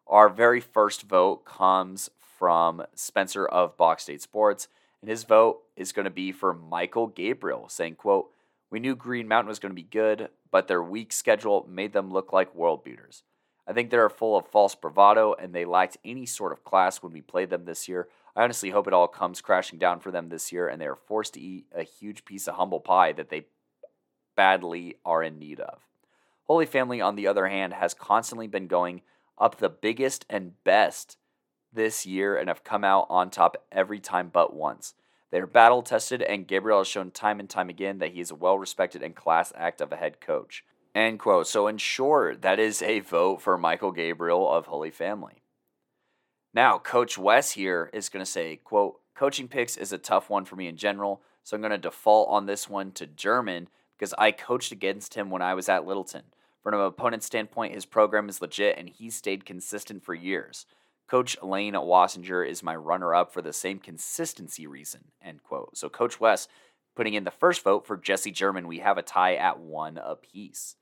Our 0.06 0.30
very 0.30 0.62
first 0.62 1.04
vote 1.04 1.46
comes 1.46 2.10
from 2.38 2.84
Spencer 2.96 3.46
of 3.46 3.76
Box 3.76 4.04
State 4.04 4.22
Sports, 4.22 4.68
and 5.02 5.10
his 5.10 5.24
vote 5.24 5.62
is 5.76 5.92
going 5.92 6.06
to 6.06 6.12
be 6.12 6.32
for 6.32 6.54
Michael 6.54 7.08
Gabriel, 7.08 7.68
saying, 7.70 7.96
quote, 7.96 8.30
We 8.70 8.80
knew 8.80 8.96
Green 8.96 9.28
Mountain 9.28 9.50
was 9.50 9.60
going 9.60 9.72
to 9.72 9.76
be 9.76 9.84
good, 9.84 10.30
but 10.52 10.68
their 10.68 10.84
weak 10.84 11.12
schedule 11.12 11.68
made 11.70 11.94
them 11.94 12.12
look 12.12 12.32
like 12.32 12.56
world 12.56 12.84
beaters. 12.84 13.24
I 13.68 13.74
think 13.74 13.90
they're 13.90 14.10
full 14.10 14.38
of 14.38 14.48
false 14.48 14.76
bravado, 14.76 15.34
and 15.34 15.54
they 15.54 15.66
lacked 15.66 15.98
any 16.06 16.26
sort 16.26 16.54
of 16.54 16.64
class 16.64 17.04
when 17.04 17.12
we 17.12 17.22
played 17.22 17.50
them 17.50 17.66
this 17.66 17.90
year. 17.90 18.08
I 18.36 18.44
honestly 18.44 18.70
hope 18.70 18.88
it 18.88 18.94
all 18.94 19.08
comes 19.08 19.42
crashing 19.42 19.80
down 19.80 20.00
for 20.00 20.12
them 20.12 20.30
this 20.30 20.52
year, 20.54 20.70
and 20.70 20.80
they 20.80 20.88
are 20.88 20.96
forced 20.96 21.34
to 21.34 21.42
eat 21.42 21.66
a 21.76 21.84
huge 21.84 22.24
piece 22.24 22.48
of 22.48 22.56
humble 22.56 22.80
pie 22.80 23.12
that 23.14 23.30
they 23.30 23.48
badly 24.38 24.96
are 25.04 25.22
in 25.22 25.38
need 25.38 25.60
of. 25.60 25.82
Holy 26.46 26.66
Family, 26.66 27.02
on 27.02 27.16
the 27.16 27.28
other 27.28 27.48
hand, 27.48 27.74
has 27.74 27.94
constantly 27.94 28.48
been 28.48 28.68
going 28.68 29.02
up 29.38 29.58
the 29.58 29.70
biggest 29.70 30.26
and 30.30 30.64
best 30.64 31.18
this 31.74 32.06
year 32.06 32.38
and 32.38 32.48
have 32.48 32.64
come 32.64 32.86
out 32.86 33.08
on 33.10 33.30
top 33.30 33.58
every 33.70 34.00
time 34.00 34.30
but 34.32 34.56
once. 34.56 34.94
They 35.30 35.40
are 35.40 35.48
battle 35.48 35.82
tested, 35.82 36.22
and 36.22 36.48
Gabriel 36.48 36.80
has 36.80 36.88
shown 36.88 37.12
time 37.12 37.42
and 37.42 37.50
time 37.50 37.68
again 37.68 38.00
that 38.00 38.14
he 38.14 38.22
is 38.22 38.32
a 38.32 38.36
well 38.36 38.58
respected 38.58 39.04
and 39.04 39.14
class 39.14 39.52
act 39.58 39.82
of 39.82 39.92
a 39.92 39.98
head 39.98 40.22
coach. 40.22 40.64
End 40.96 41.20
quote. 41.20 41.48
So, 41.48 41.68
in 41.68 41.78
short, 41.78 42.42
that 42.44 42.60
is 42.60 42.82
a 42.82 43.02
vote 43.02 43.42
for 43.42 43.58
Michael 43.58 43.92
Gabriel 43.92 44.50
of 44.50 44.68
Holy 44.68 44.90
Family. 44.90 45.44
Now, 46.54 46.80
Coach 46.80 47.18
Wes 47.18 47.52
here 47.52 47.90
is 47.94 48.08
going 48.08 48.24
to 48.24 48.32
say, 48.32 48.56
quote, 48.64 49.00
coaching 49.14 49.50
picks 49.50 49.76
is 49.76 49.92
a 49.92 49.98
tough 49.98 50.30
one 50.30 50.46
for 50.46 50.56
me 50.56 50.68
in 50.68 50.78
general, 50.78 51.22
so 51.44 51.56
I'm 51.56 51.62
going 51.62 51.72
to 51.72 51.78
default 51.78 52.30
on 52.30 52.46
this 52.46 52.70
one 52.70 52.94
to 52.94 53.06
German 53.06 53.68
because 53.98 54.14
I 54.18 54.32
coached 54.32 54.72
against 54.72 55.16
him 55.16 55.30
when 55.30 55.42
I 55.42 55.54
was 55.54 55.70
at 55.70 55.86
Littleton. 55.86 56.24
From 56.64 56.74
an 56.74 56.82
opponent's 56.82 57.26
standpoint, 57.26 57.74
his 57.74 57.86
program 57.86 58.30
is 58.30 58.42
legit 58.42 58.78
and 58.78 58.90
he 58.90 59.10
stayed 59.10 59.46
consistent 59.46 60.04
for 60.04 60.14
years. 60.14 60.66
Coach 61.08 61.38
Lane 61.42 61.74
Wassinger 61.74 62.48
is 62.48 62.62
my 62.62 62.76
runner 62.76 63.16
up 63.16 63.32
for 63.32 63.42
the 63.42 63.54
same 63.54 63.80
consistency 63.80 64.68
reason. 64.68 65.06
End 65.24 65.42
quote. 65.44 65.78
So 65.78 65.88
Coach 65.88 66.20
Wes 66.20 66.48
putting 66.96 67.14
in 67.14 67.24
the 67.24 67.32
first 67.32 67.64
vote 67.64 67.86
for 67.86 67.96
Jesse 67.96 68.32
German, 68.32 68.68
we 68.68 68.80
have 68.80 68.98
a 68.98 69.04
tie 69.04 69.36
at 69.36 69.60
one 69.60 69.98
apiece. 69.98 70.76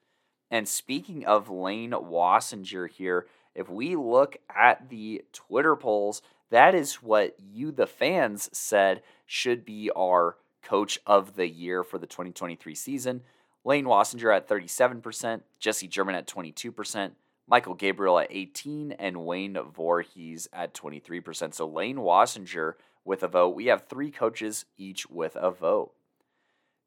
And 0.50 0.68
speaking 0.68 1.26
of 1.26 1.50
Lane 1.50 1.92
Wassinger 1.92 2.90
here, 2.90 3.28
if 3.54 3.70
we 3.70 3.96
look 3.96 4.38
at 4.50 4.90
the 4.90 5.24
Twitter 5.34 5.76
polls, 5.76 6.22
that 6.50 6.74
is 6.74 6.96
what 6.96 7.36
you, 7.38 7.72
the 7.72 7.88
fans, 7.88 8.50
said 8.54 9.02
should 9.26 9.66
be 9.66 9.92
our 9.96 10.38
coach 10.66 11.00
of 11.06 11.36
the 11.36 11.48
year 11.48 11.84
for 11.84 11.98
the 11.98 12.08
2023 12.08 12.76
season. 12.76 13.22
Lane 13.64 13.86
Wassinger 13.86 14.36
at 14.36 14.48
37%, 14.48 15.42
Jesse 15.60 15.88
German 15.88 16.16
at 16.16 16.28
22%, 16.28 17.12
Michael 17.48 17.74
Gabriel 17.74 18.20
at 18.20 18.28
18, 18.30 18.92
and 18.94 19.26
Wayne 19.26 19.58
Voorhees 19.74 20.48
at 20.52 20.74
23%. 20.74 21.54
So 21.54 21.68
Lane 21.68 21.98
Wassinger 21.98 22.74
with 23.04 23.24
a 23.24 23.28
vote. 23.28 23.56
We 23.56 23.68
have 23.68 23.88
three 23.88 24.12
coaches 24.12 24.66
each 24.78 25.10
with 25.10 25.36
a 25.36 25.52
vote. 25.52 25.94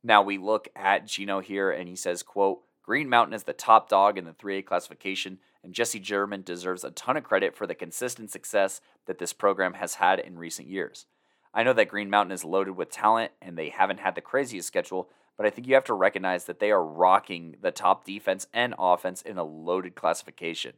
Now 0.05 0.23
we 0.23 0.39
look 0.39 0.69
at 0.77 1.07
Gino 1.07 1.41
here, 1.41 1.71
and 1.71 1.89
he 1.89 1.97
says, 1.97 2.23
quote, 2.23 2.63
Green 2.83 3.09
Mountain 3.09 3.35
is 3.35 3.43
the 3.43 3.53
top 3.53 3.89
dog 3.89 4.17
in 4.17 4.25
the 4.25 4.33
3A 4.33 4.65
classification, 4.65 5.39
and 5.63 5.75
Jesse 5.75 5.99
German 5.99 6.43
deserves 6.43 6.85
a 6.85 6.91
ton 6.91 7.17
of 7.17 7.25
credit 7.25 7.57
for 7.57 7.67
the 7.67 7.75
consistent 7.75 8.31
success 8.31 8.81
that 9.07 9.19
this 9.19 9.33
program 9.33 9.75
has 9.75 9.97
had 9.97 10.19
in 10.19 10.39
recent 10.39 10.69
years. 10.69 11.07
I 11.55 11.63
know 11.63 11.73
that 11.73 11.89
Green 11.89 12.11
Mountain 12.11 12.33
is 12.33 12.45
loaded 12.45 12.77
with 12.77 12.91
talent 12.91 13.33
and 13.41 13.57
they 13.57 13.71
haven't 13.71 14.01
had 14.01 14.15
the 14.15 14.21
craziest 14.21 14.69
schedule, 14.69 15.09
but 15.37 15.47
I 15.47 15.51
think 15.51 15.67
you 15.67 15.75
have 15.75 15.85
to 15.85 15.95
recognize 15.95 16.45
that 16.45 16.59
they 16.59 16.71
are 16.71 16.85
rocking 16.85 17.57
the 17.61 17.71
top 17.71 18.05
defense 18.05 18.47
and 18.53 18.75
offense 18.79 19.23
in 19.23 19.39
a 19.39 19.45
loaded 19.45 19.95
classification. 19.95 20.75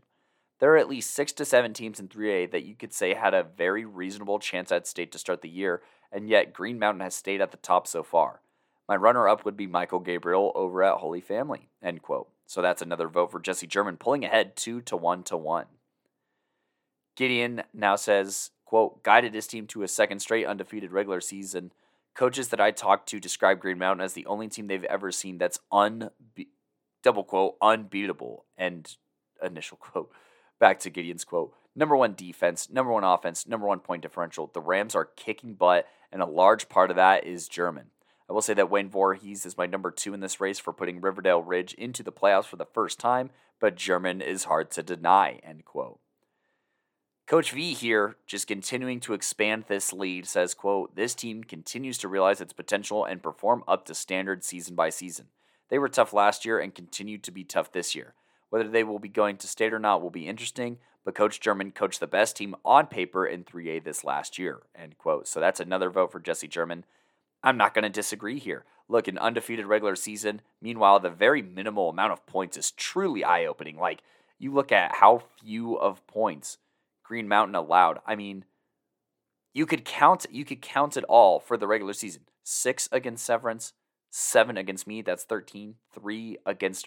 There 0.60 0.74
are 0.74 0.78
at 0.78 0.90
least 0.90 1.12
six 1.12 1.32
to 1.32 1.44
seven 1.46 1.72
teams 1.72 1.98
in 1.98 2.08
3A 2.08 2.50
that 2.50 2.64
you 2.64 2.74
could 2.74 2.92
say 2.92 3.14
had 3.14 3.32
a 3.32 3.42
very 3.42 3.86
reasonable 3.86 4.38
chance 4.38 4.70
at 4.70 4.86
state 4.86 5.10
to 5.12 5.18
start 5.18 5.40
the 5.40 5.48
year, 5.48 5.80
and 6.12 6.28
yet 6.28 6.52
Green 6.52 6.78
Mountain 6.78 7.00
has 7.00 7.14
stayed 7.14 7.40
at 7.40 7.50
the 7.50 7.56
top 7.56 7.86
so 7.86 8.02
far. 8.02 8.42
My 8.86 8.96
runner 8.96 9.26
up 9.26 9.44
would 9.44 9.56
be 9.56 9.66
Michael 9.66 10.00
Gabriel 10.00 10.52
over 10.54 10.82
at 10.82 10.98
Holy 10.98 11.22
Family. 11.22 11.70
End 11.82 12.02
quote. 12.02 12.28
So 12.46 12.60
that's 12.60 12.82
another 12.82 13.08
vote 13.08 13.30
for 13.30 13.40
Jesse 13.40 13.66
German, 13.66 13.96
pulling 13.96 14.24
ahead 14.24 14.56
two 14.56 14.82
to 14.82 14.96
one 14.96 15.22
to 15.24 15.36
one. 15.36 15.66
Gideon 17.16 17.62
now 17.72 17.96
says, 17.96 18.50
quote, 18.70 19.02
guided 19.02 19.34
his 19.34 19.48
team 19.48 19.66
to 19.66 19.82
a 19.82 19.88
second 19.88 20.20
straight 20.20 20.46
undefeated 20.46 20.92
regular 20.92 21.20
season. 21.20 21.72
Coaches 22.14 22.50
that 22.50 22.60
I 22.60 22.70
talked 22.70 23.08
to 23.08 23.18
describe 23.18 23.58
Green 23.58 23.78
Mountain 23.80 24.04
as 24.04 24.12
the 24.12 24.26
only 24.26 24.46
team 24.46 24.68
they've 24.68 24.84
ever 24.84 25.10
seen 25.10 25.38
that's 25.38 25.58
unbe- 25.72 26.10
double 27.02 27.24
quote 27.24 27.56
unbeatable. 27.60 28.44
End 28.56 28.96
initial 29.42 29.76
quote. 29.76 30.12
Back 30.60 30.78
to 30.80 30.90
Gideon's 30.90 31.24
quote. 31.24 31.52
Number 31.74 31.96
one 31.96 32.14
defense, 32.14 32.70
number 32.70 32.92
one 32.92 33.02
offense, 33.02 33.44
number 33.44 33.66
one 33.66 33.80
point 33.80 34.02
differential. 34.02 34.48
The 34.54 34.60
Rams 34.60 34.94
are 34.94 35.04
kicking 35.16 35.54
butt, 35.54 35.88
and 36.12 36.22
a 36.22 36.26
large 36.26 36.68
part 36.68 36.90
of 36.90 36.96
that 36.96 37.26
is 37.26 37.48
German. 37.48 37.86
I 38.28 38.32
will 38.32 38.40
say 38.40 38.54
that 38.54 38.70
Wayne 38.70 38.88
Voorhees 38.88 39.44
is 39.44 39.58
my 39.58 39.66
number 39.66 39.90
two 39.90 40.14
in 40.14 40.20
this 40.20 40.40
race 40.40 40.60
for 40.60 40.72
putting 40.72 41.00
Riverdale 41.00 41.42
Ridge 41.42 41.74
into 41.74 42.04
the 42.04 42.12
playoffs 42.12 42.44
for 42.44 42.56
the 42.56 42.66
first 42.72 43.00
time, 43.00 43.30
but 43.58 43.74
German 43.74 44.20
is 44.20 44.44
hard 44.44 44.70
to 44.70 44.84
deny. 44.84 45.40
End 45.42 45.64
quote. 45.64 45.98
Coach 47.30 47.52
V 47.52 47.74
here, 47.74 48.16
just 48.26 48.48
continuing 48.48 48.98
to 48.98 49.12
expand 49.12 49.66
this 49.68 49.92
lead, 49.92 50.26
says, 50.26 50.52
quote, 50.52 50.96
This 50.96 51.14
team 51.14 51.44
continues 51.44 51.96
to 51.98 52.08
realize 52.08 52.40
its 52.40 52.52
potential 52.52 53.04
and 53.04 53.22
perform 53.22 53.62
up 53.68 53.84
to 53.84 53.94
standard 53.94 54.42
season 54.42 54.74
by 54.74 54.90
season. 54.90 55.26
They 55.68 55.78
were 55.78 55.88
tough 55.88 56.12
last 56.12 56.44
year 56.44 56.58
and 56.58 56.74
continue 56.74 57.18
to 57.18 57.30
be 57.30 57.44
tough 57.44 57.70
this 57.70 57.94
year. 57.94 58.14
Whether 58.48 58.68
they 58.68 58.82
will 58.82 58.98
be 58.98 59.08
going 59.08 59.36
to 59.36 59.46
state 59.46 59.72
or 59.72 59.78
not 59.78 60.02
will 60.02 60.10
be 60.10 60.26
interesting, 60.26 60.78
but 61.04 61.14
Coach 61.14 61.38
German 61.38 61.70
coached 61.70 62.00
the 62.00 62.08
best 62.08 62.34
team 62.34 62.56
on 62.64 62.88
paper 62.88 63.24
in 63.24 63.44
3A 63.44 63.84
this 63.84 64.02
last 64.02 64.36
year, 64.36 64.62
end 64.74 64.98
quote. 64.98 65.28
So 65.28 65.38
that's 65.38 65.60
another 65.60 65.88
vote 65.88 66.10
for 66.10 66.18
Jesse 66.18 66.48
German. 66.48 66.84
I'm 67.44 67.56
not 67.56 67.74
going 67.74 67.84
to 67.84 67.90
disagree 67.90 68.40
here. 68.40 68.64
Look, 68.88 69.06
an 69.06 69.18
undefeated 69.18 69.66
regular 69.66 69.94
season, 69.94 70.40
meanwhile, 70.60 70.98
the 70.98 71.10
very 71.10 71.42
minimal 71.42 71.90
amount 71.90 72.10
of 72.10 72.26
points 72.26 72.56
is 72.56 72.72
truly 72.72 73.22
eye 73.22 73.46
opening. 73.46 73.76
Like, 73.76 74.02
you 74.40 74.52
look 74.52 74.72
at 74.72 74.96
how 74.96 75.22
few 75.40 75.76
of 75.76 76.04
points 76.08 76.58
Green 77.10 77.26
Mountain 77.26 77.56
allowed. 77.56 77.98
I 78.06 78.14
mean, 78.14 78.44
you 79.52 79.66
could 79.66 79.84
count 79.84 80.26
you 80.30 80.44
could 80.44 80.62
count 80.62 80.96
it 80.96 81.02
all 81.08 81.40
for 81.40 81.56
the 81.56 81.66
regular 81.66 81.92
season. 81.92 82.22
6 82.44 82.88
against 82.92 83.24
Severance, 83.24 83.72
7 84.10 84.56
against 84.56 84.86
Mead, 84.86 85.06
that's 85.06 85.24
13, 85.24 85.74
3 85.92 86.36
against 86.46 86.86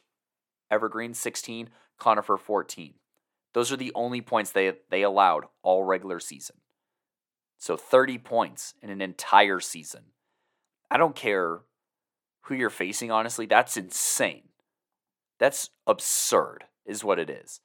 Evergreen 0.72 1.14
16, 1.14 1.72
Conifer 2.00 2.38
14. 2.38 2.94
Those 3.54 3.70
are 3.74 3.76
the 3.76 3.92
only 3.96 4.22
points 4.22 4.52
they 4.52 4.72
they 4.90 5.02
allowed 5.02 5.44
all 5.62 5.84
regular 5.84 6.22
season. 6.22 6.56
So 7.58 7.76
30 7.76 8.18
points 8.20 8.76
in 8.82 8.90
an 8.90 9.02
entire 9.02 9.60
season. 9.60 10.04
I 10.90 10.96
don't 10.96 11.18
care 11.18 11.64
who 12.44 12.56
you're 12.56 12.70
facing 12.70 13.12
honestly, 13.12 13.46
that's 13.46 13.76
insane. 13.76 14.44
That's 15.38 15.70
absurd 15.86 16.64
is 16.86 17.04
what 17.04 17.20
it 17.20 17.30
is. 17.30 17.60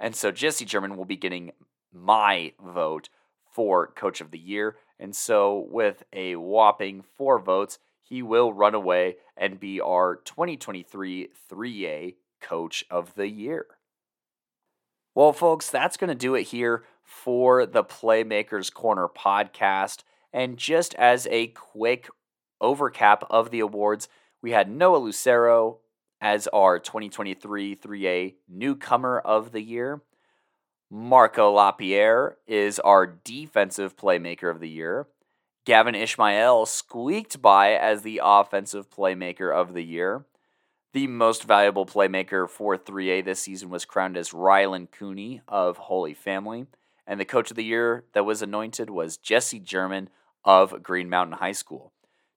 And 0.00 0.16
so 0.16 0.30
Jesse 0.30 0.64
German 0.64 0.96
will 0.96 1.04
be 1.04 1.16
getting 1.16 1.52
my 1.92 2.52
vote 2.64 3.08
for 3.50 3.88
Coach 3.88 4.20
of 4.20 4.30
the 4.30 4.38
Year. 4.38 4.76
And 4.98 5.14
so, 5.14 5.66
with 5.70 6.04
a 6.12 6.36
whopping 6.36 7.02
four 7.02 7.38
votes, 7.38 7.78
he 8.02 8.22
will 8.22 8.52
run 8.52 8.74
away 8.74 9.16
and 9.36 9.60
be 9.60 9.80
our 9.80 10.16
2023 10.16 11.28
3A 11.50 12.14
Coach 12.40 12.84
of 12.90 13.14
the 13.14 13.28
Year. 13.28 13.66
Well, 15.14 15.32
folks, 15.32 15.70
that's 15.70 15.96
going 15.96 16.08
to 16.08 16.14
do 16.14 16.34
it 16.34 16.44
here 16.44 16.84
for 17.02 17.66
the 17.66 17.82
Playmakers 17.82 18.72
Corner 18.72 19.08
podcast. 19.08 20.04
And 20.32 20.56
just 20.56 20.94
as 20.94 21.26
a 21.30 21.48
quick 21.48 22.08
overcap 22.60 23.24
of 23.30 23.50
the 23.50 23.60
awards, 23.60 24.08
we 24.42 24.52
had 24.52 24.70
Noah 24.70 24.98
Lucero 24.98 25.78
as 26.20 26.46
our 26.48 26.78
2023 26.78 27.74
3A 27.74 28.34
Newcomer 28.48 29.18
of 29.18 29.52
the 29.52 29.62
Year. 29.62 30.02
Marco 30.92 31.52
Lapierre 31.52 32.36
is 32.48 32.80
our 32.80 33.06
Defensive 33.06 33.96
Playmaker 33.96 34.50
of 34.50 34.58
the 34.58 34.68
Year. 34.68 35.06
Gavin 35.64 35.94
Ishmael 35.94 36.66
squeaked 36.66 37.40
by 37.40 37.74
as 37.74 38.02
the 38.02 38.20
Offensive 38.24 38.90
Playmaker 38.90 39.54
of 39.54 39.72
the 39.72 39.84
Year. 39.84 40.24
The 40.92 41.06
most 41.06 41.44
valuable 41.44 41.86
playmaker 41.86 42.50
for 42.50 42.76
3A 42.76 43.24
this 43.24 43.38
season 43.38 43.70
was 43.70 43.84
crowned 43.84 44.16
as 44.16 44.30
Rylan 44.30 44.90
Cooney 44.90 45.42
of 45.46 45.76
Holy 45.76 46.12
Family. 46.12 46.66
And 47.06 47.20
the 47.20 47.24
Coach 47.24 47.52
of 47.52 47.56
the 47.56 47.64
Year 47.64 48.04
that 48.12 48.24
was 48.24 48.42
anointed 48.42 48.90
was 48.90 49.16
Jesse 49.16 49.60
German 49.60 50.08
of 50.44 50.82
Green 50.82 51.08
Mountain 51.08 51.38
High 51.38 51.52
School. 51.52 51.92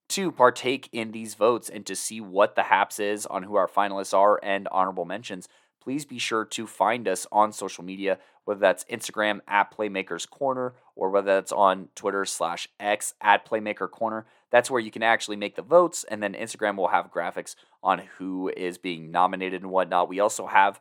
To 0.10 0.32
partake 0.32 0.90
in 0.92 1.12
these 1.12 1.34
votes 1.34 1.70
and 1.70 1.88
to 1.88 1.96
see 1.96 2.22
what 2.22 2.54
the 2.54 2.64
haps 2.64 3.00
is 3.00 3.26
on 3.26 3.44
who 3.44 3.56
our 3.56 3.68
finalists 3.68 4.14
are 4.14 4.40
and 4.44 4.68
honorable 4.68 5.06
mentions, 5.06 5.50
please 5.84 6.06
be 6.06 6.18
sure 6.18 6.46
to 6.46 6.66
find 6.66 7.08
us 7.08 7.28
on 7.32 7.52
social 7.52 7.84
media, 7.84 8.18
whether 8.46 8.60
that's 8.60 8.86
Instagram 8.86 9.42
at 9.48 9.76
Playmakers 9.76 10.30
Corner 10.30 10.74
or 10.96 11.10
whether 11.10 11.34
that's 11.36 11.52
on 11.52 11.90
Twitter 11.96 12.26
slash 12.26 12.68
X 12.80 13.14
at 13.22 13.46
Playmaker 13.46 13.90
Corner. 13.90 14.26
That's 14.50 14.72
where 14.72 14.80
you 14.80 14.92
can 14.92 15.04
actually 15.04 15.36
make 15.36 15.56
the 15.56 15.62
votes, 15.62 16.06
and 16.10 16.22
then 16.22 16.34
Instagram 16.34 16.78
will 16.78 16.90
have 16.90 17.12
graphics 17.12 17.56
on 17.82 18.04
who 18.18 18.50
is 18.56 18.78
being 18.78 19.12
nominated 19.12 19.62
and 19.62 19.72
whatnot. 19.72 20.10
We 20.10 20.20
also 20.20 20.48
have 20.48 20.80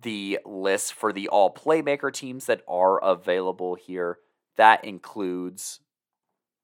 the 0.00 0.40
list 0.44 0.92
for 0.92 1.12
the 1.12 1.28
all 1.28 1.52
Playmaker 1.52 2.12
teams 2.12 2.46
that 2.46 2.62
are 2.68 3.02
available 3.02 3.76
here. 3.76 4.18
That 4.56 4.84
includes, 4.84 5.80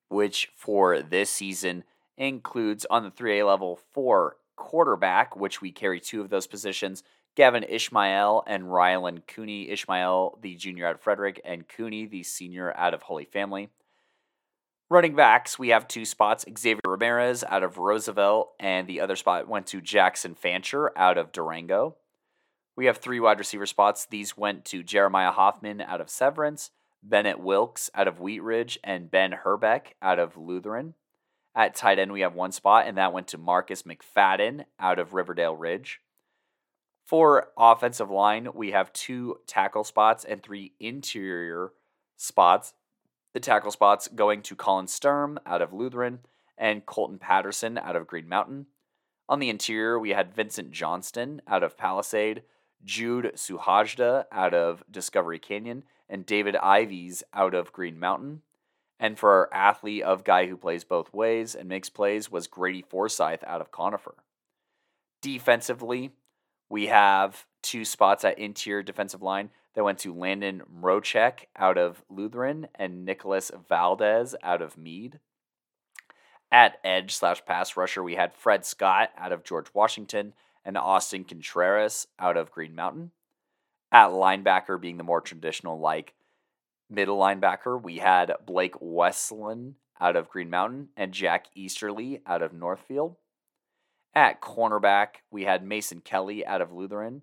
which 0.08 0.50
for 0.56 1.00
this 1.02 1.30
season 1.30 1.84
includes 2.16 2.84
on 2.90 3.04
the 3.04 3.10
3A 3.10 3.46
level 3.46 3.80
for 3.92 4.36
quarterback, 4.56 5.36
which 5.36 5.60
we 5.60 5.72
carry 5.72 6.00
two 6.00 6.20
of 6.20 6.30
those 6.30 6.46
positions, 6.46 7.02
Gavin 7.34 7.64
Ishmael 7.64 8.44
and 8.46 8.64
Rylan 8.64 9.26
Cooney. 9.26 9.70
Ishmael, 9.70 10.38
the 10.40 10.54
junior 10.54 10.86
out 10.86 10.94
of 10.94 11.00
Frederick, 11.00 11.40
and 11.44 11.68
Cooney, 11.68 12.06
the 12.06 12.22
senior 12.22 12.72
out 12.76 12.94
of 12.94 13.02
Holy 13.02 13.24
Family. 13.24 13.70
Running 14.88 15.16
backs, 15.16 15.58
we 15.58 15.70
have 15.70 15.88
two 15.88 16.04
spots 16.04 16.44
Xavier 16.56 16.80
Ramirez 16.86 17.42
out 17.42 17.64
of 17.64 17.78
Roosevelt, 17.78 18.52
and 18.60 18.86
the 18.86 19.00
other 19.00 19.16
spot 19.16 19.48
went 19.48 19.66
to 19.68 19.80
Jackson 19.80 20.34
Fancher 20.34 20.96
out 20.96 21.18
of 21.18 21.32
Durango. 21.32 21.96
We 22.76 22.86
have 22.86 22.98
three 22.98 23.18
wide 23.18 23.38
receiver 23.38 23.66
spots. 23.66 24.06
These 24.06 24.36
went 24.36 24.64
to 24.66 24.82
Jeremiah 24.82 25.32
Hoffman 25.32 25.80
out 25.80 26.00
of 26.00 26.10
Severance, 26.10 26.70
Bennett 27.02 27.40
Wilkes 27.40 27.90
out 27.94 28.06
of 28.06 28.20
Wheat 28.20 28.42
Ridge, 28.42 28.78
and 28.84 29.10
Ben 29.10 29.32
Herbeck 29.32 29.96
out 30.00 30.18
of 30.18 30.36
Lutheran. 30.36 30.94
At 31.56 31.74
tight 31.74 31.98
end, 31.98 32.12
we 32.12 32.20
have 32.20 32.34
one 32.34 32.52
spot, 32.52 32.86
and 32.86 32.98
that 32.98 33.12
went 33.12 33.28
to 33.28 33.38
Marcus 33.38 33.82
McFadden 33.82 34.64
out 34.78 34.98
of 34.98 35.14
Riverdale 35.14 35.56
Ridge. 35.56 36.00
For 37.04 37.48
offensive 37.58 38.10
line, 38.10 38.48
we 38.54 38.70
have 38.70 38.92
two 38.92 39.36
tackle 39.46 39.84
spots 39.84 40.24
and 40.24 40.42
three 40.42 40.72
interior 40.80 41.72
spots. 42.16 42.72
The 43.34 43.40
tackle 43.40 43.70
spots 43.70 44.08
going 44.08 44.40
to 44.42 44.56
Colin 44.56 44.86
Sturm 44.86 45.38
out 45.44 45.60
of 45.60 45.74
Lutheran 45.74 46.20
and 46.56 46.86
Colton 46.86 47.18
Patterson 47.18 47.76
out 47.76 47.96
of 47.96 48.06
Green 48.06 48.28
Mountain. 48.28 48.66
On 49.28 49.38
the 49.38 49.50
interior, 49.50 49.98
we 49.98 50.10
had 50.10 50.34
Vincent 50.34 50.70
Johnston 50.70 51.42
out 51.46 51.62
of 51.62 51.76
Palisade, 51.76 52.42
Jude 52.84 53.32
Suhajda 53.34 54.24
out 54.32 54.54
of 54.54 54.82
Discovery 54.90 55.38
Canyon, 55.38 55.84
and 56.08 56.24
David 56.24 56.56
Ivies 56.56 57.22
out 57.34 57.54
of 57.54 57.72
Green 57.72 57.98
Mountain. 57.98 58.42
And 58.98 59.18
for 59.18 59.30
our 59.30 59.52
athlete 59.52 60.02
of 60.04 60.24
guy 60.24 60.46
who 60.46 60.56
plays 60.56 60.84
both 60.84 61.12
ways 61.12 61.54
and 61.54 61.68
makes 61.68 61.90
plays 61.90 62.30
was 62.30 62.46
Grady 62.46 62.82
Forsyth 62.82 63.42
out 63.46 63.60
of 63.60 63.70
Conifer. 63.70 64.14
Defensively, 65.20 66.12
we 66.68 66.86
have 66.86 67.46
two 67.62 67.84
spots 67.84 68.24
at 68.24 68.38
interior 68.38 68.82
defensive 68.82 69.22
line 69.22 69.50
that 69.74 69.84
went 69.84 69.98
to 70.00 70.14
Landon 70.14 70.62
Mrochek 70.80 71.46
out 71.56 71.78
of 71.78 72.02
Lutheran 72.08 72.68
and 72.74 73.04
Nicholas 73.04 73.50
Valdez 73.68 74.34
out 74.42 74.62
of 74.62 74.78
Mead. 74.78 75.18
At 76.52 76.78
edge 76.84 77.14
slash 77.14 77.44
pass 77.44 77.76
rusher, 77.76 78.02
we 78.02 78.14
had 78.14 78.34
Fred 78.34 78.64
Scott 78.64 79.10
out 79.18 79.32
of 79.32 79.42
George 79.42 79.66
Washington 79.74 80.34
and 80.64 80.78
Austin 80.78 81.24
Contreras 81.24 82.06
out 82.18 82.36
of 82.36 82.52
Green 82.52 82.74
Mountain. 82.74 83.10
At 83.90 84.10
linebacker, 84.10 84.80
being 84.80 84.96
the 84.96 85.04
more 85.04 85.20
traditional 85.20 85.78
like 85.78 86.14
middle 86.88 87.18
linebacker, 87.18 87.80
we 87.80 87.98
had 87.98 88.32
Blake 88.46 88.74
Westland 88.80 89.74
out 90.00 90.16
of 90.16 90.28
Green 90.28 90.50
Mountain 90.50 90.88
and 90.96 91.12
Jack 91.12 91.46
Easterly 91.54 92.20
out 92.26 92.42
of 92.42 92.52
Northfield. 92.52 93.16
At 94.14 94.40
cornerback, 94.40 95.16
we 95.30 95.44
had 95.44 95.64
Mason 95.64 96.00
Kelly 96.00 96.46
out 96.46 96.60
of 96.60 96.72
Lutheran, 96.72 97.22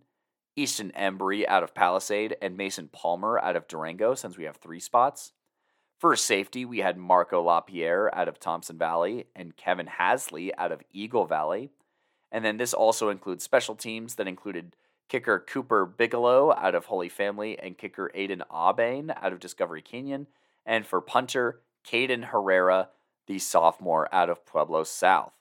Easton 0.58 0.92
Embry 0.98 1.48
out 1.48 1.64
of 1.64 1.74
Palisade, 1.74 2.36
and 2.42 2.58
Mason 2.58 2.90
Palmer 2.92 3.40
out 3.40 3.56
of 3.56 3.68
Durango, 3.68 4.14
since 4.14 4.38
we 4.38 4.44
have 4.44 4.58
three 4.58 4.82
spots. 4.82 5.32
For 6.00 6.16
safety, 6.16 6.66
we 6.66 6.80
had 6.80 6.98
Marco 6.98 7.42
LaPierre 7.42 8.14
out 8.14 8.28
of 8.28 8.40
Thompson 8.40 8.78
Valley 8.78 9.28
and 9.36 9.56
Kevin 9.56 9.88
Hasley 9.88 10.52
out 10.58 10.72
of 10.72 10.82
Eagle 10.92 11.26
Valley. 11.26 11.70
And 12.32 12.44
then 12.44 12.58
this 12.58 12.74
also 12.74 13.10
includes 13.10 13.44
special 13.44 13.76
teams 13.76 14.16
that 14.16 14.28
included 14.28 14.76
kicker 15.08 15.40
Cooper 15.40 15.86
Bigelow 15.86 16.54
out 16.54 16.76
of 16.76 16.86
Holy 16.86 17.10
Family 17.10 17.58
and 17.60 17.78
kicker 17.78 18.12
Aiden 18.16 18.42
Aubane 18.52 19.16
out 19.22 19.32
of 19.32 19.40
Discovery 19.40 19.82
Canyon. 19.82 20.28
And 20.66 20.86
for 20.86 21.02
punter, 21.02 21.62
Caden 21.88 22.26
Herrera, 22.26 22.90
the 23.28 23.40
sophomore 23.40 24.14
out 24.14 24.30
of 24.30 24.46
Pueblo 24.46 24.84
South. 24.84 25.34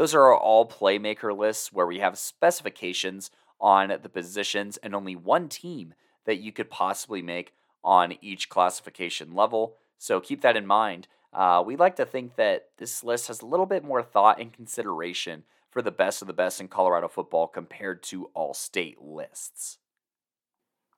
Those 0.00 0.14
are 0.14 0.34
all 0.34 0.66
playmaker 0.66 1.36
lists 1.36 1.74
where 1.74 1.86
we 1.86 1.98
have 1.98 2.16
specifications 2.16 3.30
on 3.60 3.92
the 4.02 4.08
positions 4.08 4.78
and 4.78 4.94
only 4.94 5.14
one 5.14 5.50
team 5.50 5.92
that 6.24 6.38
you 6.38 6.52
could 6.52 6.70
possibly 6.70 7.20
make 7.20 7.52
on 7.84 8.14
each 8.22 8.48
classification 8.48 9.34
level. 9.34 9.76
So 9.98 10.18
keep 10.18 10.40
that 10.40 10.56
in 10.56 10.66
mind. 10.66 11.06
Uh, 11.34 11.62
we 11.66 11.76
like 11.76 11.96
to 11.96 12.06
think 12.06 12.36
that 12.36 12.68
this 12.78 13.04
list 13.04 13.28
has 13.28 13.42
a 13.42 13.46
little 13.46 13.66
bit 13.66 13.84
more 13.84 14.02
thought 14.02 14.40
and 14.40 14.50
consideration 14.50 15.42
for 15.68 15.82
the 15.82 15.90
best 15.90 16.22
of 16.22 16.28
the 16.28 16.32
best 16.32 16.62
in 16.62 16.68
Colorado 16.68 17.06
football 17.06 17.46
compared 17.46 18.02
to 18.04 18.30
all 18.32 18.54
state 18.54 19.02
lists. 19.02 19.76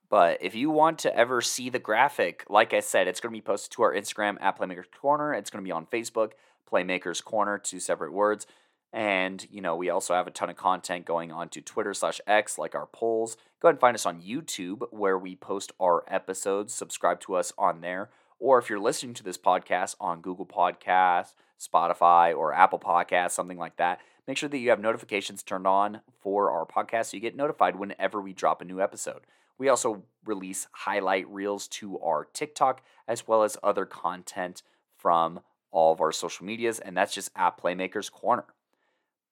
But 0.08 0.38
if 0.40 0.54
you 0.54 0.70
want 0.70 1.00
to 1.00 1.16
ever 1.16 1.40
see 1.40 1.70
the 1.70 1.80
graphic, 1.80 2.44
like 2.48 2.72
I 2.72 2.78
said, 2.78 3.08
it's 3.08 3.18
going 3.18 3.34
to 3.34 3.36
be 3.36 3.44
posted 3.44 3.72
to 3.72 3.82
our 3.82 3.92
Instagram 3.92 4.36
at 4.40 4.56
Playmakers 4.56 4.92
Corner. 4.96 5.34
It's 5.34 5.50
going 5.50 5.64
to 5.64 5.68
be 5.68 5.72
on 5.72 5.86
Facebook, 5.86 6.34
Playmakers 6.70 7.24
Corner, 7.24 7.58
two 7.58 7.80
separate 7.80 8.12
words. 8.12 8.46
And, 8.92 9.46
you 9.50 9.62
know, 9.62 9.74
we 9.74 9.88
also 9.88 10.12
have 10.14 10.26
a 10.26 10.30
ton 10.30 10.50
of 10.50 10.56
content 10.56 11.06
going 11.06 11.32
on 11.32 11.48
to 11.50 11.62
Twitter 11.62 11.94
slash 11.94 12.20
X, 12.26 12.58
like 12.58 12.74
our 12.74 12.86
polls. 12.86 13.36
Go 13.60 13.68
ahead 13.68 13.76
and 13.76 13.80
find 13.80 13.94
us 13.94 14.04
on 14.04 14.20
YouTube, 14.20 14.82
where 14.90 15.18
we 15.18 15.34
post 15.34 15.72
our 15.80 16.04
episodes. 16.08 16.74
Subscribe 16.74 17.20
to 17.20 17.34
us 17.34 17.52
on 17.56 17.80
there. 17.80 18.10
Or 18.38 18.58
if 18.58 18.68
you're 18.68 18.80
listening 18.80 19.14
to 19.14 19.22
this 19.22 19.38
podcast 19.38 19.94
on 20.00 20.20
Google 20.20 20.44
Podcasts, 20.44 21.32
Spotify, 21.58 22.36
or 22.36 22.52
Apple 22.52 22.80
Podcasts, 22.80 23.30
something 23.30 23.56
like 23.56 23.76
that, 23.76 24.00
make 24.26 24.36
sure 24.36 24.48
that 24.48 24.58
you 24.58 24.70
have 24.70 24.80
notifications 24.80 25.42
turned 25.42 25.66
on 25.66 26.00
for 26.20 26.50
our 26.50 26.66
podcast 26.66 27.06
so 27.06 27.16
you 27.16 27.20
get 27.20 27.36
notified 27.36 27.76
whenever 27.76 28.20
we 28.20 28.32
drop 28.32 28.60
a 28.60 28.64
new 28.64 28.80
episode. 28.80 29.22
We 29.58 29.68
also 29.68 30.02
release 30.24 30.66
highlight 30.72 31.28
reels 31.28 31.68
to 31.68 31.98
our 32.00 32.24
TikTok 32.24 32.82
as 33.06 33.28
well 33.28 33.42
as 33.44 33.56
other 33.62 33.86
content 33.86 34.62
from 34.98 35.40
all 35.70 35.92
of 35.92 36.00
our 36.00 36.12
social 36.12 36.44
medias, 36.44 36.78
and 36.78 36.96
that's 36.96 37.14
just 37.14 37.30
at 37.36 37.58
Playmakers 37.58 38.10
Corner. 38.10 38.44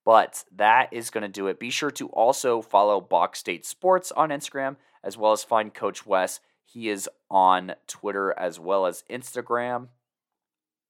But 0.05 0.45
that 0.57 0.93
is 0.93 1.11
going 1.11 1.23
to 1.23 1.29
do 1.29 1.47
it. 1.47 1.61
Be 1.61 1.71
sure 1.71 1.91
to 1.93 2.09
also 2.09 2.63
follow 2.63 3.01
Box 3.01 3.39
State 3.39 3.67
Sports 3.67 4.11
on 4.13 4.31
Instagram, 4.31 4.77
as 5.05 5.17
well 5.17 5.33
as 5.33 5.45
find 5.45 5.75
Coach 5.75 6.07
Wes. 6.07 6.41
He 6.65 6.89
is 6.89 7.09
on 7.31 7.75
Twitter 7.87 8.33
as 8.39 8.59
well 8.59 8.87
as 8.87 9.05
Instagram. 9.11 9.89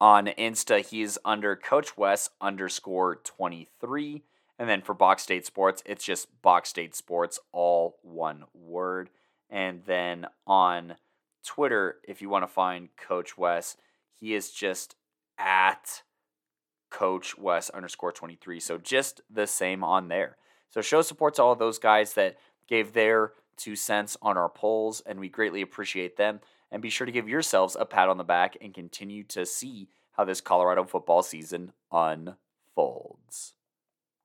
On 0.01 0.27
Insta, 0.27 0.87
he's 0.87 1.19
under 1.25 1.57
Coach 1.57 1.97
Wes 1.97 2.31
underscore 2.41 3.17
23. 3.17 4.23
And 4.59 4.69
then 4.69 4.83
for 4.83 4.95
Box 4.95 5.23
State 5.23 5.47
Sports, 5.47 5.83
it's 5.87 6.05
just 6.05 6.29
Box 6.43 6.69
State 6.69 6.95
Sports, 6.95 7.39
all 7.53 7.99
one 8.03 8.45
word. 8.55 9.11
And 9.49 9.83
then 9.87 10.27
on 10.47 10.97
Twitter, 11.45 11.97
if 12.07 12.23
you 12.23 12.29
want 12.29 12.45
to 12.45 12.53
find 12.53 12.89
Coach 12.97 13.37
Wes, 13.37 13.77
he 14.19 14.35
is 14.35 14.51
just 14.51 14.97
at 15.39 16.03
coach 16.91 17.39
Wes 17.39 17.71
underscore 17.71 18.13
23. 18.13 18.61
So 18.61 18.79
just 18.79 19.21
the 19.31 19.47
same 19.47 19.83
on 19.83 20.09
there. 20.09 20.37
So 20.69 20.81
show 20.81 21.03
support 21.03 21.35
to 21.35 21.43
all 21.43 21.57
those 21.57 21.79
guys 21.79 22.15
that 22.15 22.37
gave 22.69 22.93
their 22.93 23.33
two 23.57 23.77
cents 23.77 24.17
on 24.23 24.37
our 24.37 24.49
polls, 24.49 25.03
and 25.05 25.19
we 25.19 25.29
greatly 25.29 25.63
appreciate 25.63 26.17
them. 26.17 26.41
And 26.71 26.81
be 26.81 26.91
sure 26.91 27.05
to 27.05 27.13
give 27.13 27.29
yourselves 27.29 27.77
a 27.79 27.85
pat 27.85 28.09
on 28.09 28.17
the 28.17 28.25
back 28.25 28.57
and 28.61 28.73
continue 28.73 29.25
to 29.25 29.45
see 29.45 29.89
how 30.13 30.25
this 30.25 30.41
Colorado 30.41 30.85
football 30.85 31.23
season 31.23 31.73
unfolds. 31.91 33.55